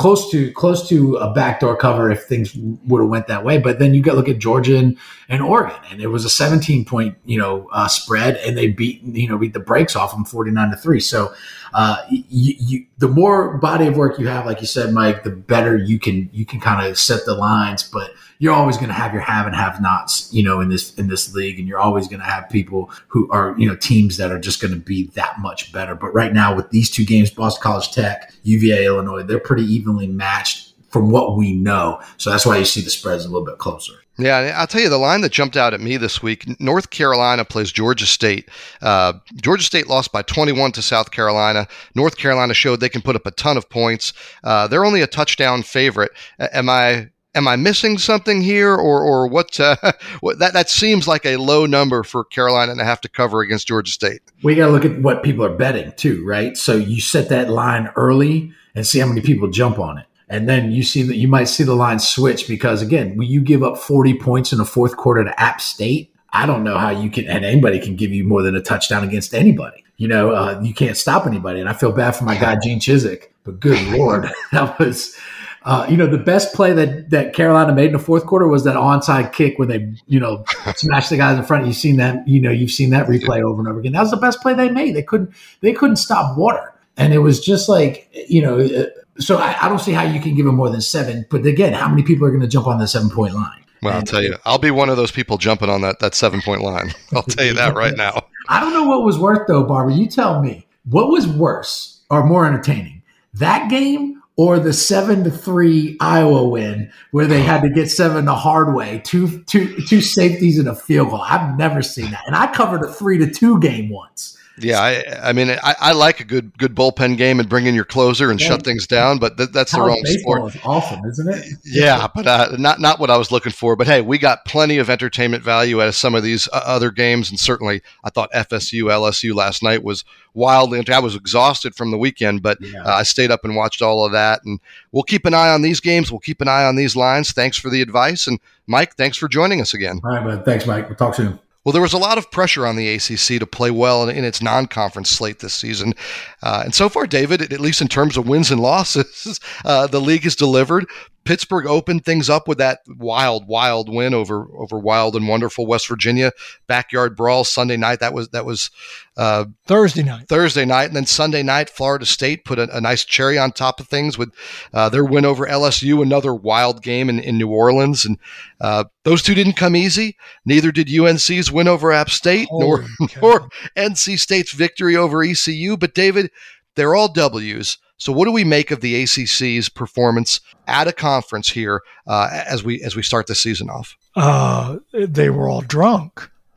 close 0.00 0.30
to 0.30 0.50
close 0.52 0.88
to 0.88 1.16
a 1.16 1.30
backdoor 1.30 1.76
cover 1.76 2.10
if 2.10 2.22
things 2.22 2.56
would 2.86 3.02
have 3.02 3.10
went 3.10 3.26
that 3.26 3.44
way. 3.44 3.58
But 3.58 3.78
then 3.78 3.92
you 3.92 4.02
got 4.02 4.16
look 4.16 4.30
at 4.30 4.38
Georgia 4.38 4.78
and, 4.78 4.96
and 5.28 5.42
Oregon, 5.42 5.78
and 5.90 6.00
it 6.00 6.06
was 6.06 6.24
a 6.24 6.30
17 6.30 6.86
point 6.86 7.18
you 7.26 7.38
know 7.38 7.68
uh, 7.72 7.86
spread, 7.86 8.36
and 8.38 8.56
they 8.56 8.68
beat 8.68 9.02
you 9.02 9.28
know 9.28 9.36
beat 9.36 9.52
the 9.52 9.60
brakes 9.60 9.94
off 9.94 10.12
them 10.12 10.24
49 10.24 10.70
to 10.70 10.76
three. 10.76 11.00
So 11.00 11.34
uh, 11.74 11.98
you, 12.08 12.54
you, 12.58 12.86
the 12.96 13.08
more 13.08 13.58
body 13.58 13.88
of 13.88 13.96
work 13.96 14.18
you 14.18 14.26
have, 14.28 14.46
like 14.46 14.62
you 14.62 14.66
said, 14.66 14.94
Mike, 14.94 15.22
the 15.22 15.30
better 15.30 15.76
you 15.76 15.98
can 15.98 16.30
you 16.32 16.46
can 16.46 16.60
kind 16.60 16.86
of 16.86 16.98
set 16.98 17.26
the 17.26 17.34
lines. 17.34 17.82
But 17.82 18.10
you're 18.40 18.54
always 18.54 18.78
going 18.78 18.88
to 18.88 18.94
have 18.94 19.12
your 19.12 19.20
have 19.20 19.46
and 19.46 19.54
have 19.54 19.82
nots, 19.82 20.32
you 20.32 20.42
know, 20.42 20.60
in 20.60 20.70
this 20.70 20.94
in 20.94 21.08
this 21.08 21.32
league, 21.34 21.58
and 21.58 21.68
you're 21.68 21.78
always 21.78 22.08
going 22.08 22.20
to 22.20 22.26
have 22.26 22.48
people 22.48 22.90
who 23.06 23.30
are 23.30 23.54
you 23.58 23.68
know 23.68 23.76
teams 23.76 24.16
that 24.16 24.32
are 24.32 24.38
just 24.40 24.60
going 24.60 24.72
to 24.72 24.80
be 24.80 25.08
that 25.08 25.38
much 25.38 25.72
better. 25.72 25.94
But 25.94 26.12
right 26.12 26.32
now, 26.32 26.56
with 26.56 26.70
these 26.70 26.90
two 26.90 27.04
games, 27.04 27.30
Boston 27.30 27.62
College 27.62 27.92
Tech, 27.92 28.32
UVA, 28.42 28.86
Illinois, 28.86 29.22
they're 29.22 29.38
pretty 29.38 29.64
evenly 29.64 30.08
matched 30.08 30.72
from 30.88 31.10
what 31.10 31.36
we 31.36 31.52
know. 31.52 32.00
So 32.16 32.30
that's 32.30 32.44
why 32.44 32.56
you 32.56 32.64
see 32.64 32.80
the 32.80 32.90
spreads 32.90 33.24
a 33.24 33.28
little 33.28 33.46
bit 33.46 33.58
closer. 33.58 33.92
Yeah, 34.18 34.54
I'll 34.56 34.66
tell 34.66 34.80
you 34.80 34.88
the 34.88 34.98
line 34.98 35.20
that 35.20 35.32
jumped 35.32 35.56
out 35.56 35.72
at 35.72 35.80
me 35.80 35.96
this 35.96 36.22
week. 36.22 36.60
North 36.60 36.90
Carolina 36.90 37.44
plays 37.44 37.70
Georgia 37.70 38.06
State. 38.06 38.50
Uh, 38.82 39.14
Georgia 39.36 39.62
State 39.62 39.86
lost 39.86 40.12
by 40.12 40.22
21 40.22 40.72
to 40.72 40.82
South 40.82 41.10
Carolina. 41.10 41.68
North 41.94 42.16
Carolina 42.16 42.52
showed 42.52 42.80
they 42.80 42.88
can 42.88 43.02
put 43.02 43.16
up 43.16 43.26
a 43.26 43.30
ton 43.30 43.56
of 43.56 43.70
points. 43.70 44.12
Uh, 44.42 44.66
they're 44.66 44.84
only 44.84 45.00
a 45.00 45.06
touchdown 45.06 45.62
favorite. 45.62 46.10
Am 46.38 46.68
I 46.68 47.10
am 47.34 47.48
I 47.48 47.56
missing 47.56 47.98
something 47.98 48.40
here, 48.40 48.74
or 48.74 49.02
or 49.02 49.26
what? 49.28 49.58
Uh, 49.58 49.76
what 50.20 50.38
that 50.38 50.52
that 50.52 50.70
seems 50.70 51.06
like 51.08 51.24
a 51.24 51.36
low 51.36 51.66
number 51.66 52.02
for 52.02 52.24
Carolina 52.24 52.74
to 52.76 52.84
have 52.84 53.00
to 53.02 53.08
cover 53.08 53.40
against 53.40 53.68
Georgia 53.68 53.92
State. 53.92 54.20
We 54.42 54.54
got 54.54 54.66
to 54.66 54.72
look 54.72 54.84
at 54.84 55.00
what 55.00 55.22
people 55.22 55.44
are 55.44 55.54
betting 55.54 55.92
too, 55.92 56.24
right? 56.26 56.56
So 56.56 56.76
you 56.76 57.00
set 57.00 57.28
that 57.28 57.50
line 57.50 57.90
early 57.96 58.52
and 58.74 58.86
see 58.86 58.98
how 58.98 59.06
many 59.06 59.20
people 59.20 59.48
jump 59.48 59.78
on 59.78 59.98
it. 59.98 60.06
And 60.28 60.48
then 60.48 60.70
you 60.70 60.84
see 60.84 61.02
that 61.02 61.16
you 61.16 61.26
might 61.26 61.44
see 61.44 61.64
the 61.64 61.74
line 61.74 61.98
switch 61.98 62.46
because 62.46 62.82
again, 62.82 63.16
when 63.16 63.28
you 63.28 63.42
give 63.42 63.64
up 63.64 63.76
40 63.76 64.14
points 64.14 64.52
in 64.52 64.58
the 64.58 64.64
fourth 64.64 64.96
quarter 64.96 65.24
to 65.24 65.40
App 65.40 65.60
State, 65.60 66.14
I 66.32 66.46
don't 66.46 66.62
know 66.62 66.78
how 66.78 66.90
you 66.90 67.10
can, 67.10 67.26
and 67.26 67.44
anybody 67.44 67.80
can 67.80 67.96
give 67.96 68.12
you 68.12 68.22
more 68.22 68.42
than 68.42 68.54
a 68.54 68.62
touchdown 68.62 69.02
against 69.02 69.34
anybody. 69.34 69.84
You 69.96 70.06
know, 70.06 70.30
uh, 70.30 70.60
you 70.62 70.72
can't 70.72 70.96
stop 70.96 71.26
anybody. 71.26 71.58
And 71.58 71.68
I 71.68 71.72
feel 71.72 71.90
bad 71.90 72.12
for 72.12 72.24
my 72.24 72.34
guy, 72.40 72.56
Gene 72.62 72.78
Chizik, 72.78 73.24
but 73.44 73.58
good 73.58 73.82
Lord, 73.88 74.30
that 74.52 74.78
was, 74.78 75.16
uh, 75.62 75.86
you 75.88 75.96
know, 75.96 76.06
the 76.06 76.18
best 76.18 76.54
play 76.54 76.72
that, 76.72 77.10
that 77.10 77.34
Carolina 77.34 77.74
made 77.74 77.86
in 77.86 77.92
the 77.92 77.98
fourth 77.98 78.24
quarter 78.24 78.48
was 78.48 78.64
that 78.64 78.76
onside 78.76 79.32
kick 79.32 79.58
when 79.58 79.68
they, 79.68 79.92
you 80.06 80.18
know, 80.18 80.44
smashed 80.76 81.10
the 81.10 81.16
guys 81.16 81.38
in 81.38 81.44
front. 81.44 81.66
You've 81.66 81.76
seen 81.76 81.96
that, 81.96 82.26
you 82.26 82.40
know, 82.40 82.50
you've 82.50 82.70
seen 82.70 82.90
that 82.90 83.06
replay 83.06 83.42
over 83.42 83.60
and 83.60 83.68
over 83.68 83.78
again. 83.78 83.92
That 83.92 84.00
was 84.00 84.10
the 84.10 84.16
best 84.16 84.40
play 84.40 84.54
they 84.54 84.70
made. 84.70 84.96
They 84.96 85.02
couldn't, 85.02 85.32
they 85.60 85.72
couldn't 85.72 85.96
stop 85.96 86.36
water. 86.38 86.72
And 86.96 87.12
it 87.12 87.18
was 87.18 87.44
just 87.44 87.68
like, 87.68 88.08
you 88.28 88.40
know, 88.42 88.60
uh, 88.60 88.86
so 89.18 89.36
I, 89.36 89.56
I 89.62 89.68
don't 89.68 89.80
see 89.80 89.92
how 89.92 90.02
you 90.02 90.20
can 90.20 90.34
give 90.34 90.46
them 90.46 90.56
more 90.56 90.70
than 90.70 90.80
seven. 90.80 91.26
But 91.30 91.44
again, 91.44 91.74
how 91.74 91.88
many 91.88 92.02
people 92.02 92.26
are 92.26 92.30
going 92.30 92.42
to 92.42 92.48
jump 92.48 92.66
on 92.66 92.78
the 92.78 92.88
seven 92.88 93.10
point 93.10 93.34
line? 93.34 93.64
Well, 93.82 93.94
I'll 93.94 94.02
tell 94.02 94.22
you, 94.22 94.36
I'll 94.44 94.58
be 94.58 94.70
one 94.70 94.90
of 94.90 94.96
those 94.96 95.10
people 95.10 95.38
jumping 95.38 95.70
on 95.70 95.80
that 95.82 96.00
that 96.00 96.14
seven 96.14 96.42
point 96.42 96.62
line. 96.62 96.92
I'll 97.14 97.22
tell 97.22 97.46
you 97.46 97.54
that 97.54 97.74
right 97.74 97.96
now. 97.96 98.26
I 98.48 98.60
don't 98.60 98.72
know 98.72 98.84
what 98.84 99.04
was 99.04 99.18
worse 99.18 99.40
though, 99.48 99.64
Barbara. 99.64 99.94
You 99.94 100.06
tell 100.06 100.42
me. 100.42 100.66
What 100.84 101.08
was 101.08 101.26
worse 101.26 102.00
or 102.10 102.24
more 102.24 102.46
entertaining? 102.46 103.02
That 103.34 103.70
game 103.70 104.19
or 104.36 104.58
the 104.58 104.72
seven 104.72 105.24
to 105.24 105.30
three 105.30 105.96
Iowa 106.00 106.48
win 106.48 106.90
where 107.10 107.26
they 107.26 107.42
had 107.42 107.62
to 107.62 107.70
get 107.70 107.90
seven 107.90 108.24
the 108.24 108.34
hard 108.34 108.74
way, 108.74 109.02
two, 109.04 109.42
two, 109.44 109.76
two 109.86 110.00
safeties 110.00 110.58
and 110.58 110.68
a 110.68 110.74
field 110.74 111.10
goal. 111.10 111.20
I've 111.20 111.58
never 111.58 111.82
seen 111.82 112.10
that. 112.12 112.26
And 112.26 112.34
I 112.34 112.52
covered 112.52 112.82
a 112.82 112.92
three 112.92 113.18
to 113.18 113.30
two 113.30 113.60
game 113.60 113.90
once. 113.90 114.38
Yeah, 114.62 114.80
I, 114.80 115.30
I 115.30 115.32
mean, 115.32 115.50
I, 115.50 115.74
I, 115.80 115.92
like 115.92 116.20
a 116.20 116.24
good 116.24 116.56
good 116.58 116.74
bullpen 116.74 117.16
game 117.16 117.40
and 117.40 117.48
bring 117.48 117.66
in 117.66 117.74
your 117.74 117.84
closer 117.84 118.30
and 118.30 118.40
yeah. 118.40 118.48
shut 118.48 118.62
things 118.62 118.86
down, 118.86 119.18
but 119.18 119.36
th- 119.36 119.50
that's 119.50 119.72
the 119.72 119.80
wrong 119.80 120.00
sport. 120.04 120.54
Is 120.54 120.60
awesome, 120.64 121.04
isn't 121.04 121.28
it? 121.28 121.46
Yeah, 121.64 122.06
but 122.14 122.26
uh, 122.26 122.56
not 122.58 122.80
not 122.80 123.00
what 123.00 123.10
I 123.10 123.16
was 123.16 123.32
looking 123.32 123.52
for. 123.52 123.76
But 123.76 123.86
hey, 123.86 124.00
we 124.00 124.18
got 124.18 124.44
plenty 124.44 124.78
of 124.78 124.90
entertainment 124.90 125.42
value 125.42 125.80
out 125.80 125.88
of 125.88 125.94
some 125.94 126.14
of 126.14 126.22
these 126.22 126.48
uh, 126.48 126.62
other 126.64 126.90
games, 126.90 127.30
and 127.30 127.38
certainly 127.38 127.82
I 128.04 128.10
thought 128.10 128.30
FSU 128.32 128.84
LSU 128.84 129.34
last 129.34 129.62
night 129.62 129.82
was 129.82 130.04
wildly. 130.34 130.82
I 130.90 130.98
was 130.98 131.14
exhausted 131.14 131.74
from 131.74 131.90
the 131.90 131.98
weekend, 131.98 132.42
but 132.42 132.58
yeah. 132.60 132.82
uh, 132.82 132.94
I 132.94 133.02
stayed 133.02 133.30
up 133.30 133.44
and 133.44 133.56
watched 133.56 133.82
all 133.82 134.04
of 134.04 134.12
that. 134.12 134.44
And 134.44 134.60
we'll 134.92 135.02
keep 135.02 135.26
an 135.26 135.34
eye 135.34 135.50
on 135.50 135.62
these 135.62 135.80
games. 135.80 136.10
We'll 136.10 136.20
keep 136.20 136.40
an 136.40 136.48
eye 136.48 136.64
on 136.64 136.76
these 136.76 136.96
lines. 136.96 137.32
Thanks 137.32 137.56
for 137.56 137.70
the 137.70 137.82
advice, 137.82 138.26
and 138.26 138.38
Mike, 138.66 138.96
thanks 138.96 139.16
for 139.16 139.28
joining 139.28 139.60
us 139.60 139.74
again. 139.74 140.00
All 140.04 140.10
right, 140.10 140.24
man. 140.24 140.42
Thanks, 140.44 140.66
Mike. 140.66 140.88
We'll 140.88 140.96
talk 140.96 141.14
soon. 141.14 141.38
Well, 141.64 141.72
there 141.72 141.82
was 141.82 141.92
a 141.92 141.98
lot 141.98 142.16
of 142.16 142.30
pressure 142.30 142.66
on 142.66 142.76
the 142.76 142.88
ACC 142.94 143.38
to 143.38 143.46
play 143.46 143.70
well 143.70 144.08
in, 144.08 144.16
in 144.16 144.24
its 144.24 144.40
non 144.40 144.66
conference 144.66 145.10
slate 145.10 145.40
this 145.40 145.52
season. 145.52 145.94
Uh, 146.42 146.62
and 146.64 146.74
so 146.74 146.88
far, 146.88 147.06
David, 147.06 147.52
at 147.52 147.60
least 147.60 147.82
in 147.82 147.88
terms 147.88 148.16
of 148.16 148.26
wins 148.26 148.50
and 148.50 148.60
losses, 148.60 149.38
uh, 149.64 149.86
the 149.86 150.00
league 150.00 150.24
has 150.24 150.36
delivered. 150.36 150.86
Pittsburgh 151.24 151.66
opened 151.66 152.04
things 152.04 152.30
up 152.30 152.48
with 152.48 152.58
that 152.58 152.80
wild, 152.88 153.46
wild 153.46 153.92
win 153.92 154.14
over 154.14 154.48
over 154.56 154.78
wild 154.78 155.14
and 155.14 155.28
wonderful 155.28 155.66
West 155.66 155.86
Virginia 155.86 156.32
backyard 156.66 157.16
brawl 157.16 157.44
Sunday 157.44 157.76
night. 157.76 158.00
That 158.00 158.14
was 158.14 158.28
that 158.30 158.46
was 158.46 158.70
uh, 159.16 159.44
Thursday 159.66 160.02
night. 160.02 160.28
Thursday 160.28 160.64
night, 160.64 160.86
and 160.86 160.96
then 160.96 161.06
Sunday 161.06 161.42
night, 161.42 161.68
Florida 161.68 162.06
State 162.06 162.44
put 162.44 162.58
a, 162.58 162.74
a 162.74 162.80
nice 162.80 163.04
cherry 163.04 163.38
on 163.38 163.52
top 163.52 163.80
of 163.80 163.88
things 163.88 164.16
with 164.16 164.32
uh, 164.72 164.88
their 164.88 165.04
win 165.04 165.26
over 165.26 165.46
LSU. 165.46 166.02
Another 166.02 166.34
wild 166.34 166.82
game 166.82 167.10
in, 167.10 167.20
in 167.20 167.36
New 167.36 167.48
Orleans, 167.48 168.04
and 168.04 168.18
uh, 168.60 168.84
those 169.04 169.22
two 169.22 169.34
didn't 169.34 169.56
come 169.56 169.76
easy. 169.76 170.16
Neither 170.46 170.72
did 170.72 170.90
UNC's 170.90 171.52
win 171.52 171.68
over 171.68 171.92
App 171.92 172.08
State, 172.08 172.48
Holy 172.48 172.66
nor 172.66 172.86
nor 173.20 173.48
NC 173.76 174.18
State's 174.18 174.52
victory 174.52 174.96
over 174.96 175.22
ECU. 175.22 175.76
But 175.76 175.94
David, 175.94 176.30
they're 176.76 176.94
all 176.94 177.12
W's. 177.12 177.76
So, 178.00 178.12
what 178.12 178.24
do 178.24 178.32
we 178.32 178.44
make 178.44 178.70
of 178.70 178.80
the 178.80 179.02
ACC's 179.02 179.68
performance 179.68 180.40
at 180.66 180.88
a 180.88 180.92
conference 180.92 181.50
here 181.50 181.82
uh, 182.06 182.28
as 182.46 182.64
we 182.64 182.82
as 182.82 182.96
we 182.96 183.02
start 183.02 183.26
the 183.26 183.34
season 183.34 183.68
off? 183.68 183.94
Uh, 184.16 184.78
they 184.92 185.28
were 185.28 185.50
all 185.50 185.60
drunk. 185.60 186.28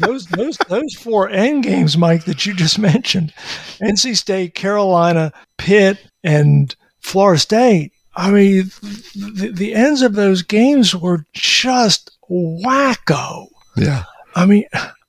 those 0.00 0.26
those 0.26 0.56
those 0.68 0.94
four 0.94 1.28
end 1.28 1.62
games, 1.62 1.98
Mike, 1.98 2.24
that 2.24 2.46
you 2.46 2.54
just 2.54 2.78
mentioned, 2.94 3.34
NC 3.82 4.16
State, 4.16 4.54
Carolina, 4.54 5.30
Pitt, 5.58 5.98
and 6.24 6.74
Florida 7.00 7.38
State. 7.38 7.92
I 8.16 8.30
mean, 8.30 8.70
the, 9.14 9.52
the 9.52 9.74
ends 9.74 10.00
of 10.00 10.14
those 10.14 10.40
games 10.40 10.96
were 10.96 11.26
just 11.34 12.16
wacko. 12.30 13.48
Yeah. 13.76 14.04
I 14.34 14.46
mean, 14.46 14.64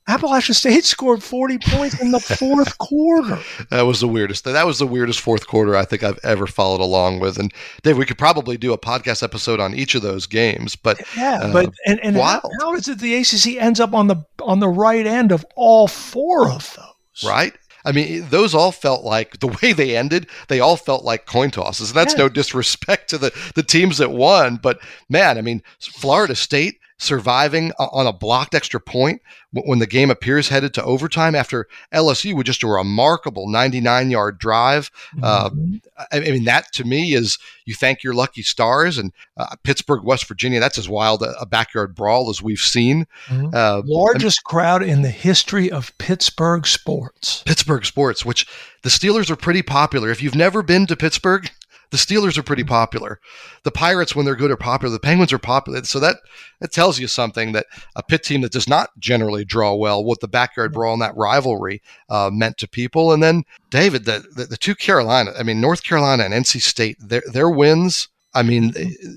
Appalachian 0.08 0.56
State 0.56 0.86
scored 0.86 1.22
40 1.22 1.58
points 1.60 2.00
in 2.00 2.12
the 2.12 2.20
fourth 2.20 2.78
quarter. 2.78 3.40
That 3.70 3.82
was 3.82 4.00
the 4.00 4.08
weirdest. 4.08 4.46
That 4.46 4.66
was 4.66 4.80
the 4.80 4.88
weirdest 4.88 5.20
fourth 5.20 5.48
quarter 5.48 5.76
I 5.76 5.84
think 5.84 6.04
I've 6.04 6.20
ever 6.24 6.48
followed 6.48 6.82
along 6.82 7.20
with. 7.20 7.38
And 7.38 7.54
Dave, 7.84 7.98
we 7.98 8.06
could 8.06 8.18
probably 8.18 8.58
do 8.58 8.74
a 8.74 8.78
podcast 8.78 9.22
episode 9.22 9.60
on 9.60 9.74
each 9.74 9.96
of 9.96 10.02
those 10.02 10.26
games. 10.26 10.76
But 10.76 11.02
yeah, 11.16 11.40
uh, 11.44 11.54
but 11.54 11.74
and, 11.86 12.00
and 12.04 12.16
how, 12.16 12.42
how 12.62 12.74
is 12.76 12.88
it 12.88 13.00
the 13.00 13.16
ACC 13.16 13.62
ends 13.62 13.80
up 13.80 13.94
on 13.94 14.08
the 14.08 14.18
on 14.42 14.60
the 14.60 14.70
right 14.70 15.06
end 15.06 15.32
of 15.32 15.46
all 15.56 15.88
four 15.88 16.50
of 16.50 16.74
those? 16.76 17.30
Right. 17.30 17.54
I 17.84 17.94
mean, 17.94 18.28
those 18.30 18.54
all 18.54 18.74
felt 18.74 19.06
like 19.06 19.40
the 19.40 19.48
way 19.62 19.72
they 19.72 19.96
ended. 19.96 20.28
They 20.50 20.60
all 20.60 20.76
felt 20.76 21.04
like 21.06 21.26
coin 21.26 21.52
tosses, 21.52 21.90
and 21.90 21.98
that's 21.98 22.14
yeah. 22.14 22.24
no 22.24 22.30
disrespect 22.30 23.10
to 23.10 23.18
the 23.18 23.52
the 23.56 23.64
teams 23.64 23.98
that 23.98 24.12
won. 24.12 24.58
But 24.58 24.80
man, 25.10 25.38
I 25.38 25.42
mean, 25.42 25.64
Florida 25.80 26.36
State 26.36 26.80
surviving 27.00 27.72
on 27.80 28.08
a 28.08 28.14
blocked 28.14 28.56
extra 28.56 28.80
point 28.80 29.22
when 29.52 29.80
the 29.80 29.88
game 29.88 30.10
appears 30.10 30.50
headed 30.50 30.74
to 30.74 30.84
overtime 30.84 31.36
after 31.36 31.68
LSU 31.94 32.36
with 32.36 32.48
just 32.48 32.64
a 32.64 32.68
remarkable 32.68 33.48
99 33.48 34.10
yard 34.10 34.40
drive. 34.40 34.92
Mm-hmm. 35.16 35.78
Uh, 35.98 36.06
I 36.12 36.20
mean, 36.20 36.46
that 36.46 36.72
to 36.74 36.84
me 36.84 37.14
is 37.14 37.38
you 37.66 37.76
thank 37.76 38.04
your 38.04 38.14
lucky 38.14 38.42
stars. 38.42 38.98
And 38.98 39.14
uh, 39.38 39.56
Pittsburgh, 39.64 40.04
West 40.04 40.28
Virginia, 40.28 40.60
that's 40.60 40.78
as 40.78 40.90
wild 40.90 41.24
a, 41.24 41.46
backyard 41.46 41.96
brawl 41.96 42.30
as 42.30 42.42
we've 42.42 42.60
seen. 42.60 43.06
Mm-hmm. 43.28 43.50
Uh, 43.54 43.82
Largest 43.86 44.44
crowd 44.44 44.84
in 44.84 45.02
the 45.02 45.12
history 45.12 45.72
of 45.72 45.98
Pittsburgh 45.98 46.68
sports. 46.68 47.44
Pittsburgh 47.44 47.86
sports, 47.86 48.26
which 48.26 48.48
the 48.84 48.90
Steelers 48.90 49.30
are 49.30 49.36
pretty 49.36 49.62
popular. 49.62 50.10
If 50.10 50.22
you've 50.22 50.36
never 50.36 50.62
been 50.62 50.88
to 50.88 50.96
Pittsburgh, 50.96 51.50
the 51.90 51.98
Steelers 51.98 52.38
are 52.38 52.44
pretty 52.44 52.64
popular. 52.64 53.20
The 53.64 53.72
Pirates, 53.72 54.16
when 54.16 54.26
they're 54.26 54.36
good, 54.36 54.52
are 54.52 54.58
popular. 54.58 54.92
The 54.92 55.00
Penguins 55.00 55.32
are 55.32 55.40
popular. 55.40 55.84
So 55.84 56.00
that 56.00 56.18
that 56.60 56.72
tells 56.72 57.00
you 57.00 57.08
something 57.08 57.54
that 57.54 57.68
a 57.96 58.04
Pitt 58.04 58.24
team 58.24 58.42
that 58.42 58.52
does 58.52 58.68
not 58.68 58.90
generally 59.00 59.46
draw 59.46 59.74
well, 59.74 60.04
what 60.04 60.20
the 60.20 60.28
backyard 60.28 60.74
brawl 60.74 60.94
and 60.94 61.02
that 61.02 61.16
rivalry 61.16 61.82
uh, 62.10 62.30
meant 62.32 62.58
to 62.58 62.68
people. 62.68 63.14
And 63.14 63.24
then 63.24 63.44
David, 63.70 64.06
the, 64.06 64.26
the, 64.36 64.46
the 64.46 64.58
two 64.58 64.76
Carolina, 64.76 65.32
I 65.38 65.44
mean 65.44 65.62
North 65.62 65.84
Carolina 65.84 66.24
and 66.24 66.34
NC 66.34 66.62
State, 66.62 66.98
their 67.00 67.24
their 67.32 67.50
wins. 67.50 68.10
I 68.34 68.44
mean, 68.44 68.74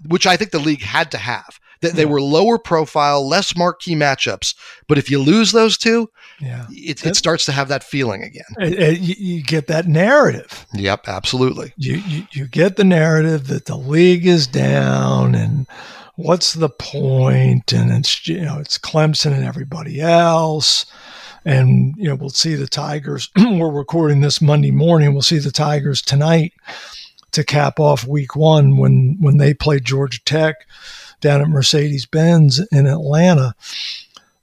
which 0.07 0.27
I 0.27 0.37
think 0.37 0.51
the 0.51 0.59
league 0.59 0.83
had 0.83 1.11
to 1.11 1.19
have. 1.19 1.61
They, 1.81 1.91
they 1.91 2.07
were 2.07 2.21
lower 2.21 2.59
profile, 2.59 3.27
less 3.27 3.57
marquee 3.57 3.95
matchups. 3.95 4.55
But 4.87 4.99
if 4.99 5.11
you 5.11 5.19
lose 5.19 5.53
those 5.53 5.79
two, 5.79 6.11
yeah, 6.41 6.67
it, 6.71 7.05
it 7.05 7.17
starts 7.17 7.45
to 7.47 7.53
have 7.53 7.69
that 7.69 7.85
feeling 7.85 8.23
again. 8.23 8.45
It, 8.59 8.79
it, 8.79 8.99
you 9.01 9.43
get 9.43 9.67
that 9.69 9.87
narrative. 9.87 10.67
Yep, 10.75 11.09
absolutely. 11.09 11.73
You, 11.77 11.97
you 12.07 12.27
you 12.33 12.47
get 12.47 12.77
the 12.77 12.85
narrative 12.85 13.47
that 13.49 13.67
the 13.67 13.77
league 13.77 14.27
is 14.27 14.47
down 14.47 15.35
and 15.35 15.67
what's 16.17 16.55
the 16.55 16.69
point? 16.69 17.73
And 17.73 17.91
it's 17.91 18.27
you 18.27 18.43
know 18.43 18.59
it's 18.59 18.79
Clemson 18.79 19.33
and 19.33 19.45
everybody 19.45 20.01
else. 20.01 20.87
And 21.45 21.95
you 21.97 22.09
know 22.09 22.15
we'll 22.15 22.31
see 22.31 22.55
the 22.55 22.69
Tigers. 22.69 23.31
we're 23.37 23.71
recording 23.71 24.21
this 24.21 24.41
Monday 24.41 24.71
morning. 24.71 25.13
We'll 25.13 25.23
see 25.23 25.39
the 25.39 25.51
Tigers 25.51 26.03
tonight 26.03 26.53
to 27.33 27.45
cap 27.45 27.81
off 27.81 28.07
Week 28.07 28.37
One 28.37 28.77
when 28.77 29.17
when 29.21 29.39
they 29.39 29.55
play 29.55 29.81
Georgia 29.81 30.23
Tech 30.25 30.67
down 31.21 31.41
at 31.41 31.49
Mercedes 31.49 32.07
Benz 32.07 32.61
in 32.73 32.87
Atlanta. 32.87 33.55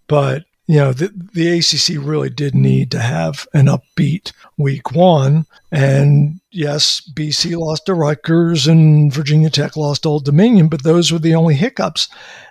But 0.08 0.46
you 0.68 0.76
know, 0.76 0.92
the, 0.92 1.14
the 1.34 1.58
ACC 1.60 2.06
really 2.06 2.30
did 2.30 2.54
need 2.54 2.92
to 2.92 3.00
have 3.00 3.48
an 3.54 3.68
upbeat 3.68 4.34
week 4.58 4.92
one. 4.92 5.46
And 5.72 6.42
yes, 6.52 7.02
BC 7.14 7.58
lost 7.58 7.86
to 7.86 7.94
Rutgers 7.94 8.68
and 8.68 9.12
Virginia 9.12 9.50
Tech 9.50 9.78
lost 9.78 10.06
Old 10.06 10.26
Dominion, 10.26 10.68
but 10.68 10.84
those 10.84 11.12
were 11.12 11.20
the 11.20 11.36
only 11.36 11.56
hiccups. 11.56 12.10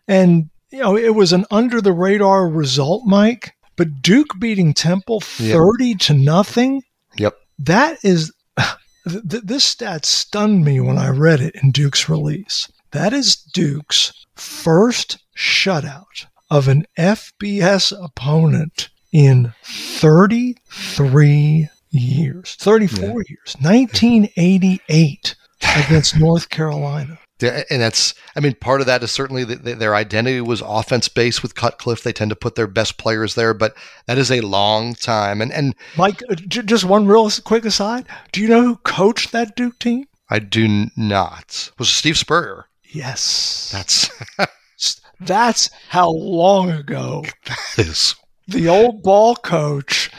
And, 0.09 0.49
you 0.71 0.81
know, 0.81 0.97
it 0.97 1.15
was 1.15 1.35
an 1.35 1.45
under 1.51 1.83
the 1.83 1.93
radar 1.93 2.49
result, 2.49 3.05
Mike. 3.05 3.53
But 3.77 4.01
Duke 4.01 4.39
beating 4.39 4.73
Temple 4.73 5.21
30 5.21 5.87
yep. 5.87 5.99
to 5.99 6.15
nothing. 6.15 6.83
Yep. 7.19 7.39
That 7.59 7.99
is, 8.03 8.33
th- 9.07 9.43
this 9.45 9.65
stat 9.65 10.07
stunned 10.07 10.65
me 10.65 10.81
when 10.81 10.97
I 10.97 11.11
read 11.11 11.43
it 11.43 11.55
in 11.63 11.71
Duke's 11.71 12.09
release. 12.09 12.73
That 12.93 13.13
is 13.13 13.37
Duke's 13.37 14.27
first 14.35 15.19
shutout 15.37 16.27
of 16.51 16.69
an 16.69 16.87
FBS 16.99 17.93
opponent 18.05 18.89
in 19.13 19.53
33 19.63 21.69
years, 21.91 22.55
34 22.57 23.05
yeah. 23.05 23.13
years, 23.29 23.57
1988 23.61 25.37
against 25.77 26.17
North 26.19 26.49
Carolina. 26.49 27.19
And 27.43 27.83
that's, 27.83 28.15
I 28.35 28.41
mean, 28.41 28.55
part 28.55 28.81
of 28.81 28.87
that 28.87 29.03
is 29.03 29.13
certainly 29.13 29.45
that 29.45 29.79
their 29.79 29.95
identity 29.95 30.41
was 30.41 30.63
offense 30.65 31.09
based 31.09 31.43
with 31.43 31.55
Cutcliffe. 31.55 32.03
They 32.03 32.13
tend 32.13 32.31
to 32.31 32.37
put 32.37 32.55
their 32.55 32.67
best 32.67 32.97
players 32.97 33.35
there, 33.35 33.53
but 33.53 33.77
that 34.07 34.17
is 34.17 34.31
a 34.31 34.41
long 34.41 34.95
time. 34.95 35.43
And, 35.43 35.53
and 35.53 35.75
Mike, 35.99 36.23
uh, 36.31 36.35
just 36.35 36.85
one 36.85 37.07
real 37.07 37.31
quick 37.45 37.67
aside. 37.67 38.07
Do 38.33 38.41
you 38.41 38.49
know 38.49 38.63
who 38.63 38.77
coached 38.77 39.33
that 39.33 39.55
Duke 39.55 39.79
team? 39.79 40.07
I 40.31 40.39
do 40.39 40.87
not. 40.97 41.71
It 41.73 41.79
was 41.79 41.91
Steve 41.91 42.17
Spurrier. 42.17 42.69
Yes. 42.97 43.71
That's 43.73 44.11
that's 45.21 45.71
how 45.91 46.11
long 46.11 46.71
ago 46.71 47.25
that 47.47 47.87
is. 47.87 48.15
The 48.49 48.69
old 48.69 49.03
ball 49.03 49.35
coach 49.35 50.11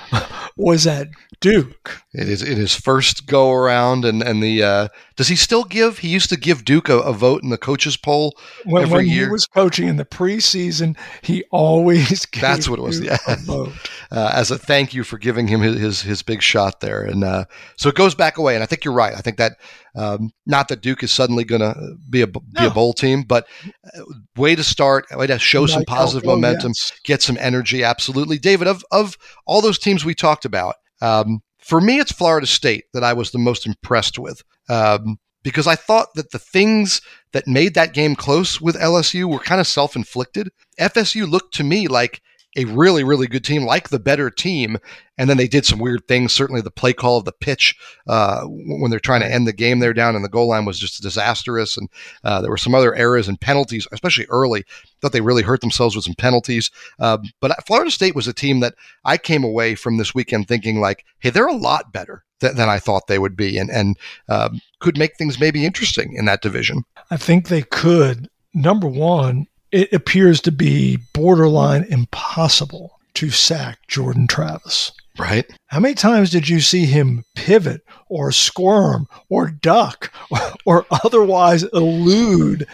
was 0.58 0.86
at 0.86 1.08
Duke. 1.40 2.02
It 2.14 2.28
is 2.28 2.42
in 2.42 2.58
his 2.58 2.76
first 2.76 3.28
go 3.28 3.52
around, 3.52 4.06
and 4.06 4.24
and 4.24 4.42
the 4.42 4.64
uh, 4.64 4.88
does 5.16 5.28
he 5.28 5.36
still 5.36 5.64
give? 5.64 6.00
He 6.00 6.08
used 6.08 6.30
to 6.30 6.38
give 6.38 6.66
Duke 6.66 6.90
a, 6.90 6.98
a 7.00 7.14
vote 7.14 7.44
in 7.44 7.50
the 7.50 7.58
coaches 7.58 7.96
poll 7.96 8.36
when, 8.66 8.82
every 8.82 8.98
when 8.98 9.08
year. 9.08 9.26
he 9.26 9.32
was 9.32 9.46
coaching 9.46 9.88
in 9.88 9.98
the 9.98 10.06
preseason. 10.06 10.98
He 11.22 11.44
always 11.52 12.26
that's 12.42 12.68
what 12.68 12.80
it 12.80 12.82
was. 12.82 13.00
Yeah, 13.00 13.18
uh, 13.28 13.68
as 14.12 14.50
a 14.50 14.58
thank 14.58 14.96
you 14.96 15.04
for 15.04 15.20
giving 15.20 15.48
him 15.48 15.62
his 15.62 15.80
his, 15.80 16.02
his 16.02 16.22
big 16.24 16.42
shot 16.42 16.80
there, 16.80 17.04
and 17.04 17.24
uh, 17.24 17.46
so 17.76 17.88
it 17.88 17.96
goes 17.96 18.16
back 18.16 18.38
away. 18.38 18.56
And 18.56 18.64
I 18.64 18.66
think 18.66 18.84
you're 18.84 18.94
right. 18.94 19.14
I 19.14 19.20
think 19.20 19.38
that 19.38 19.58
um, 19.96 20.32
not 20.48 20.70
that 20.70 20.82
Duke 20.82 21.04
is 21.04 21.12
suddenly 21.12 21.44
going 21.44 21.62
to 21.62 21.98
be 22.10 22.22
a 22.22 22.28
be 22.28 22.42
no. 22.54 22.68
a 22.68 22.72
bowl 22.72 22.94
team, 22.94 23.22
but 23.22 23.48
uh, 23.96 24.02
way 24.36 24.56
to 24.56 24.64
start, 24.64 25.06
way 25.12 25.28
to 25.28 25.38
show 25.38 25.68
some 25.68 25.84
positive 25.84 26.28
oh, 26.28 26.36
momentum, 26.36 26.70
yes. 26.70 26.94
get 27.04 27.22
some 27.22 27.38
energy. 27.40 27.84
Absolutely, 27.84 28.40
David. 28.40 28.68
Of 28.68 28.84
of 28.92 29.18
all 29.46 29.62
those 29.62 29.78
teams 29.78 30.04
we 30.04 30.16
talked 30.16 30.44
about. 30.44 30.76
Um, 31.02 31.42
for 31.60 31.82
me, 31.82 32.00
it's 32.00 32.12
Florida 32.12 32.48
State 32.48 32.86
that 32.94 33.04
I 33.04 33.14
was 33.14 33.32
the 33.32 33.40
most 33.40 33.66
impressed 33.66 34.18
with 34.18 34.42
um, 34.70 35.18
because 35.44 35.68
I 35.68 35.76
thought 35.76 36.14
that 36.16 36.32
the 36.32 36.40
things 36.40 37.02
that 37.34 37.48
made 37.48 37.74
that 37.74 37.94
game 37.94 38.16
close 38.16 38.62
with 38.62 38.76
LSU 38.76 39.26
were 39.26 39.40
kind 39.40 39.62
of 39.62 39.68
self 39.68 39.96
inflicted. 39.96 40.50
FSU 40.80 41.30
looked 41.30 41.54
to 41.56 41.64
me 41.64 41.88
like 41.88 42.22
a 42.58 42.66
really, 42.66 43.04
really 43.04 43.28
good 43.28 43.46
team, 43.46 43.64
like 43.64 43.90
the 43.90 44.00
better 44.00 44.30
team. 44.30 44.78
And 45.18 45.30
then 45.30 45.38
they 45.38 45.48
did 45.48 45.66
some 45.66 45.80
weird 45.80 46.08
things. 46.08 46.34
Certainly, 46.34 46.62
the 46.62 46.72
play 46.72 46.94
call 46.94 47.18
of 47.18 47.26
the 47.26 47.32
pitch 47.32 47.76
uh, 48.08 48.44
when 48.44 48.92
they're 48.92 49.00
trying 49.00 49.22
to 49.22 49.32
end 49.32 49.48
the 49.48 49.54
game 49.54 49.80
there 49.80 49.94
down 49.94 50.16
in 50.16 50.22
the 50.22 50.30
goal 50.30 50.50
line 50.50 50.66
was 50.66 50.78
just 50.78 51.02
disastrous. 51.02 51.78
And 51.78 51.90
uh, 52.24 52.42
there 52.42 52.52
were 52.52 52.58
some 52.58 52.76
other 52.76 52.94
errors 52.94 53.28
and 53.28 53.40
penalties, 53.40 53.88
especially 53.92 54.26
early. 54.30 54.66
Thought 55.02 55.14
they 55.14 55.22
really 55.22 55.44
hurt 55.44 55.62
themselves 55.62 55.96
with 55.96 56.06
some 56.06 56.16
penalties. 56.16 56.70
Uh, 57.00 57.20
but 57.40 57.66
Florida 57.66 57.90
State 57.90 58.16
was 58.16 58.28
a 58.28 58.34
team 58.34 58.60
that 58.60 58.76
I 59.06 59.18
came 59.18 59.44
away 59.44 59.76
from 59.76 59.98
this 59.98 60.14
weekend 60.14 60.48
thinking 60.48 60.80
like, 60.80 61.06
hey, 61.20 61.30
they're 61.30 61.48
a 61.48 61.54
lot 61.54 61.94
better 61.94 62.24
than, 62.40 62.70
I 62.70 62.78
thought 62.78 63.08
they 63.08 63.20
would 63.20 63.36
be, 63.36 63.58
and 63.58 63.70
and 63.72 63.98
um, 64.30 64.62
could 64.80 64.98
make 64.98 65.18
things 65.18 65.40
maybe 65.40 65.66
interesting 65.66 66.14
in 66.14 66.26
that 66.26 66.42
division. 66.42 66.84
I 67.10 67.18
think 67.18 67.48
they 67.48 67.64
could. 67.64 68.30
Number 68.54 68.88
one, 68.88 69.48
it 69.78 69.94
appears 69.94 70.42
to 70.42 70.52
be 70.52 70.98
borderline 71.14 71.84
impossible 71.84 73.00
to 73.14 73.30
sack 73.30 73.78
Jordan 73.88 74.26
Travis. 74.26 74.92
Right. 75.20 75.46
How 75.68 75.80
many 75.80 75.94
times 75.94 76.32
did 76.32 76.50
you 76.50 76.62
see 76.62 76.86
him 76.86 77.24
pivot 77.36 77.82
or 78.10 78.32
squirm 78.32 79.08
or 79.30 79.50
duck 79.50 80.12
or, 80.32 80.40
or 80.66 80.86
otherwise 80.90 81.62
elude 81.62 82.68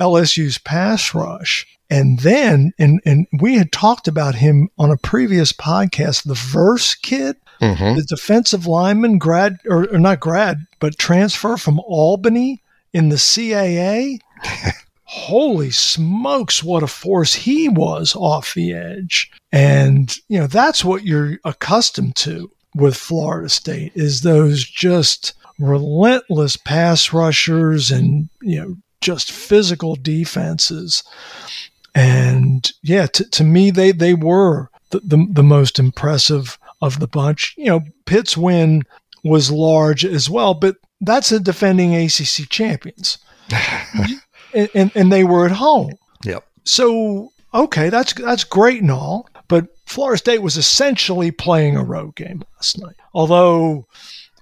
LSU's 0.00 0.58
pass 0.58 1.14
rush? 1.14 1.64
And 1.88 2.18
then, 2.20 2.72
and, 2.76 3.00
and 3.04 3.28
we 3.40 3.56
had 3.56 3.70
talked 3.70 4.08
about 4.08 4.34
him 4.34 4.68
on 4.78 4.90
a 4.90 4.96
previous 4.96 5.52
podcast, 5.52 6.24
the 6.24 6.34
Verse 6.34 6.96
kid, 6.96 7.36
mm-hmm. 7.60 7.96
the 7.96 8.02
defensive 8.02 8.66
lineman, 8.66 9.18
grad, 9.18 9.58
or, 9.64 9.88
or 9.94 9.98
not 10.00 10.18
grad, 10.18 10.66
but 10.80 10.98
transfer 10.98 11.56
from 11.56 11.78
Albany 11.78 12.64
in 12.92 13.10
the 13.10 13.16
CAA. 13.16 14.18
holy 15.28 15.70
smokes, 15.70 16.64
what 16.64 16.82
a 16.82 16.86
force 16.86 17.34
he 17.34 17.68
was 17.68 18.16
off 18.16 18.54
the 18.54 18.72
edge. 18.72 19.30
And, 19.52 20.16
you 20.28 20.38
know, 20.38 20.46
that's 20.46 20.82
what 20.82 21.04
you're 21.04 21.38
accustomed 21.44 22.16
to 22.16 22.50
with 22.74 22.96
Florida 22.96 23.50
State 23.50 23.92
is 23.94 24.22
those 24.22 24.64
just 24.64 25.34
relentless 25.58 26.56
pass 26.56 27.12
rushers 27.12 27.90
and, 27.90 28.30
you 28.40 28.58
know, 28.58 28.76
just 29.02 29.30
physical 29.30 29.96
defenses. 29.96 31.02
And 31.94 32.72
yeah, 32.82 33.06
to, 33.08 33.28
to 33.28 33.44
me, 33.44 33.70
they, 33.70 33.92
they 33.92 34.14
were 34.14 34.70
the, 34.90 35.00
the, 35.00 35.26
the 35.30 35.42
most 35.42 35.78
impressive 35.78 36.58
of 36.80 37.00
the 37.00 37.08
bunch. 37.08 37.54
You 37.58 37.66
know, 37.66 37.80
Pitt's 38.06 38.34
win 38.34 38.82
was 39.24 39.50
large 39.50 40.06
as 40.06 40.30
well, 40.30 40.54
but 40.54 40.76
that's 41.02 41.32
a 41.32 41.38
defending 41.38 41.94
ACC 41.94 42.48
champions. 42.48 43.18
and, 44.54 44.68
and, 44.74 44.92
and 44.94 45.12
they 45.12 45.24
were 45.24 45.46
at 45.46 45.52
home. 45.52 45.92
Yep. 46.24 46.44
So 46.64 47.32
okay, 47.54 47.88
that's 47.88 48.12
that's 48.14 48.44
great 48.44 48.82
and 48.82 48.90
all, 48.90 49.28
but 49.48 49.68
Florida 49.86 50.18
State 50.18 50.42
was 50.42 50.56
essentially 50.56 51.30
playing 51.30 51.76
a 51.76 51.84
road 51.84 52.14
game 52.14 52.44
last 52.56 52.78
night. 52.78 52.96
Although 53.14 53.86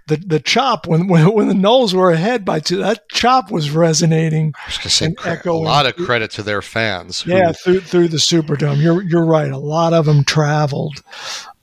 the 0.08 0.16
the 0.16 0.40
chop 0.40 0.86
when 0.86 1.08
when, 1.08 1.32
when 1.32 1.48
the 1.48 1.54
Noles 1.54 1.92
were 1.92 2.10
ahead 2.10 2.44
by 2.44 2.60
two, 2.60 2.78
that 2.78 3.08
chop 3.10 3.50
was 3.50 3.70
resonating. 3.70 4.54
I 4.56 4.66
was 4.66 4.78
going 4.78 5.14
to 5.14 5.24
say 5.24 5.40
a 5.44 5.52
lot 5.52 5.86
of 5.86 5.96
credit 5.96 6.30
to 6.32 6.42
their 6.42 6.62
fans. 6.62 7.22
Who, 7.22 7.32
yeah, 7.32 7.52
through 7.52 7.80
through 7.80 8.08
the 8.08 8.18
Superdome. 8.18 8.82
You're 8.82 9.02
you're 9.02 9.24
right. 9.24 9.50
A 9.50 9.58
lot 9.58 9.92
of 9.92 10.06
them 10.06 10.24
traveled. 10.24 11.02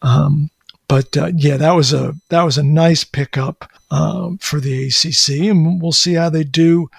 Um, 0.01 0.49
but 0.87 1.15
uh, 1.17 1.31
yeah, 1.35 1.57
that 1.57 1.71
was 1.71 1.93
a 1.93 2.13
that 2.29 2.43
was 2.43 2.57
a 2.57 2.63
nice 2.63 3.03
pickup 3.03 3.69
um, 3.89 4.37
for 4.39 4.59
the 4.59 4.87
ACC, 4.87 5.49
and 5.49 5.81
we'll 5.81 5.91
see 5.91 6.13
how 6.13 6.29
they 6.29 6.43
do. 6.43 6.89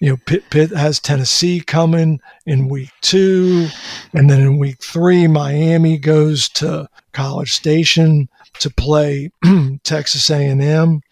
You 0.00 0.10
know, 0.10 0.16
Pitt, 0.24 0.48
Pitt 0.50 0.70
has 0.70 0.98
Tennessee 0.98 1.60
coming 1.60 2.20
in 2.46 2.68
week 2.68 2.90
two, 3.02 3.68
and 4.14 4.30
then 4.30 4.40
in 4.40 4.58
week 4.58 4.82
three, 4.82 5.26
Miami 5.26 5.98
goes 5.98 6.48
to 6.50 6.88
College 7.12 7.52
Station 7.52 8.28
to 8.60 8.70
play 8.70 9.30
Texas 9.84 10.30
A&M. 10.30 11.02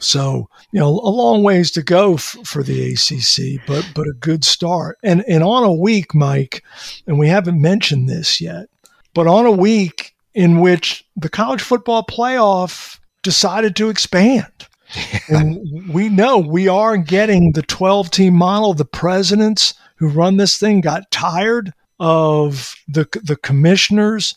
So 0.00 0.48
you 0.72 0.80
know, 0.80 0.88
a 0.88 1.08
long 1.08 1.42
ways 1.42 1.70
to 1.70 1.82
go 1.82 2.14
f- 2.14 2.36
for 2.44 2.62
the 2.62 2.92
ACC, 2.92 3.64
but 3.66 3.88
but 3.94 4.06
a 4.06 4.12
good 4.20 4.44
start. 4.44 4.98
And 5.02 5.24
and 5.26 5.42
on 5.42 5.62
a 5.62 5.72
week, 5.72 6.14
Mike, 6.14 6.62
and 7.06 7.18
we 7.18 7.28
haven't 7.28 7.60
mentioned 7.60 8.08
this 8.08 8.40
yet, 8.40 8.66
but 9.14 9.26
on 9.26 9.46
a 9.46 9.52
week 9.52 10.14
in 10.34 10.60
which 10.60 11.06
the 11.16 11.30
college 11.30 11.62
football 11.62 12.04
playoff 12.04 12.98
decided 13.22 13.74
to 13.76 13.88
expand. 13.88 14.52
and 15.28 15.58
we 15.92 16.08
know 16.08 16.38
we 16.38 16.68
are 16.68 16.96
getting 16.96 17.52
the 17.52 17.62
12 17.62 18.10
team 18.10 18.34
model. 18.34 18.74
The 18.74 18.84
presidents 18.84 19.74
who 19.96 20.08
run 20.08 20.36
this 20.36 20.58
thing 20.58 20.80
got 20.80 21.10
tired 21.10 21.72
of 21.98 22.74
the 22.88 23.08
the 23.22 23.36
commissioners 23.36 24.34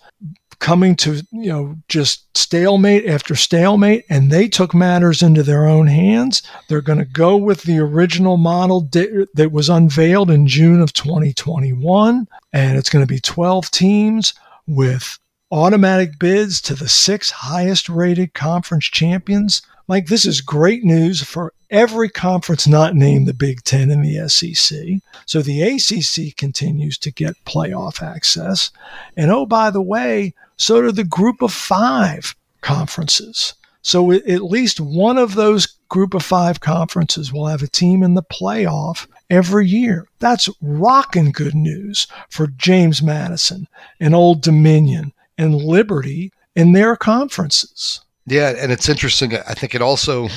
coming 0.59 0.95
to 0.95 1.15
you 1.31 1.49
know 1.49 1.75
just 1.89 2.37
stalemate 2.37 3.05
after 3.05 3.35
stalemate 3.35 4.05
and 4.09 4.31
they 4.31 4.47
took 4.47 4.73
matters 4.73 5.21
into 5.21 5.43
their 5.43 5.67
own 5.67 5.87
hands 5.87 6.41
they're 6.69 6.81
going 6.81 6.99
to 6.99 7.05
go 7.05 7.35
with 7.35 7.63
the 7.63 7.77
original 7.77 8.37
model 8.37 8.87
that 8.91 9.51
was 9.51 9.67
unveiled 9.67 10.31
in 10.31 10.47
June 10.47 10.79
of 10.79 10.93
2021 10.93 12.25
and 12.53 12.77
it's 12.77 12.89
going 12.89 13.03
to 13.03 13.13
be 13.13 13.19
12 13.19 13.69
teams 13.71 14.33
with 14.67 15.19
automatic 15.51 16.19
bids 16.19 16.61
to 16.61 16.75
the 16.75 16.89
six 16.89 17.31
highest 17.31 17.89
rated 17.89 18.33
conference 18.33 18.85
champions. 18.85 19.61
Like, 19.89 20.05
this 20.05 20.23
is 20.23 20.39
great 20.39 20.83
news 20.83 21.23
for 21.23 21.51
every 21.71 22.09
conference 22.09 22.67
not 22.67 22.95
named 22.95 23.27
the 23.27 23.33
Big 23.33 23.63
Ten 23.63 23.89
and 23.89 24.05
the 24.05 24.29
SEC. 24.29 24.77
So 25.25 25.41
the 25.41 25.63
ACC 25.63 26.37
continues 26.37 26.99
to 26.99 27.11
get 27.11 27.43
playoff 27.45 28.03
access. 28.03 28.69
And 29.17 29.31
oh, 29.31 29.47
by 29.47 29.71
the 29.71 29.81
way, 29.81 30.35
so 30.57 30.83
do 30.83 30.91
the 30.91 31.03
group 31.03 31.41
of 31.41 31.51
five 31.51 32.35
conferences. 32.61 33.55
So 33.81 34.11
at 34.11 34.43
least 34.43 34.79
one 34.79 35.17
of 35.17 35.33
those 35.33 35.65
group 35.87 36.13
of 36.13 36.21
five 36.21 36.59
conferences 36.59 37.33
will 37.33 37.47
have 37.47 37.63
a 37.63 37.67
team 37.67 38.03
in 38.03 38.13
the 38.13 38.21
playoff 38.21 39.07
every 39.31 39.65
year. 39.65 40.07
That's 40.19 40.49
rocking 40.61 41.31
good 41.31 41.55
news 41.55 42.05
for 42.29 42.45
James 42.45 43.01
Madison 43.01 43.67
and 43.99 44.13
Old 44.13 44.43
Dominion 44.43 45.13
and 45.35 45.55
liberty 45.55 46.31
in 46.55 46.73
their 46.73 46.95
conferences. 46.95 48.01
Yeah, 48.29 48.53
and 48.57 48.71
it's 48.71 48.89
interesting. 48.89 49.35
I 49.35 49.53
think 49.53 49.75
it 49.75 49.81
also 49.81 50.29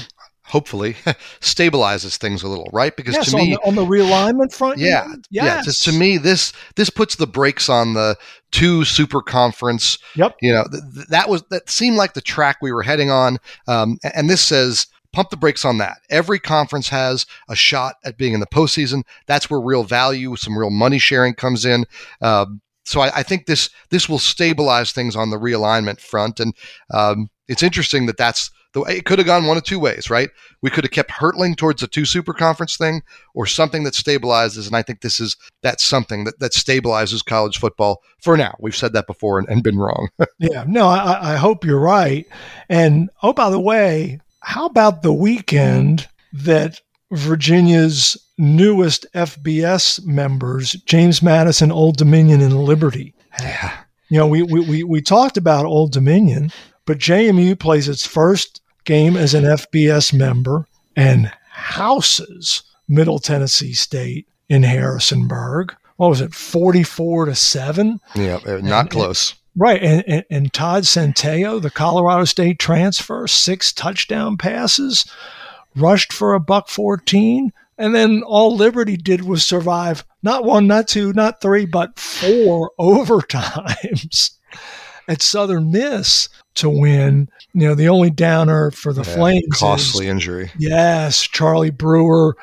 hopefully 0.44 0.94
stabilizes 1.40 2.16
things 2.16 2.42
a 2.42 2.48
little, 2.48 2.68
right? 2.72 2.94
Because 2.96 3.14
yes, 3.14 3.30
to 3.30 3.36
me, 3.36 3.56
on 3.64 3.74
the, 3.74 3.80
on 3.80 3.88
the 3.88 3.96
realignment 3.96 4.52
front, 4.52 4.78
yeah, 4.78 5.06
yes. 5.30 5.44
yeah. 5.44 5.62
Just 5.62 5.82
to 5.84 5.92
me, 5.92 6.18
this 6.18 6.52
this 6.76 6.90
puts 6.90 7.16
the 7.16 7.26
brakes 7.26 7.68
on 7.68 7.94
the 7.94 8.16
two 8.50 8.84
super 8.84 9.22
conference. 9.22 9.98
Yep. 10.16 10.36
You 10.40 10.52
know, 10.52 10.64
th- 10.70 11.08
that 11.08 11.28
was 11.28 11.42
that 11.50 11.70
seemed 11.70 11.96
like 11.96 12.14
the 12.14 12.20
track 12.20 12.58
we 12.60 12.72
were 12.72 12.82
heading 12.82 13.10
on, 13.10 13.38
um, 13.66 13.98
and 14.14 14.28
this 14.28 14.42
says 14.42 14.86
pump 15.12 15.30
the 15.30 15.36
brakes 15.36 15.64
on 15.64 15.78
that. 15.78 15.98
Every 16.10 16.38
conference 16.38 16.88
has 16.88 17.26
a 17.48 17.54
shot 17.54 17.96
at 18.04 18.16
being 18.16 18.32
in 18.32 18.40
the 18.40 18.46
postseason. 18.46 19.02
That's 19.26 19.50
where 19.50 19.60
real 19.60 19.84
value, 19.84 20.36
some 20.36 20.56
real 20.56 20.70
money 20.70 20.98
sharing 20.98 21.34
comes 21.34 21.64
in. 21.64 21.84
Um, 22.22 22.62
so 22.84 23.00
I, 23.00 23.18
I, 23.18 23.22
think 23.22 23.46
this 23.46 23.70
this 23.90 24.08
will 24.08 24.18
stabilize 24.18 24.92
things 24.92 25.14
on 25.14 25.30
the 25.30 25.36
realignment 25.36 26.00
front, 26.00 26.40
and 26.40 26.54
um, 26.92 27.30
it's 27.48 27.62
interesting 27.62 28.06
that 28.06 28.16
that's 28.16 28.50
the 28.72 28.80
way 28.80 28.96
it 28.96 29.04
could 29.04 29.18
have 29.18 29.26
gone 29.26 29.46
one 29.46 29.56
of 29.56 29.64
two 29.64 29.78
ways, 29.78 30.08
right? 30.08 30.30
We 30.62 30.70
could 30.70 30.84
have 30.84 30.92
kept 30.92 31.10
hurtling 31.10 31.54
towards 31.54 31.82
a 31.82 31.86
two 31.86 32.04
super 32.04 32.32
conference 32.32 32.76
thing, 32.76 33.02
or 33.34 33.46
something 33.46 33.84
that 33.84 33.94
stabilizes, 33.94 34.66
and 34.66 34.76
I 34.76 34.82
think 34.82 35.00
this 35.00 35.20
is 35.20 35.36
that's 35.62 35.84
something 35.84 36.24
that 36.24 36.38
that 36.40 36.52
stabilizes 36.52 37.24
college 37.24 37.58
football 37.58 38.02
for 38.20 38.36
now. 38.36 38.54
We've 38.60 38.76
said 38.76 38.92
that 38.94 39.06
before 39.06 39.38
and, 39.38 39.48
and 39.48 39.62
been 39.62 39.78
wrong. 39.78 40.08
yeah, 40.38 40.64
no, 40.66 40.86
I, 40.86 41.34
I 41.34 41.36
hope 41.36 41.64
you're 41.64 41.80
right. 41.80 42.26
And 42.68 43.10
oh, 43.22 43.32
by 43.32 43.50
the 43.50 43.60
way, 43.60 44.20
how 44.40 44.66
about 44.66 45.02
the 45.02 45.12
weekend 45.12 46.08
that 46.32 46.80
Virginia's 47.12 48.16
newest 48.38 49.06
FBS 49.14 50.04
members, 50.04 50.72
James 50.86 51.22
Madison, 51.22 51.70
Old 51.70 51.96
Dominion, 51.96 52.40
and 52.40 52.64
Liberty. 52.64 53.14
Yeah. 53.40 53.76
You 54.08 54.18
know, 54.18 54.26
we, 54.26 54.42
we, 54.42 54.60
we, 54.60 54.82
we 54.82 55.00
talked 55.00 55.36
about 55.36 55.64
Old 55.64 55.92
Dominion, 55.92 56.50
but 56.86 56.98
JMU 56.98 57.58
plays 57.58 57.88
its 57.88 58.06
first 58.06 58.60
game 58.84 59.16
as 59.16 59.34
an 59.34 59.44
FBS 59.44 60.12
member 60.12 60.66
and 60.96 61.32
houses 61.50 62.62
Middle 62.88 63.18
Tennessee 63.18 63.72
State 63.72 64.26
in 64.48 64.62
Harrisonburg. 64.62 65.74
What 65.96 66.08
was 66.08 66.20
it, 66.20 66.34
44 66.34 67.26
to 67.26 67.34
7? 67.34 68.00
Yeah, 68.14 68.38
not 68.44 68.80
and, 68.80 68.90
close. 68.90 69.34
Right. 69.56 69.82
And, 69.82 70.04
and, 70.06 70.24
and 70.30 70.52
Todd 70.52 70.84
Centeio, 70.84 71.60
the 71.60 71.70
Colorado 71.70 72.24
State 72.24 72.58
transfer, 72.58 73.26
six 73.28 73.72
touchdown 73.72 74.36
passes, 74.36 75.04
rushed 75.76 76.12
for 76.12 76.34
a 76.34 76.40
buck 76.40 76.68
14 76.68 77.52
and 77.78 77.94
then 77.94 78.22
all 78.24 78.54
Liberty 78.54 78.96
did 78.96 79.24
was 79.24 79.44
survive 79.44 80.04
not 80.22 80.44
one, 80.44 80.68
not 80.68 80.86
two, 80.86 81.12
not 81.12 81.40
three, 81.40 81.66
but 81.66 81.98
four 81.98 82.70
overtimes 82.78 84.30
at 85.08 85.22
Southern 85.22 85.70
Miss 85.70 86.28
to 86.54 86.68
win. 86.68 87.28
You 87.54 87.68
know, 87.68 87.74
the 87.74 87.88
only 87.88 88.10
downer 88.10 88.70
for 88.70 88.92
the 88.92 89.02
yeah, 89.02 89.14
Flames. 89.14 89.58
Costly 89.58 90.06
is, 90.06 90.10
injury. 90.10 90.50
Yes. 90.58 91.22
Charlie 91.22 91.70
Brewer, 91.70 92.36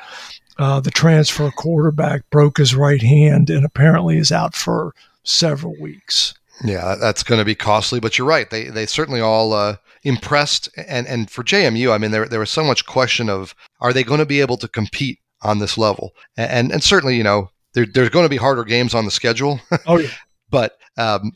uh, 0.58 0.80
the 0.80 0.90
transfer 0.90 1.50
quarterback, 1.50 2.28
broke 2.30 2.58
his 2.58 2.74
right 2.74 3.02
hand 3.02 3.50
and 3.50 3.64
apparently 3.64 4.18
is 4.18 4.32
out 4.32 4.54
for 4.54 4.94
several 5.22 5.74
weeks. 5.80 6.34
Yeah, 6.64 6.96
that's 7.00 7.22
going 7.22 7.38
to 7.38 7.44
be 7.44 7.54
costly, 7.54 8.00
but 8.00 8.18
you're 8.18 8.26
right. 8.26 8.50
They 8.50 8.64
they 8.64 8.84
certainly 8.84 9.20
all 9.20 9.54
uh, 9.54 9.76
impressed, 10.02 10.68
and 10.76 11.06
and 11.06 11.30
for 11.30 11.42
JMU, 11.42 11.90
I 11.90 11.96
mean, 11.96 12.10
there 12.10 12.28
there 12.28 12.40
was 12.40 12.50
so 12.50 12.64
much 12.64 12.84
question 12.84 13.30
of 13.30 13.54
are 13.80 13.94
they 13.94 14.04
going 14.04 14.20
to 14.20 14.26
be 14.26 14.42
able 14.42 14.58
to 14.58 14.68
compete 14.68 15.18
on 15.42 15.58
this 15.58 15.78
level, 15.78 16.12
and 16.36 16.70
and 16.70 16.82
certainly 16.82 17.16
you 17.16 17.22
know 17.22 17.50
there, 17.72 17.86
there's 17.86 18.10
going 18.10 18.26
to 18.26 18.30
be 18.30 18.36
harder 18.36 18.64
games 18.64 18.94
on 18.94 19.04
the 19.04 19.10
schedule. 19.10 19.60
Oh 19.86 19.98
yeah. 19.98 20.10
but 20.50 20.78
um, 21.00 21.32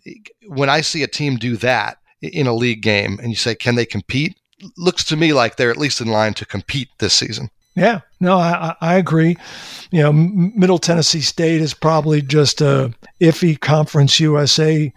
when 0.49 0.69
I 0.69 0.83
see 0.83 1.03
a 1.03 1.09
team 1.09 1.37
do 1.37 1.57
that 1.59 1.99
in 2.21 2.47
a 2.47 2.55
league 2.55 2.83
game, 2.83 3.19
and 3.21 3.31
you 3.31 3.37
say, 3.37 3.55
can 3.55 3.75
they 3.75 3.87
compete? 3.87 4.37
Looks 4.77 5.05
to 5.05 5.17
me 5.17 5.33
like 5.33 5.57
they're 5.57 5.71
at 5.71 5.77
least 5.77 6.01
in 6.01 6.09
line 6.09 6.35
to 6.35 6.47
compete 6.47 6.89
this 6.99 7.15
season. 7.15 7.51
Yeah, 7.75 8.01
no, 8.21 8.37
I, 8.39 8.77
I 8.81 8.95
agree. 8.95 9.37
You 9.91 10.03
know, 10.03 10.13
Middle 10.13 10.79
Tennessee 10.79 11.21
State 11.21 11.61
is 11.61 11.75
probably 11.75 12.23
just 12.23 12.61
a 12.61 12.95
iffy 13.21 13.59
Conference 13.59 14.21
USA 14.21 14.93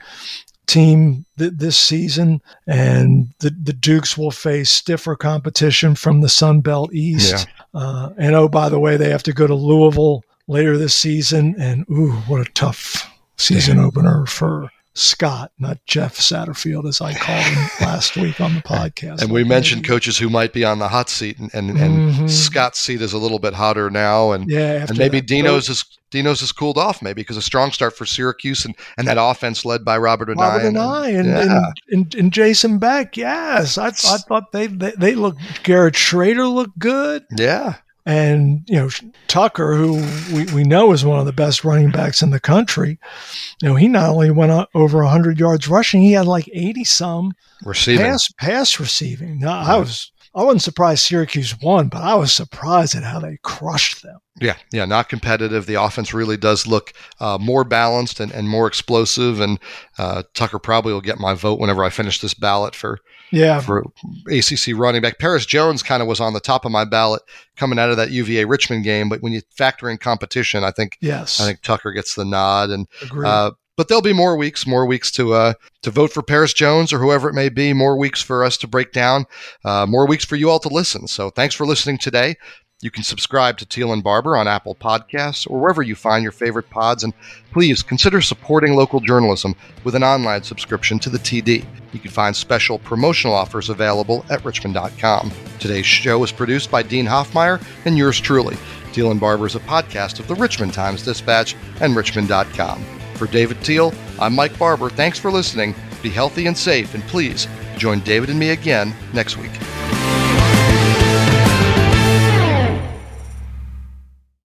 team 0.68 1.26
th- 1.40 1.54
this 1.56 1.76
season, 1.76 2.40
and 2.68 3.34
the, 3.40 3.50
the 3.50 3.74
Dukes 3.74 4.16
will 4.16 4.32
face 4.32 4.70
stiffer 4.70 5.16
competition 5.16 5.96
from 5.96 6.22
the 6.22 6.30
Sun 6.30 6.62
Belt 6.62 6.94
East. 6.94 7.48
Yeah. 7.48 7.82
Uh, 7.82 8.10
and 8.18 8.36
oh, 8.36 8.48
by 8.48 8.70
the 8.70 8.80
way, 8.80 8.96
they 8.96 9.10
have 9.10 9.24
to 9.24 9.34
go 9.34 9.48
to 9.48 9.56
Louisville 9.56 10.24
later 10.48 10.78
this 10.78 10.94
season, 10.94 11.56
and 11.58 11.84
ooh, 11.90 12.12
what 12.28 12.48
a 12.48 12.52
tough 12.52 13.12
season 13.38 13.80
opener 13.80 14.26
for 14.26 14.70
Scott, 14.98 15.52
not 15.60 15.78
Jeff 15.86 16.18
Satterfield, 16.18 16.88
as 16.88 17.02
I 17.02 17.14
called 17.14 17.44
him 17.44 17.70
last 17.82 18.18
week 18.18 18.42
on 18.42 18.56
the 18.56 18.62
podcast. 18.62 19.22
And 19.22 19.32
we 19.32 19.44
mentioned 19.44 19.86
coaches 19.86 20.18
who 20.18 20.28
might 20.28 20.54
be 20.54 20.66
on 20.66 20.80
the 20.80 20.88
hot 20.88 21.08
seat, 21.08 21.38
and 21.38 21.54
and, 21.54 21.70
mm-hmm. 21.70 22.22
and 22.22 22.32
Scott's 22.32 22.80
seat 22.80 23.02
is 23.02 23.14
a 23.14 23.20
little 23.20 23.38
bit 23.38 23.54
hotter 23.54 23.92
now, 23.92 24.32
and 24.32 24.50
yeah, 24.50 24.88
and 24.90 24.98
maybe 24.98 25.22
Dino's 25.22 25.70
is 25.70 25.86
Dino's 26.10 26.40
has 26.40 26.52
cooled 26.52 26.80
off, 26.80 27.02
maybe 27.02 27.22
because 27.22 27.38
a 27.38 27.42
strong 27.42 27.72
start 27.72 27.96
for 27.96 28.06
Syracuse 28.06 28.66
and, 28.66 28.76
and 28.98 29.08
that 29.08 29.18
offense 29.20 29.66
led 29.66 29.84
by 29.84 29.98
Robert. 29.98 30.30
Robert 30.36 30.66
and, 30.66 30.78
and, 30.78 31.28
yeah. 31.28 31.42
and, 31.42 31.76
and, 31.90 32.16
and, 32.16 32.34
Jason 32.34 32.80
Beck. 32.80 33.18
Yes, 33.18 33.78
I, 33.78 33.88
I 33.88 33.92
thought 33.92 34.52
they, 34.52 34.68
they 34.68 34.92
they 34.92 35.16
looked. 35.16 35.42
Garrett 35.64 35.96
Shrader 35.96 36.52
looked 36.52 36.80
good. 36.80 37.26
Yeah, 37.38 37.76
and, 38.08 38.64
you 38.68 38.78
know, 38.78 38.90
Tucker, 39.28 39.76
who 39.76 39.96
we, 40.34 40.46
we 40.54 40.64
know 40.64 40.94
is 40.94 41.04
one 41.04 41.20
of 41.20 41.26
the 41.26 41.34
best 41.34 41.66
running 41.66 41.92
backs 41.92 42.22
in 42.22 42.30
the 42.30 42.40
country, 42.40 42.98
you 43.62 43.68
know, 43.68 43.76
he 43.76 43.90
not 43.90 44.12
only 44.12 44.32
went 44.32 44.70
over 44.74 45.00
100 45.00 45.38
yards 45.38 45.68
rushing, 45.68 46.02
he 46.02 46.14
had 46.14 46.26
like 46.26 46.50
80 46.54 46.86
some 46.86 47.34
receiving. 47.66 48.06
Pass, 48.06 48.32
pass 48.40 48.80
receiving. 48.80 49.40
Now, 49.40 49.60
I 49.60 49.78
was 49.78 50.10
I 50.34 50.44
wasn't 50.44 50.62
surprised 50.62 51.04
Syracuse 51.04 51.60
won, 51.62 51.90
but 51.90 52.02
I 52.02 52.16
was 52.16 52.32
surprised 52.32 52.96
at 52.96 53.04
how 53.04 53.20
they 53.20 53.40
crushed 53.44 54.04
them. 54.04 54.20
Yeah, 54.40 54.56
yeah, 54.72 54.86
not 54.86 55.10
competitive. 55.10 55.66
The 55.66 55.82
offense 55.82 56.14
really 56.14 56.38
does 56.38 56.68
look 56.68 56.94
uh, 57.20 57.38
more 57.42 57.64
balanced 57.64 58.20
and, 58.20 58.32
and 58.32 58.48
more 58.48 58.68
explosive. 58.68 59.42
And 59.42 59.60
uh, 59.98 60.24
Tucker 60.34 60.60
probably 60.60 60.94
will 60.94 61.02
get 61.02 61.20
my 61.20 61.34
vote 61.34 61.60
whenever 61.60 61.84
I 61.84 61.90
finish 61.90 62.22
this 62.22 62.36
ballot 62.36 62.76
for 62.76 63.00
yeah 63.32 63.60
for 63.60 63.84
ACC 64.30 64.76
running 64.76 65.02
back. 65.02 65.20
Perris 65.20 65.46
Jones 65.46 65.84
kind 65.84 66.02
of 66.02 66.08
was 66.08 66.20
on 66.20 66.34
the 66.34 66.40
top 66.40 66.66
of 66.66 66.72
my 66.72 66.86
ballot 66.86 67.22
coming 67.56 67.80
out 67.80 67.90
of 67.90 67.98
that 67.98 68.12
UVA 68.12 68.46
Richmond 68.46 68.84
game, 68.84 69.10
but 69.10 69.22
when 69.22 69.34
you 69.34 69.42
factor 69.56 69.90
in 69.90 69.98
competition, 69.98 70.64
I 70.64 70.72
think 70.72 70.98
yes, 71.02 71.40
I 71.40 71.46
think 71.46 71.62
Tucker 71.62 71.92
gets 71.92 72.16
the 72.16 72.26
nod. 72.26 72.70
And 72.70 72.88
uh, 73.24 73.52
but 73.78 73.88
there'll 73.88 74.02
be 74.02 74.12
more 74.12 74.36
weeks, 74.36 74.66
more 74.66 74.86
weeks 74.86 75.12
to 75.12 75.34
uh, 75.34 75.54
to 75.84 75.92
vote 75.92 76.12
for 76.12 76.24
Perris 76.24 76.54
Jones 76.54 76.92
or 76.92 77.00
whoever 77.00 77.30
it 77.30 77.34
may 77.34 77.48
be. 77.48 77.74
More 77.74 77.98
weeks 77.98 78.22
for 78.22 78.44
us 78.44 78.58
to 78.58 78.68
break 78.68 78.92
down. 78.92 79.26
Uh, 79.64 79.86
more 79.86 80.08
weeks 80.08 80.26
for 80.26 80.36
you 80.36 80.50
all 80.50 80.60
to 80.60 80.70
listen. 80.70 81.08
So 81.08 81.30
thanks 81.30 81.54
for 81.54 81.66
listening 81.66 82.00
today. 82.00 82.36
You 82.80 82.92
can 82.92 83.02
subscribe 83.02 83.58
to 83.58 83.66
Teel 83.66 83.92
and 83.92 84.04
Barber 84.04 84.38
on 84.38 84.48
Apple 84.48 84.76
Podcasts 84.76 85.50
or 85.50 85.60
wherever 85.60 85.82
you 85.82 85.96
find 85.96 86.22
your 86.22 86.32
favorite 86.32 86.70
pods. 86.70 87.04
And 87.04 87.12
please 87.52 87.82
consider 87.82 88.22
supporting 88.22 88.76
local 88.76 89.00
journalism 89.00 89.56
with 89.84 89.96
an 89.96 90.04
online 90.04 90.44
subscription 90.44 91.00
to 91.00 91.10
the 91.10 91.18
TD. 91.18 91.66
You 91.92 92.00
can 92.00 92.12
find 92.12 92.36
special 92.36 92.78
promotional 92.78 93.34
offers 93.34 93.70
available 93.70 94.24
at 94.30 94.46
richmond.com. 94.46 95.32
Today's 95.60 95.88
show 95.88 96.24
is 96.24 96.32
produced 96.32 96.70
by 96.70 96.84
Dean 96.84 97.08
Hoffmeyer 97.08 97.60
and 97.86 97.98
yours 97.98 98.20
truly. 98.20 98.56
Teel 98.94 99.10
and 99.10 99.20
Barber 99.20 99.48
is 99.48 99.56
a 99.56 99.60
podcast 99.62 100.20
of 100.20 100.28
the 100.28 100.36
Richmond 100.36 100.74
Times 100.74 101.04
Dispatch 101.04 101.56
and 101.82 101.96
richmond.com. 101.96 102.84
For 103.16 103.26
David 103.26 103.60
Teel, 103.64 103.92
I'm 104.20 104.36
Mike 104.36 104.58
Barber. 104.60 104.92
Thanks 104.92 105.18
for 105.18 105.32
listening. 105.32 105.74
Be 106.04 106.10
healthy 106.10 106.46
and 106.46 106.56
safe, 106.56 106.94
and 106.94 107.04
please 107.06 107.48
join 107.78 108.02
David 108.02 108.30
and 108.30 108.38
me 108.38 108.52
again 108.52 108.94
next 109.14 109.38
week. 109.38 109.52